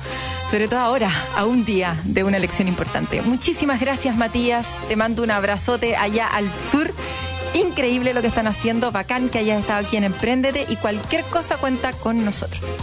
Sobre 0.49 0.67
todo 0.67 0.79
ahora, 0.79 1.11
a 1.35 1.45
un 1.45 1.65
día 1.65 1.99
de 2.03 2.23
una 2.23 2.37
elección 2.37 2.67
importante. 2.67 3.21
Muchísimas 3.21 3.79
gracias, 3.79 4.15
Matías. 4.15 4.67
Te 4.87 4.95
mando 4.95 5.23
un 5.23 5.31
abrazote 5.31 5.95
allá 5.95 6.27
al 6.27 6.49
sur. 6.51 6.93
Increíble 7.53 8.13
lo 8.13 8.21
que 8.21 8.27
están 8.27 8.47
haciendo, 8.47 8.91
bacán 8.91 9.29
que 9.29 9.39
hayas 9.39 9.61
estado 9.61 9.85
aquí 9.85 9.97
en 9.97 10.03
Emprendete 10.03 10.65
y 10.69 10.75
cualquier 10.75 11.23
cosa 11.25 11.57
cuenta 11.57 11.93
con 11.93 12.23
nosotros. 12.23 12.77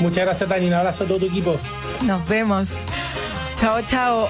Muchas 0.00 0.24
gracias, 0.24 0.48
Tani. 0.48 0.66
Un 0.66 0.74
abrazo 0.74 1.04
a 1.04 1.06
todo 1.06 1.18
tu 1.18 1.26
equipo. 1.26 1.56
Nos 2.02 2.26
vemos. 2.26 2.70
Chao, 3.56 3.80
chao. 3.82 4.28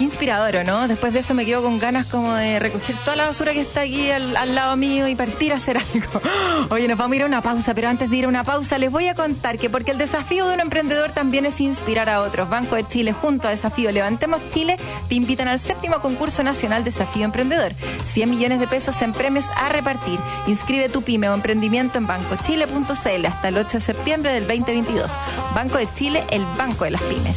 Qué 0.00 0.04
inspirador, 0.04 0.56
¿o 0.56 0.64
¿no? 0.64 0.88
Después 0.88 1.12
de 1.12 1.18
eso 1.18 1.34
me 1.34 1.44
quedo 1.44 1.60
con 1.60 1.76
ganas 1.76 2.08
como 2.08 2.32
de 2.32 2.58
recoger 2.58 2.96
toda 3.04 3.16
la 3.16 3.26
basura 3.26 3.52
que 3.52 3.60
está 3.60 3.82
aquí 3.82 4.10
al, 4.10 4.34
al 4.34 4.54
lado 4.54 4.74
mío 4.74 5.06
y 5.06 5.14
partir 5.14 5.52
a 5.52 5.56
hacer 5.56 5.76
algo. 5.76 6.22
Oye, 6.70 6.88
nos 6.88 6.96
vamos 6.96 7.12
a 7.12 7.16
ir 7.16 7.22
a 7.24 7.26
una 7.26 7.42
pausa, 7.42 7.74
pero 7.74 7.90
antes 7.90 8.08
de 8.08 8.16
ir 8.16 8.24
a 8.24 8.28
una 8.28 8.42
pausa 8.42 8.78
les 8.78 8.90
voy 8.90 9.08
a 9.08 9.14
contar 9.14 9.58
que 9.58 9.68
porque 9.68 9.90
el 9.90 9.98
desafío 9.98 10.46
de 10.46 10.54
un 10.54 10.60
emprendedor 10.60 11.10
también 11.10 11.44
es 11.44 11.60
inspirar 11.60 12.08
a 12.08 12.22
otros. 12.22 12.48
Banco 12.48 12.76
de 12.76 12.88
Chile 12.88 13.12
junto 13.12 13.46
a 13.46 13.50
Desafío 13.50 13.92
Levantemos 13.92 14.40
Chile 14.54 14.78
te 15.10 15.16
invitan 15.16 15.48
al 15.48 15.60
séptimo 15.60 16.00
concurso 16.00 16.42
nacional 16.42 16.82
Desafío 16.82 17.26
Emprendedor. 17.26 17.74
100 18.06 18.30
millones 18.30 18.58
de 18.58 18.68
pesos 18.68 19.02
en 19.02 19.12
premios 19.12 19.50
a 19.54 19.68
repartir. 19.68 20.18
Inscribe 20.46 20.88
tu 20.88 21.02
pyme 21.02 21.28
o 21.28 21.34
emprendimiento 21.34 21.98
en 21.98 22.06
bancochile.cl 22.06 23.26
hasta 23.26 23.48
el 23.48 23.58
8 23.58 23.70
de 23.70 23.80
septiembre 23.80 24.32
del 24.32 24.46
2022. 24.46 25.12
Banco 25.54 25.76
de 25.76 25.92
Chile, 25.92 26.24
el 26.30 26.46
banco 26.56 26.84
de 26.84 26.92
las 26.92 27.02
pymes. 27.02 27.36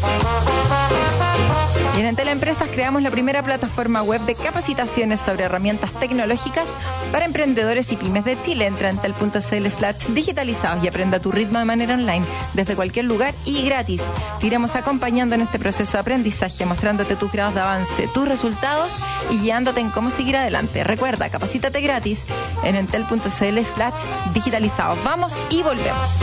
Y 1.96 2.00
en 2.00 2.08
Entel 2.08 2.28
Empresas 2.30 2.68
creamos 2.74 3.04
la 3.04 3.12
primera 3.12 3.44
plataforma 3.44 4.02
web 4.02 4.20
de 4.22 4.34
capacitaciones 4.34 5.22
sobre 5.22 5.44
herramientas 5.44 5.92
tecnológicas 6.00 6.66
para 7.12 7.26
emprendedores 7.26 7.92
y 7.92 7.98
pymes 7.98 8.26
de 8.26 8.36
Chile. 8.44 8.66
Entra 8.66 8.90
en 8.90 8.96
entel.cl 8.96 9.68
slash 9.70 10.08
digitalizados 10.08 10.84
y 10.84 10.88
aprenda 10.88 11.20
tu 11.20 11.32
ritmo 11.32 11.60
de 11.60 11.66
manera 11.66 11.94
online, 11.94 12.26
desde 12.54 12.76
cualquier 12.76 13.06
lugar 13.06 13.36
y 13.46 13.64
gratis. 13.64 14.02
Te 14.40 14.48
iremos 14.48 14.76
acompañando 14.76 15.36
en 15.36 15.42
este 15.42 15.60
proceso 15.60 15.94
de 15.94 16.00
aprendizaje, 16.00 16.66
mostrándote 16.66 17.16
tus 17.16 17.32
grados 17.32 17.54
de 17.54 17.62
avance, 17.62 18.10
tus 18.12 18.28
resultados 18.28 18.90
y 19.30 19.40
guiándote 19.42 19.82
en 19.82 19.92
cómo 19.92 20.10
seguir 20.10 20.36
adelante. 20.36 20.84
Recuerda, 20.84 21.30
capacítate 21.30 21.80
gratis 21.82 22.26
en 22.64 22.76
entel.cl 22.76 23.20
slash 23.30 23.94
digitalizados. 24.34 24.98
Vamos 25.04 25.38
y 25.52 25.62
volvemos. 25.62 26.18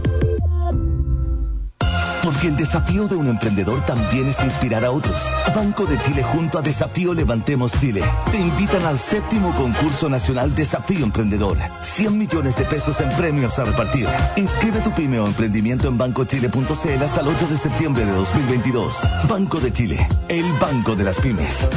Porque 2.31 2.47
el 2.47 2.55
desafío 2.55 3.09
de 3.09 3.15
un 3.15 3.27
emprendedor 3.27 3.81
también 3.85 4.29
es 4.29 4.41
inspirar 4.41 4.85
a 4.85 4.91
otros. 4.91 5.21
Banco 5.53 5.85
de 5.85 5.99
Chile 5.99 6.23
junto 6.23 6.57
a 6.57 6.61
Desafío 6.61 7.13
Levantemos 7.13 7.73
Chile 7.77 8.01
te 8.31 8.39
invitan 8.39 8.85
al 8.85 8.97
séptimo 8.97 9.53
concurso 9.53 10.07
nacional 10.07 10.55
Desafío 10.55 11.03
Emprendedor. 11.03 11.57
100 11.81 12.17
millones 12.17 12.55
de 12.55 12.63
pesos 12.63 13.01
en 13.01 13.09
premios 13.17 13.59
a 13.59 13.65
repartir. 13.65 14.07
Inscribe 14.37 14.79
tu 14.79 14.91
pyme 14.91 15.19
o 15.19 15.27
emprendimiento 15.27 15.89
en 15.89 15.97
bancochile.cl 15.97 17.03
hasta 17.03 17.19
el 17.19 17.27
8 17.27 17.47
de 17.47 17.57
septiembre 17.57 18.05
de 18.05 18.13
2022. 18.13 19.07
Banco 19.27 19.59
de 19.59 19.73
Chile, 19.73 20.07
el 20.29 20.45
banco 20.53 20.95
de 20.95 21.03
las 21.03 21.17
pymes. 21.19 21.67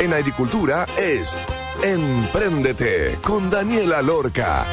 En 0.00 0.12
agricultura 0.12 0.84
es 0.98 1.34
Empréndete 1.82 3.16
con 3.22 3.48
Daniela 3.48 4.02
Lorca. 4.02 4.66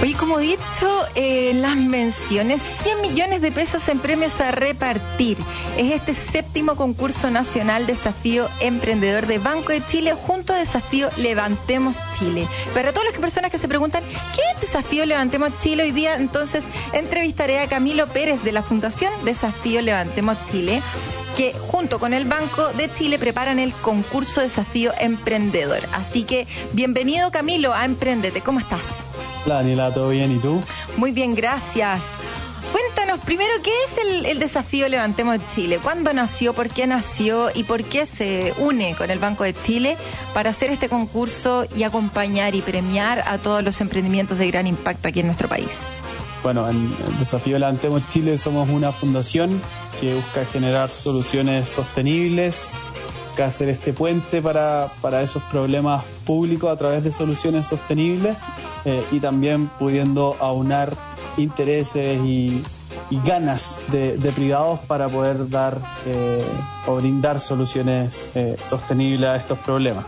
Oye, 0.00 0.14
como 0.14 0.38
dicho 0.38 1.06
en 1.16 1.56
eh, 1.56 1.60
las 1.60 1.76
menciones, 1.76 2.62
100 2.84 3.00
millones 3.00 3.42
de 3.42 3.50
pesos 3.50 3.88
en 3.88 3.98
premios 3.98 4.40
a 4.40 4.52
repartir. 4.52 5.36
Es 5.76 5.92
este 5.92 6.14
séptimo 6.14 6.76
concurso 6.76 7.32
nacional 7.32 7.84
Desafío 7.84 8.48
Emprendedor 8.60 9.26
de 9.26 9.38
Banco 9.38 9.72
de 9.72 9.84
Chile 9.84 10.14
junto 10.14 10.52
a 10.52 10.56
Desafío 10.56 11.08
Levantemos 11.16 11.96
Chile. 12.16 12.46
Para 12.74 12.92
todas 12.92 13.10
las 13.10 13.20
personas 13.20 13.50
que 13.50 13.58
se 13.58 13.66
preguntan, 13.66 14.04
¿qué 14.36 14.42
es 14.54 14.60
Desafío 14.60 15.04
Levantemos 15.04 15.50
Chile? 15.60 15.82
Hoy 15.82 15.90
día 15.90 16.14
entonces 16.14 16.62
entrevistaré 16.92 17.58
a 17.58 17.66
Camilo 17.66 18.06
Pérez 18.06 18.44
de 18.44 18.52
la 18.52 18.62
Fundación 18.62 19.12
Desafío 19.24 19.82
Levantemos 19.82 20.38
Chile 20.52 20.80
que 21.36 21.52
junto 21.52 21.98
con 21.98 22.14
el 22.14 22.24
Banco 22.24 22.68
de 22.74 22.88
Chile 22.96 23.18
preparan 23.18 23.58
el 23.58 23.72
concurso 23.72 24.42
Desafío 24.42 24.92
Emprendedor. 25.00 25.80
Así 25.92 26.22
que 26.22 26.46
bienvenido 26.72 27.32
Camilo 27.32 27.74
a 27.74 27.84
Emprendete. 27.84 28.42
¿Cómo 28.42 28.60
estás? 28.60 29.07
Hola 29.44 29.56
Daniela, 29.56 29.92
¿todo 29.92 30.10
bien? 30.10 30.32
¿Y 30.32 30.38
tú? 30.38 30.60
Muy 30.96 31.12
bien, 31.12 31.34
gracias. 31.34 32.02
Cuéntanos 32.72 33.20
primero 33.20 33.50
qué 33.62 33.72
es 33.84 34.26
el, 34.26 34.38
desafío 34.38 34.88
Levantemos 34.88 35.38
Chile, 35.54 35.78
cuándo 35.82 36.12
nació, 36.12 36.52
por 36.52 36.68
qué 36.68 36.86
nació 36.86 37.48
y 37.54 37.64
por 37.64 37.82
qué 37.82 38.04
se 38.04 38.52
une 38.58 38.94
con 38.94 39.10
el 39.10 39.18
Banco 39.18 39.44
de 39.44 39.54
Chile 39.54 39.96
para 40.34 40.50
hacer 40.50 40.70
este 40.70 40.88
concurso 40.88 41.66
y 41.74 41.84
acompañar 41.84 42.54
y 42.54 42.60
premiar 42.60 43.24
a 43.26 43.38
todos 43.38 43.64
los 43.64 43.80
emprendimientos 43.80 44.38
de 44.38 44.50
gran 44.50 44.66
impacto 44.66 45.08
aquí 45.08 45.20
en 45.20 45.26
nuestro 45.26 45.48
país. 45.48 45.84
Bueno, 46.42 46.68
en 46.68 46.76
el 47.06 47.18
desafío 47.18 47.58
Levantemos 47.58 48.02
Chile 48.10 48.36
somos 48.36 48.68
una 48.68 48.92
fundación 48.92 49.60
que 50.00 50.14
busca 50.14 50.44
generar 50.44 50.90
soluciones 50.90 51.70
sostenibles, 51.70 52.78
busca 53.38 53.46
hacer 53.46 53.68
este 53.68 53.92
puente 53.92 54.42
para, 54.42 54.90
para 55.00 55.22
esos 55.22 55.42
problemas 55.44 56.02
públicos 56.26 56.70
a 56.72 56.76
través 56.76 57.04
de 57.04 57.12
soluciones 57.12 57.68
sostenibles 57.68 58.36
eh, 58.84 59.04
y 59.12 59.20
también 59.20 59.68
pudiendo 59.78 60.36
aunar 60.40 60.92
intereses 61.36 62.18
y, 62.24 62.64
ganas 63.24 63.78
de, 63.92 64.32
privados 64.34 64.80
para 64.80 65.08
poder 65.08 65.48
dar 65.48 65.78
eh, 66.04 66.44
o 66.86 66.96
brindar 66.96 67.40
soluciones 67.40 68.28
eh, 68.34 68.56
sostenibles 68.62 69.28
a 69.28 69.36
estos 69.36 69.58
problemas. 69.60 70.04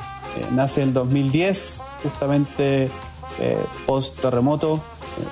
nace 0.52 0.82
en 0.82 0.92
2010, 0.92 1.92
justamente 2.02 2.90
post 3.86 4.20
terremoto. 4.20 4.80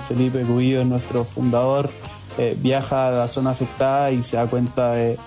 Felipe 0.06 0.42
Cubillo 0.42 0.80
es 0.80 0.86
nuestro 0.86 1.24
fundador, 1.24 1.90
viaja 2.56 3.08
a 3.08 3.10
la 3.10 3.28
zona 3.28 3.50
afectada 3.50 4.10
y 4.12 4.24
se 4.24 4.36
da 4.36 4.46
cuenta 4.46 4.92
de, 4.92 5.18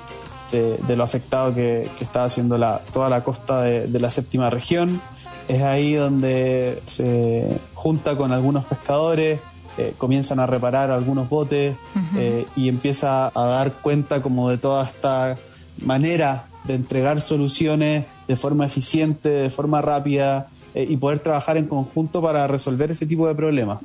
lo 0.51 1.03
afectado 1.03 1.53
que, 1.53 1.87
está 1.99 2.25
haciendo 2.25 2.57
la, 2.57 2.81
toda 2.93 3.09
la 3.09 3.23
costa 3.23 3.61
de 3.61 3.99
la 3.99 4.11
séptima 4.11 4.49
región. 4.49 5.01
Es 5.47 5.61
ahí 5.61 5.93
donde 5.93 6.81
se 6.85 7.59
junta 7.73 8.15
con 8.15 8.31
algunos 8.31 8.63
pescadores, 8.65 9.39
eh, 9.77 9.93
comienzan 9.97 10.39
a 10.39 10.45
reparar 10.45 10.91
algunos 10.91 11.29
botes 11.29 11.75
eh, 12.17 12.45
y 12.57 12.67
empieza 12.67 13.31
a 13.33 13.45
dar 13.45 13.71
cuenta 13.73 14.21
como 14.21 14.49
de 14.49 14.57
toda 14.57 14.83
esta 14.83 15.37
manera 15.83 16.45
de 16.65 16.75
entregar 16.75 17.21
soluciones 17.21 18.05
de 18.27 18.35
forma 18.35 18.65
eficiente, 18.65 19.29
de 19.29 19.49
forma 19.49 19.81
rápida 19.81 20.47
eh, 20.75 20.85
y 20.89 20.97
poder 20.97 21.19
trabajar 21.19 21.55
en 21.55 21.67
conjunto 21.67 22.21
para 22.21 22.47
resolver 22.47 22.91
ese 22.91 23.05
tipo 23.05 23.27
de 23.27 23.33
problemas. 23.33 23.79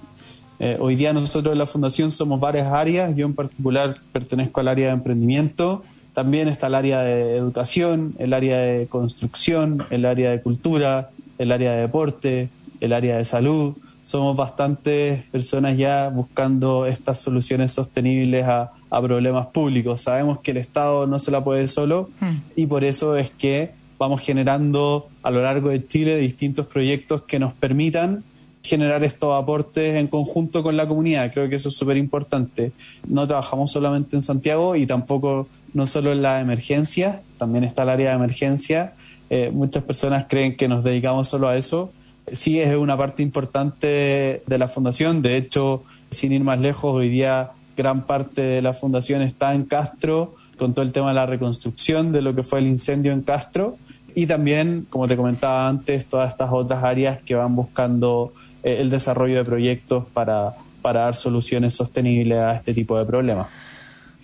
hoy 0.81 0.97
día 0.97 1.13
nosotros 1.13 1.53
en 1.53 1.59
la 1.59 1.67
Fundación 1.67 2.11
somos 2.11 2.41
varias 2.41 2.73
áreas, 2.73 3.15
yo 3.15 3.25
en 3.25 3.35
particular 3.35 3.97
pertenezco 4.13 4.61
al 4.61 4.69
área 4.69 4.89
de 4.89 4.93
emprendimiento, 4.93 5.85
también 6.17 6.49
está 6.49 6.69
el 6.69 6.75
área 6.75 7.03
de 7.03 7.37
educación, 7.37 8.15
el 8.19 8.33
área 8.33 8.57
de 8.57 8.87
construcción, 8.87 9.85
el 9.91 10.07
área 10.07 10.31
de 10.31 10.41
cultura, 10.41 11.11
el 11.37 11.53
área 11.53 11.73
de 11.73 11.83
deporte, 11.83 12.49
el 12.81 12.95
área 12.95 13.19
de 13.19 13.27
salud. 13.27 13.75
Somos 14.03 14.35
bastantes 14.35 15.25
personas 15.25 15.77
ya 15.77 16.09
buscando 16.09 16.87
estas 16.87 17.21
soluciones 17.21 17.73
sostenibles 17.73 18.47
a, 18.47 18.73
problemas 18.89 19.49
públicos. 19.49 20.01
Sabemos 20.01 20.41
que 20.41 20.53
el 20.53 20.57
Estado 20.57 21.07
no 21.07 21.19
se 21.19 21.31
la 21.31 21.45
puede 21.45 21.69
solo 21.69 22.09
hmm. 22.19 22.37
y 22.57 22.65
por 22.65 22.83
eso 22.83 23.15
es 23.19 23.29
que 23.29 23.73
vamos 23.99 24.23
generando 24.23 25.09
a 25.23 25.31
lo 25.31 25.43
largo 25.43 25.69
de 25.69 25.87
Chile 25.87 26.17
distintos 26.17 26.67
proyectos 26.67 27.25
que 27.25 27.39
nos 27.39 27.53
permitan 27.53 28.25
generar 28.63 29.05
estos 29.05 29.39
aportes 29.39 29.95
en 29.97 30.09
conjunto 30.09 30.63
con 30.63 30.79
la 30.79 30.89
comunidad. 30.89 31.31
Creo 31.33 31.51
que 31.51 31.57
eso 31.57 31.69
es 31.69 31.77
súper 31.77 31.99
importante. 31.99 32.73
No 33.07 33.27
trabajamos 33.27 33.71
solamente 33.71 34.17
en 34.17 34.23
Santiago 34.23 34.77
y 34.77 34.87
tampoco 34.87 35.47
no 35.77 35.87
solo 35.87 36.11
en 36.11 36.23
la 36.23 36.41
emergencia, 36.41 37.23
también 37.39 37.63
está 37.63 37.85
el 37.85 37.91
área 37.91 38.11
de 38.11 38.17
emergencia 38.17 38.95
eh, 39.29 39.51
muchas 39.53 39.83
personas 39.83 40.27
creen 40.29 40.57
que 40.57 40.69
nos 40.69 40.85
dedicamos 40.85 41.29
solo 41.29 41.49
a 41.49 41.57
eso. 41.57 41.93
Sí 42.31 42.61
es 42.61 42.77
una 42.77 42.97
parte 42.97 43.23
importante 43.23 44.43
de 44.47 44.59
la 44.59 44.69
fundación. 44.69 45.23
De 45.23 45.37
hecho, 45.37 45.85
sin 46.11 46.33
ir 46.33 46.45
más 46.45 46.59
lejos, 46.59 46.95
hoy 46.95 47.09
día 47.09 47.51
gran 47.77 48.07
parte 48.07 48.41
de 48.41 48.63
la 48.63 48.73
fundación 48.73 49.23
está 49.23 49.55
en 49.55 49.65
Castro 49.65 50.35
con 50.59 50.73
todo 50.73 50.85
el 50.85 50.93
tema 50.93 51.09
de 51.09 51.15
la 51.15 51.27
reconstrucción 51.27 52.13
de 52.13 52.23
lo 52.23 52.35
que 52.35 52.43
fue 52.43 52.61
el 52.61 52.67
incendio 52.67 53.13
en 53.13 53.21
Castro 53.21 53.77
y 54.15 54.27
también, 54.27 54.87
como 54.89 55.07
te 55.07 55.17
comentaba 55.17 55.69
antes, 55.69 56.07
todas 56.07 56.31
estas 56.31 56.51
otras 56.51 56.83
áreas 56.83 57.21
que 57.21 57.35
van 57.35 57.55
buscando 57.55 58.33
eh, 58.63 58.79
el 58.81 58.89
desarrollo 58.89 59.37
de 59.37 59.45
proyectos 59.45 60.07
para, 60.15 60.55
para 60.81 61.01
dar 61.01 61.15
soluciones 61.15 61.75
sostenibles 61.75 62.39
a 62.39 62.55
este 62.55 62.73
tipo 62.73 62.99
de 62.99 63.05
problemas. 63.05 63.49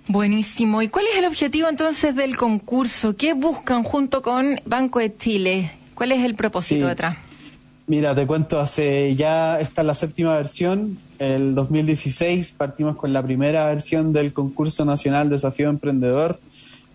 Buenísimo. 0.08 0.82
¿Y 0.82 0.88
cuál 0.88 1.06
es 1.12 1.18
el 1.18 1.26
objetivo 1.26 1.68
entonces 1.68 2.14
del 2.16 2.36
concurso? 2.36 3.14
¿Qué 3.14 3.34
buscan 3.34 3.84
junto 3.84 4.22
con 4.22 4.60
Banco 4.64 4.98
de 4.98 5.16
Chile? 5.16 5.72
¿Cuál 5.94 6.12
es 6.12 6.24
el 6.24 6.34
propósito 6.34 6.88
detrás? 6.88 7.16
Mira, 7.86 8.14
te 8.14 8.26
cuento, 8.26 8.58
hace 8.58 9.14
ya 9.16 9.60
esta 9.60 9.82
es 9.82 9.86
la 9.86 9.94
séptima 9.94 10.34
versión. 10.36 10.98
El 11.18 11.54
2016 11.54 12.52
partimos 12.52 12.96
con 12.96 13.12
la 13.12 13.22
primera 13.22 13.66
versión 13.66 14.12
del 14.12 14.32
concurso 14.32 14.84
nacional 14.84 15.30
Desafío 15.30 15.68
Emprendedor. 15.68 16.40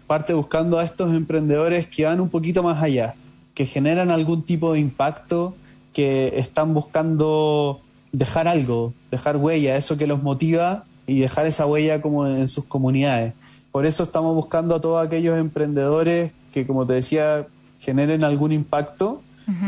Parte 0.06 0.34
buscando 0.34 0.80
a 0.80 0.84
estos 0.84 1.14
emprendedores 1.14 1.88
que 1.88 2.06
van 2.06 2.20
un 2.20 2.30
poquito 2.30 2.64
más 2.64 2.82
allá, 2.82 3.16
que 3.54 3.66
generan 3.66 4.12
algún 4.12 4.44
tipo 4.44 4.74
de 4.74 4.80
impacto, 4.80 5.56
que 5.94 6.34
están 6.38 6.74
buscando 6.74 7.82
dejar 8.12 8.48
algo, 8.48 8.94
dejar 9.12 9.38
huella, 9.38 9.78
eso 9.78 9.98
que 9.98 10.08
los 10.08 10.24
motiva 10.24 10.87
y 11.08 11.22
dejar 11.22 11.48
esa 11.48 11.66
huella 11.66 12.02
como 12.02 12.28
en 12.28 12.48
sus 12.48 12.66
comunidades. 12.66 13.34
Por 13.72 13.86
eso 13.86 14.04
estamos 14.04 14.36
buscando 14.36 14.76
a 14.76 14.82
todos 14.82 15.06
aquellos 15.06 15.40
emprendedores 15.40 16.32
que, 16.54 16.68
como 16.68 16.86
te 16.86 16.94
decía, 16.94 17.48
generen 17.80 18.24
algún 18.24 18.52
impacto 18.52 19.22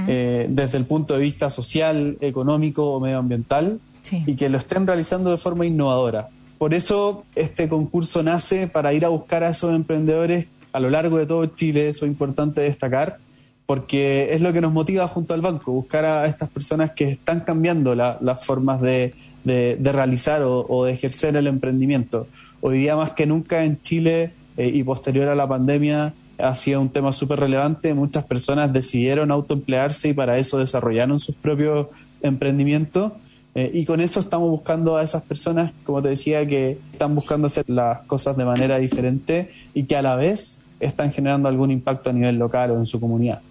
eh, 0.08 0.48
desde 0.50 0.78
el 0.78 0.86
punto 0.86 1.14
de 1.14 1.22
vista 1.22 1.50
social, 1.50 2.18
económico 2.20 2.92
o 2.92 3.00
medioambiental 3.00 3.80
y 4.12 4.36
que 4.36 4.50
lo 4.50 4.58
estén 4.58 4.86
realizando 4.86 5.32
de 5.32 5.38
forma 5.38 5.66
innovadora. 5.66 6.30
Por 6.58 6.74
eso 6.74 7.24
este 7.36 7.70
concurso 7.70 8.22
nace 8.22 8.68
para 8.68 8.92
ir 8.94 9.06
a 9.06 9.10
buscar 9.10 9.44
a 9.44 9.50
esos 9.50 9.74
emprendedores 9.74 10.48
a 10.74 10.80
lo 10.80 10.90
largo 10.90 11.18
de 11.18 11.26
todo 11.26 11.46
Chile, 11.46 11.90
eso 11.90 12.06
es 12.06 12.12
importante 12.12 12.62
destacar, 12.62 13.18
porque 13.66 14.34
es 14.34 14.42
lo 14.42 14.52
que 14.52 14.62
nos 14.62 14.74
motiva 14.74 15.08
junto 15.08 15.34
al 15.34 15.42
banco, 15.42 15.72
buscar 15.72 16.06
a 16.06 16.26
estas 16.26 16.50
personas 16.50 16.92
que 16.92 17.12
están 17.12 17.42
cambiando 17.42 17.96
las 17.96 18.46
formas 18.46 18.82
de, 18.82 19.14
de, 19.44 19.78
realizar 19.92 20.42
o, 20.44 20.86
de 20.86 20.94
ejercer 20.94 21.36
el 21.36 21.48
emprendimiento. 21.48 22.28
Hoy 22.62 22.80
día 22.80 22.96
más 22.96 23.12
que 23.12 23.26
nunca 23.26 23.64
en 23.64 23.82
Chile 23.82 24.32
eh, 24.58 24.72
y 24.74 24.84
posterior 24.84 25.30
a 25.30 25.36
la 25.36 25.48
pandemia 25.48 26.14
ha 26.38 26.56
sido 26.56 26.82
un 26.82 26.90
tema 26.90 27.14
súper 27.14 27.40
relevante. 27.40 27.94
Muchas 27.94 28.26
personas 28.26 28.72
decidieron 28.72 29.32
autoemplearse 29.32 30.10
y 30.10 30.14
para 30.14 30.38
eso 30.38 30.58
desarrollaron 30.58 31.20
sus 31.20 31.36
propios 31.36 31.88
emprendimientos. 32.22 33.14
Eh, 33.56 33.72
y 33.74 33.86
con 33.86 34.00
eso 34.00 34.20
estamos 34.20 34.50
buscando 34.50 34.96
a 34.96 35.04
esas 35.04 35.24
personas, 35.24 35.72
como 35.84 36.02
te 36.02 36.10
decía, 36.10 36.46
que 36.48 36.78
están 36.94 37.16
buscando 37.16 37.48
hacer 37.48 37.66
las 37.68 38.00
cosas 38.02 38.38
de 38.38 38.46
manera 38.46 38.78
diferente 38.78 39.52
y 39.74 39.84
que 39.84 39.96
a 39.96 40.02
la 40.02 40.16
vez 40.16 40.62
están 40.80 41.12
generando 41.12 41.50
algún 41.50 41.72
impacto 41.72 42.10
a 42.10 42.14
nivel 42.14 42.38
local 42.38 42.72
o 42.72 42.78
en 42.78 42.86
su 42.86 43.00
comunidad. 43.00 43.42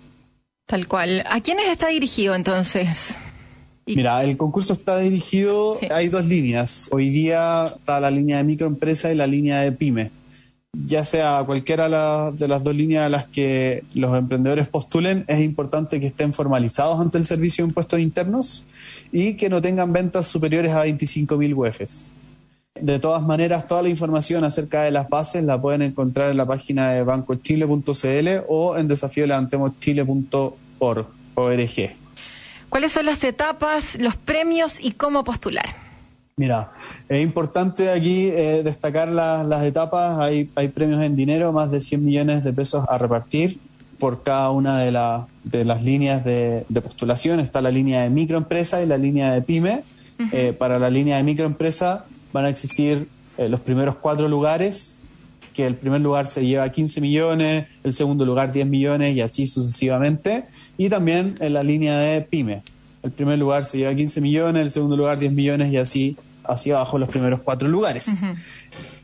Tal 0.67 0.87
cual. 0.87 1.25
¿A 1.29 1.41
quiénes 1.41 1.69
está 1.69 1.89
dirigido 1.89 2.35
entonces? 2.35 3.19
Mira, 3.95 4.23
el 4.23 4.37
concurso 4.37 4.75
está 4.75 4.99
dirigido, 4.99 5.79
hay 5.91 6.09
dos 6.09 6.27
líneas. 6.27 6.89
Hoy 6.91 7.11
día 7.11 7.75
está 7.77 8.01
la 8.01 8.11
línea 8.11 8.39
de 8.39 8.45
microempresa 8.45 9.13
y 9.13 9.17
la 9.17 9.27
línea 9.27 9.61
de 9.61 9.73
pyme. 9.73 10.11
Ya 10.87 11.05
sea 11.05 11.43
cualquiera 11.47 12.31
de 12.31 12.49
las 12.49 12.63
dos 12.63 12.75
líneas 12.75 13.07
a 13.07 13.09
las 13.09 13.27
que 13.27 13.85
los 13.95 14.17
emprendedores 14.17 14.69
postulen, 14.69 15.25
es 15.27 15.41
importante 15.41 15.99
que 15.99 16.09
estén 16.09 16.35
formalizados 16.35 17.01
ante 17.01 17.19
el 17.19 17.27
Servicio 17.27 17.65
de 17.65 17.71
Impuestos 17.71 18.01
Internos 18.01 18.65
y 19.11 19.35
que 19.35 19.49
no 19.49 19.63
tengan 19.63 19.93
ventas 19.93 20.27
superiores 20.27 20.73
a 20.73 20.85
25.000 20.85 21.57
UEFs. 21.57 22.15
De 22.81 22.99
todas 22.99 23.23
maneras, 23.23 23.67
toda 23.67 23.83
la 23.83 23.89
información 23.89 24.45
acerca 24.45 24.83
de 24.83 24.91
las 24.91 25.09
bases 25.09 25.43
la 25.43 25.61
pueden 25.61 25.83
encontrar 25.83 26.31
en 26.31 26.37
la 26.37 26.47
página 26.47 26.93
de 26.93 27.03
bancochile.cl 27.03 28.29
o 28.47 28.77
en 28.77 28.87
desafiolevantemos.chile.org. 28.87 31.07
¿Cuáles 32.69 32.93
son 32.93 33.07
las 33.07 33.23
etapas, 33.25 33.99
los 33.99 34.17
premios 34.17 34.81
y 34.81 34.93
cómo 34.93 35.25
postular? 35.25 35.67
Mira, 36.37 36.73
es 37.09 37.23
importante 37.23 37.91
aquí 37.91 38.29
eh, 38.29 38.63
destacar 38.63 39.09
las 39.09 39.65
etapas. 39.65 40.19
Hay, 40.21 40.45
premios 40.45 41.03
en 41.03 41.17
dinero, 41.17 41.53
más 41.53 41.71
de 41.71 41.81
100 41.81 42.05
millones 42.05 42.45
de 42.45 42.53
pesos 42.53 42.85
a 42.89 42.97
repartir 42.97 43.59
por 43.99 44.23
cada 44.23 44.51
una 44.51 44.79
de, 44.79 44.93
de 45.43 45.65
las 45.65 45.83
líneas 45.83 46.25
de, 46.25 46.65
postulación. 46.83 47.41
Está 47.41 47.61
la 47.61 47.73
línea 47.73 48.03
de 48.03 48.11
microempresa 48.11 48.83
y 48.83 48.87
la 48.87 48.99
línea 48.99 49.33
de 49.33 49.43
pyme. 49.43 49.83
eh, 50.33 50.53
para 50.53 50.79
la 50.79 50.91
línea 50.91 51.17
de 51.17 51.23
microempresa 51.23 52.05
van 52.33 52.45
a 52.45 52.49
existir 52.49 53.09
eh, 53.39 53.49
los 53.49 53.61
primeros 53.61 53.97
cuatro 53.97 54.29
lugares, 54.29 54.98
que 55.59 55.67
el 55.67 55.75
primer 55.75 56.01
lugar 56.01 56.29
se 56.29 56.47
lleva 56.47 56.71
15 56.71 57.01
millones, 57.01 57.67
el 57.83 57.93
segundo 57.93 58.25
lugar 58.25 58.53
10 58.53 58.65
millones 58.69 59.17
y 59.17 59.23
así 59.23 59.49
sucesivamente. 59.49 60.45
Y 60.77 60.89
también 60.89 61.35
en 61.41 61.53
la 61.53 61.65
línea 61.65 61.99
de 61.99 62.21
pyme. 62.21 62.63
El 63.03 63.11
primer 63.11 63.41
lugar 63.41 63.65
se 63.65 63.77
lleva 63.77 63.93
15 63.93 64.21
millones, 64.21 64.63
el 64.63 64.71
segundo 64.71 64.97
lugar 64.97 65.19
10 65.19 65.33
millones 65.33 65.73
y 65.73 65.77
así 65.77 66.17
hacia 66.45 66.77
abajo 66.77 66.97
los 66.97 67.09
primeros 67.09 67.41
cuatro 67.41 67.67
lugares. 67.67 68.09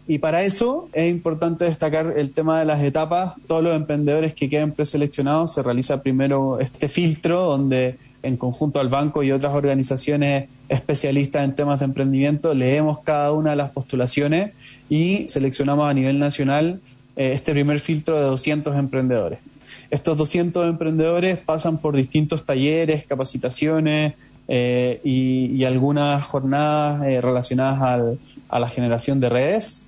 Y 0.06 0.18
para 0.18 0.44
eso 0.44 0.88
es 0.92 1.10
importante 1.10 1.64
destacar 1.64 2.14
el 2.16 2.30
tema 2.30 2.60
de 2.60 2.66
las 2.66 2.80
etapas. 2.82 3.32
Todos 3.48 3.64
los 3.64 3.74
emprendedores 3.74 4.32
que 4.32 4.48
queden 4.48 4.70
preseleccionados 4.70 5.54
se 5.54 5.60
realiza 5.60 6.02
primero 6.02 6.60
este 6.60 6.88
filtro 6.88 7.40
donde 7.40 7.98
en 8.24 8.36
conjunto 8.36 8.80
al 8.80 8.88
banco 8.88 9.22
y 9.22 9.32
otras 9.32 9.54
organizaciones 9.54 10.48
especialistas 10.68 11.44
en 11.44 11.54
temas 11.54 11.80
de 11.80 11.84
emprendimiento 11.84 12.54
leemos 12.54 13.00
cada 13.00 13.32
una 13.32 13.50
de 13.50 13.56
las 13.56 13.70
postulaciones 13.70 14.52
y 14.88 15.26
seleccionamos 15.28 15.88
a 15.88 15.94
nivel 15.94 16.18
nacional 16.18 16.80
eh, 17.16 17.32
este 17.34 17.52
primer 17.52 17.78
filtro 17.80 18.16
de 18.16 18.24
200 18.24 18.76
emprendedores. 18.76 19.38
Estos 19.90 20.16
200 20.16 20.70
emprendedores 20.70 21.38
pasan 21.38 21.78
por 21.78 21.94
distintos 21.94 22.44
talleres, 22.44 23.06
capacitaciones 23.06 24.14
eh, 24.48 25.00
y, 25.04 25.64
algunas 25.64 26.24
jornadas 26.24 27.04
eh, 27.04 27.20
relacionadas 27.20 28.16
a 28.48 28.58
la 28.58 28.68
generación 28.68 29.20
de 29.20 29.28
redes 29.28 29.83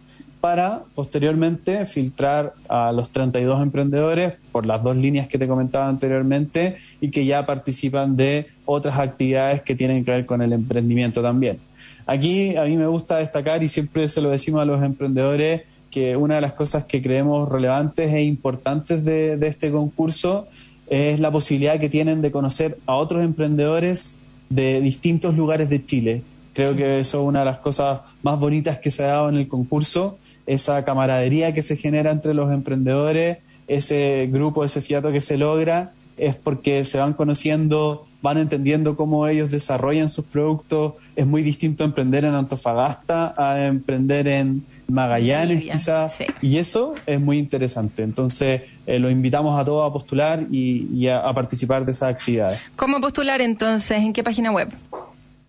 para 0.46 0.84
posteriormente 0.94 1.86
filtrar 1.86 2.54
a 2.68 2.92
los 2.92 3.10
32 3.10 3.60
emprendedores 3.60 4.34
por 4.52 4.64
las 4.64 4.80
dos 4.80 4.96
líneas 4.96 5.26
que 5.26 5.38
te 5.38 5.48
comentaba 5.48 5.88
anteriormente 5.88 6.76
y 7.00 7.10
que 7.10 7.26
ya 7.26 7.44
participan 7.44 8.16
de 8.16 8.46
otras 8.64 8.96
actividades 9.00 9.62
que 9.62 9.74
tienen 9.74 10.04
que 10.04 10.12
ver 10.12 10.24
con 10.24 10.42
el 10.42 10.52
emprendimiento 10.52 11.20
también. 11.20 11.58
Aquí 12.06 12.54
a 12.54 12.62
mí 12.62 12.76
me 12.76 12.86
gusta 12.86 13.16
destacar 13.16 13.64
y 13.64 13.68
siempre 13.68 14.06
se 14.06 14.20
lo 14.20 14.30
decimos 14.30 14.62
a 14.62 14.66
los 14.66 14.84
emprendedores 14.84 15.62
que 15.90 16.16
una 16.16 16.36
de 16.36 16.42
las 16.42 16.52
cosas 16.52 16.84
que 16.84 17.02
creemos 17.02 17.48
relevantes 17.48 18.12
e 18.12 18.22
importantes 18.22 19.04
de, 19.04 19.36
de 19.36 19.48
este 19.48 19.72
concurso 19.72 20.46
es 20.88 21.18
la 21.18 21.32
posibilidad 21.32 21.80
que 21.80 21.88
tienen 21.88 22.22
de 22.22 22.30
conocer 22.30 22.78
a 22.86 22.94
otros 22.94 23.24
emprendedores 23.24 24.18
de 24.48 24.80
distintos 24.80 25.34
lugares 25.34 25.68
de 25.68 25.84
Chile. 25.84 26.22
Creo 26.52 26.76
que 26.76 27.00
eso 27.00 27.20
es 27.20 27.28
una 27.28 27.40
de 27.40 27.46
las 27.46 27.58
cosas 27.58 28.02
más 28.22 28.38
bonitas 28.38 28.78
que 28.78 28.92
se 28.92 29.02
ha 29.02 29.08
dado 29.08 29.28
en 29.28 29.38
el 29.38 29.48
concurso 29.48 30.18
esa 30.46 30.84
camaradería 30.84 31.52
que 31.54 31.62
se 31.62 31.76
genera 31.76 32.10
entre 32.10 32.34
los 32.34 32.52
emprendedores, 32.52 33.38
ese 33.68 34.28
grupo, 34.32 34.64
ese 34.64 34.80
fiato 34.80 35.12
que 35.12 35.22
se 35.22 35.36
logra, 35.36 35.92
es 36.16 36.34
porque 36.34 36.84
se 36.84 36.98
van 36.98 37.12
conociendo, 37.12 38.06
van 38.22 38.38
entendiendo 38.38 38.96
cómo 38.96 39.26
ellos 39.26 39.50
desarrollan 39.50 40.08
sus 40.08 40.24
productos. 40.24 40.94
Es 41.14 41.26
muy 41.26 41.42
distinto 41.42 41.84
emprender 41.84 42.24
en 42.24 42.34
Antofagasta 42.34 43.34
a 43.36 43.66
emprender 43.66 44.28
en 44.28 44.64
Magallanes, 44.88 45.64
quizás. 45.64 46.16
Y 46.40 46.58
eso 46.58 46.94
es 47.06 47.20
muy 47.20 47.38
interesante. 47.38 48.02
Entonces, 48.02 48.62
eh, 48.86 48.98
lo 48.98 49.10
invitamos 49.10 49.58
a 49.58 49.64
todos 49.64 49.88
a 49.88 49.92
postular 49.92 50.46
y, 50.50 51.08
a 51.08 51.32
participar 51.34 51.84
de 51.84 51.92
esas 51.92 52.14
actividades. 52.14 52.60
¿Cómo 52.76 53.00
postular 53.00 53.40
entonces? 53.40 53.98
¿En 53.98 54.12
qué 54.12 54.22
página 54.22 54.52
web? 54.52 54.68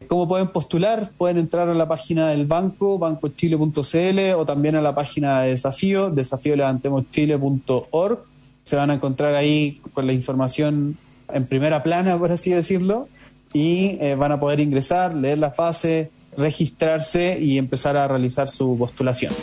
¿Cómo 0.08 0.28
pueden 0.28 0.48
postular? 0.48 1.12
Pueden 1.18 1.38
entrar 1.38 1.70
a 1.70 1.74
la 1.74 1.88
página 1.88 2.30
del 2.30 2.46
banco, 2.46 2.98
bancochile.cl 2.98 4.20
o 4.36 4.46
también 4.46 4.76
a 4.76 4.82
la 4.82 4.96
página 4.96 5.42
de 5.42 5.52
desafío, 5.52 6.10
desafíolevantemoschile.org. 6.10 8.20
Se 8.64 8.76
van 8.76 8.92
a 8.92 8.96
encontrar 8.96 9.36
ahí 9.36 9.82
con 9.94 10.08
la 10.08 10.14
información 10.14 10.98
en 11.34 11.46
primera 11.46 11.84
plana, 11.84 12.18
por 12.18 12.32
así 12.32 12.52
decirlo, 12.52 13.08
y 13.54 13.98
eh, 14.02 14.16
van 14.16 14.32
a 14.32 14.40
poder 14.40 14.60
ingresar, 14.60 15.14
leer 15.14 15.40
la 15.40 15.52
fase, 15.52 16.10
registrarse 16.38 17.40
y 17.40 17.58
empezar 17.58 17.98
a 17.98 18.08
realizar 18.08 18.50
su 18.50 18.78
postulación. 18.78 19.34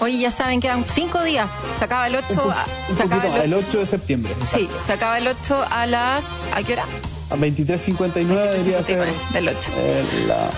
Oye, 0.00 0.18
ya 0.18 0.30
saben, 0.30 0.60
quedan 0.60 0.84
cinco 0.84 1.22
días. 1.24 1.50
Se 1.78 1.84
acaba 1.84 2.06
el 2.06 2.16
8, 2.16 2.54
el, 3.44 3.54
8 3.54 3.78
de 3.80 3.86
septiembre. 3.86 4.32
Sí, 4.46 4.68
se 4.86 4.92
acaba 4.92 5.18
el 5.18 5.26
8 5.26 5.64
a 5.70 5.86
las... 5.86 6.24
¿A 6.54 6.62
qué 6.62 6.74
hora? 6.74 6.86
A 7.30 7.36
23.59 7.36 8.24
debería 8.24 8.82
ser. 8.82 9.06
Del 9.32 9.48
8. 9.48 9.70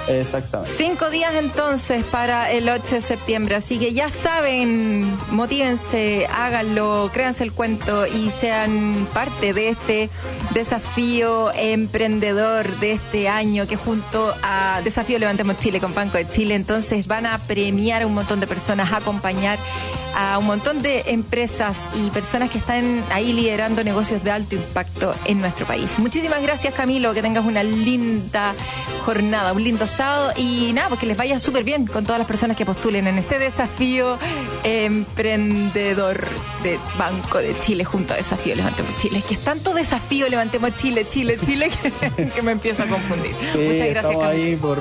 exactamente. 0.09 0.73
Cinco 0.77 1.11
días 1.11 1.35
entonces 1.35 2.05
para 2.05 2.53
el 2.53 2.69
8 2.69 2.95
de 2.97 3.03
septiembre. 3.03 3.57
Así 3.57 3.79
que 3.79 3.93
ya 3.93 4.09
saben, 4.09 5.11
motívense, 5.31 6.29
háganlo, 6.33 7.11
créanse 7.13 7.43
el 7.43 7.53
cuento 7.53 8.07
y 8.07 8.31
sean 8.31 9.09
parte 9.13 9.53
de 9.53 9.71
este 9.71 10.11
desafío 10.55 11.53
emprendedor 11.55 12.69
de 12.79 12.93
este 12.93 13.29
año 13.29 13.67
que 13.67 13.77
junto 13.77 14.33
a 14.43 14.81
Desafío 14.85 15.19
Levantemos 15.19 15.59
Chile 15.59 15.81
con 15.81 15.93
Banco 15.93 16.19
de 16.19 16.29
Chile, 16.29 16.55
entonces 16.55 17.07
van 17.09 17.27
a 17.27 17.39
premiar 17.39 18.03
a 18.03 18.07
un 18.07 18.15
montón 18.15 18.39
de 18.39 18.47
personas, 18.47 18.93
a 18.93 18.99
acompañar 18.99 19.59
a 20.17 20.39
un 20.39 20.47
montón 20.47 20.83
de 20.83 21.05
empresas 21.07 21.77
y 21.95 22.11
personas 22.11 22.51
que 22.51 22.59
están 22.59 23.05
ahí 23.11 23.33
liderando 23.33 23.83
negocios 23.85 24.23
de 24.25 24.31
alto 24.31 24.55
impacto 24.55 25.15
en 25.25 25.41
nuestro 25.41 25.67
país. 25.67 25.99
Muchísimas 25.99 26.43
gracias 26.43 26.60
Camilo, 26.69 27.15
que 27.15 27.23
tengas 27.23 27.45
una 27.45 27.63
linda 27.63 28.55
jornada, 29.05 29.53
un 29.53 29.65
lindo 29.65 29.87
sábado 29.87 30.33
y 30.37 30.73
nada, 30.75 30.89
pues 30.89 31.01
que 31.01 31.07
les 31.07 31.17
vaya 31.17 31.41
súper 31.41 31.65
bien 31.65 31.87
con 31.87 32.05
todas 32.05 32.19
las 32.19 32.29
personas 32.29 32.57
que 32.57 32.67
postulen 32.67 33.07
en 33.07 33.19
este 33.19 33.39
desafío 33.39 34.19
emprendedor 34.63 36.25
de 36.63 36.79
Banco 36.99 37.39
de 37.39 37.59
Chile 37.61 37.85
junto 37.85 38.13
a 38.13 38.17
Desafío 38.17 38.55
Levantemos 38.55 38.97
Chile. 38.99 39.23
Que 39.27 39.35
es 39.35 39.45
tanto 39.45 39.73
desafío 39.73 40.29
Levantemos 40.29 40.77
Chile, 40.77 41.07
Chile, 41.09 41.39
Chile 41.45 41.71
que, 42.35 42.43
me 42.43 42.53
empieza 42.53 42.85
a 42.85 42.87
confundir. 42.87 43.33
Muchas 43.33 43.57
gracias. 43.57 43.97
Estamos 43.97 44.25
ahí 44.25 44.57
por, 44.57 44.79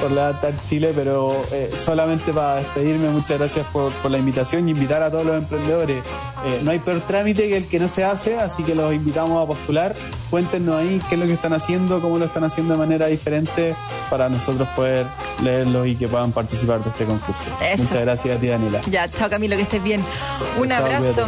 por 0.00 0.10
la 0.10 0.38
Chile, 0.68 0.92
pero 0.94 1.44
eh, 1.52 1.70
solamente 1.72 2.32
para 2.32 2.56
despedirme, 2.56 3.08
muchas 3.10 3.38
gracias 3.38 3.66
por, 3.68 3.92
por 3.92 4.10
la 4.10 4.18
invitación 4.18 4.68
invitar 4.68 5.02
a 5.02 5.10
todos 5.10 5.24
los 5.24 5.36
emprendedores. 5.36 6.02
Eh, 6.44 6.60
no 6.62 6.70
hay 6.70 6.78
peor 6.78 7.00
trámite 7.02 7.48
que 7.48 7.56
el 7.56 7.66
que 7.66 7.78
no 7.78 7.88
se 7.88 8.04
hace, 8.04 8.38
así 8.38 8.62
que 8.62 8.74
los 8.74 8.92
invitamos 8.92 9.42
a 9.42 9.46
postular. 9.46 9.94
Cuéntenos 10.30 10.80
ahí 10.80 11.00
qué 11.08 11.16
lo 11.20 11.26
que 11.26 11.34
están 11.34 11.52
haciendo, 11.52 12.00
cómo 12.00 12.18
lo 12.18 12.24
están 12.24 12.44
haciendo 12.44 12.74
de 12.74 12.78
manera 12.78 13.06
diferente 13.06 13.74
para 14.08 14.28
nosotros 14.28 14.66
poder 14.70 15.06
leerlo 15.42 15.86
y 15.86 15.94
que 15.94 16.08
puedan 16.08 16.32
participar 16.32 16.82
de 16.82 16.90
este 16.90 17.04
concurso. 17.04 17.44
Muchas 17.76 18.00
gracias 18.00 18.36
a 18.36 18.40
ti, 18.40 18.48
Daniela. 18.48 18.80
Ya, 18.90 19.08
chao 19.08 19.30
Camilo, 19.30 19.56
que 19.56 19.62
estés 19.62 19.82
bien. 19.82 20.02
Un 20.58 20.72
abrazo. 20.72 21.26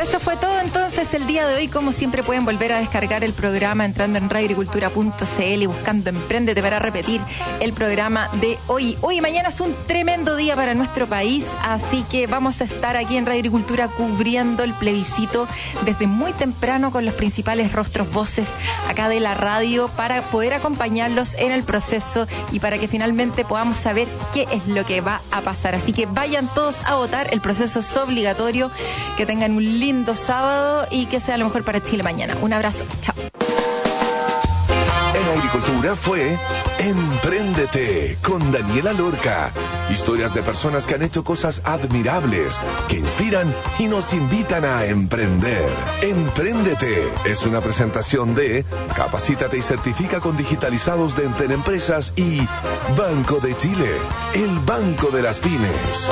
Eso 0.00 0.20
fue 0.20 0.36
todo 0.36 0.60
entonces 1.00 1.20
el 1.20 1.26
día 1.26 1.46
de 1.46 1.54
hoy. 1.54 1.68
Como 1.68 1.92
siempre 1.92 2.22
pueden 2.22 2.44
volver 2.44 2.72
a 2.72 2.80
descargar 2.80 3.24
el 3.24 3.32
programa 3.32 3.86
entrando 3.86 4.18
en 4.18 4.28
radioagricultura.cl 4.28 5.62
y 5.62 5.66
buscando 5.66 6.10
Emprendete 6.10 6.60
para 6.60 6.78
repetir 6.78 7.22
el 7.60 7.72
programa 7.72 8.28
de 8.40 8.58
hoy. 8.66 8.98
Hoy 9.00 9.18
y 9.18 9.20
mañana 9.20 9.48
es 9.48 9.60
un 9.60 9.74
tremendo 9.86 10.36
día 10.36 10.56
para 10.56 10.74
nuestro 10.74 11.06
país, 11.06 11.46
así 11.62 12.04
que 12.10 12.26
vamos 12.26 12.60
a 12.60 12.64
estar 12.64 12.96
aquí 12.96 13.16
en 13.16 13.24
Radio 13.24 13.38
Agricultura 13.38 13.88
cubriendo 13.88 14.62
el 14.62 14.74
plebiscito 14.74 15.48
desde 15.86 16.06
muy 16.06 16.32
temprano 16.32 16.90
con 16.90 17.06
los 17.06 17.14
principales 17.14 17.72
rostros, 17.72 18.12
voces 18.12 18.48
acá 18.88 19.08
de 19.08 19.20
la 19.20 19.34
radio 19.34 19.88
para 19.88 20.22
poder 20.22 20.52
acompañarlos 20.52 21.34
en 21.34 21.52
el 21.52 21.62
proceso 21.62 22.26
y 22.52 22.60
para 22.60 22.78
que 22.78 22.88
finalmente 22.88 23.44
podamos 23.44 23.78
saber 23.78 24.06
qué 24.34 24.46
es 24.50 24.66
lo 24.66 24.84
que 24.84 25.00
va 25.00 25.22
a 25.30 25.40
pasar. 25.40 25.74
Así 25.74 25.92
que 25.92 26.06
vayan 26.06 26.46
todos 26.54 26.82
a 26.84 26.96
votar, 26.96 27.32
el 27.32 27.40
proceso 27.40 27.78
es 27.78 27.96
obligatorio, 27.96 28.70
que 29.16 29.24
tengan 29.24 29.52
un 29.52 29.64
lindo 29.64 30.14
sábado 30.14 30.89
y 30.90 31.06
que 31.06 31.20
sea 31.20 31.36
lo 31.36 31.46
mejor 31.46 31.64
para 31.64 31.82
Chile 31.82 32.02
mañana. 32.02 32.36
Un 32.42 32.52
abrazo, 32.52 32.84
chao. 33.00 33.14
En 35.14 35.38
Agricultura 35.38 35.96
fue 35.96 36.36
Empréndete 36.80 38.16
con 38.22 38.50
Daniela 38.52 38.94
Lorca. 38.94 39.52
Historias 39.90 40.32
de 40.32 40.42
personas 40.42 40.86
que 40.86 40.94
han 40.94 41.02
hecho 41.02 41.22
cosas 41.22 41.60
admirables, 41.66 42.58
que 42.88 42.96
inspiran 42.96 43.54
y 43.78 43.86
nos 43.86 44.14
invitan 44.14 44.64
a 44.64 44.86
emprender. 44.86 45.68
Empréndete 46.00 47.06
es 47.26 47.44
una 47.44 47.60
presentación 47.60 48.34
de 48.34 48.64
Capacítate 48.96 49.58
y 49.58 49.62
certifica 49.62 50.20
con 50.20 50.38
digitalizados 50.38 51.14
de 51.16 51.24
Enten 51.24 51.50
Empresas 51.50 52.14
y 52.16 52.40
Banco 52.96 53.40
de 53.40 53.54
Chile, 53.58 53.90
el 54.32 54.58
banco 54.60 55.10
de 55.10 55.22
las 55.22 55.40
pymes. 55.40 56.10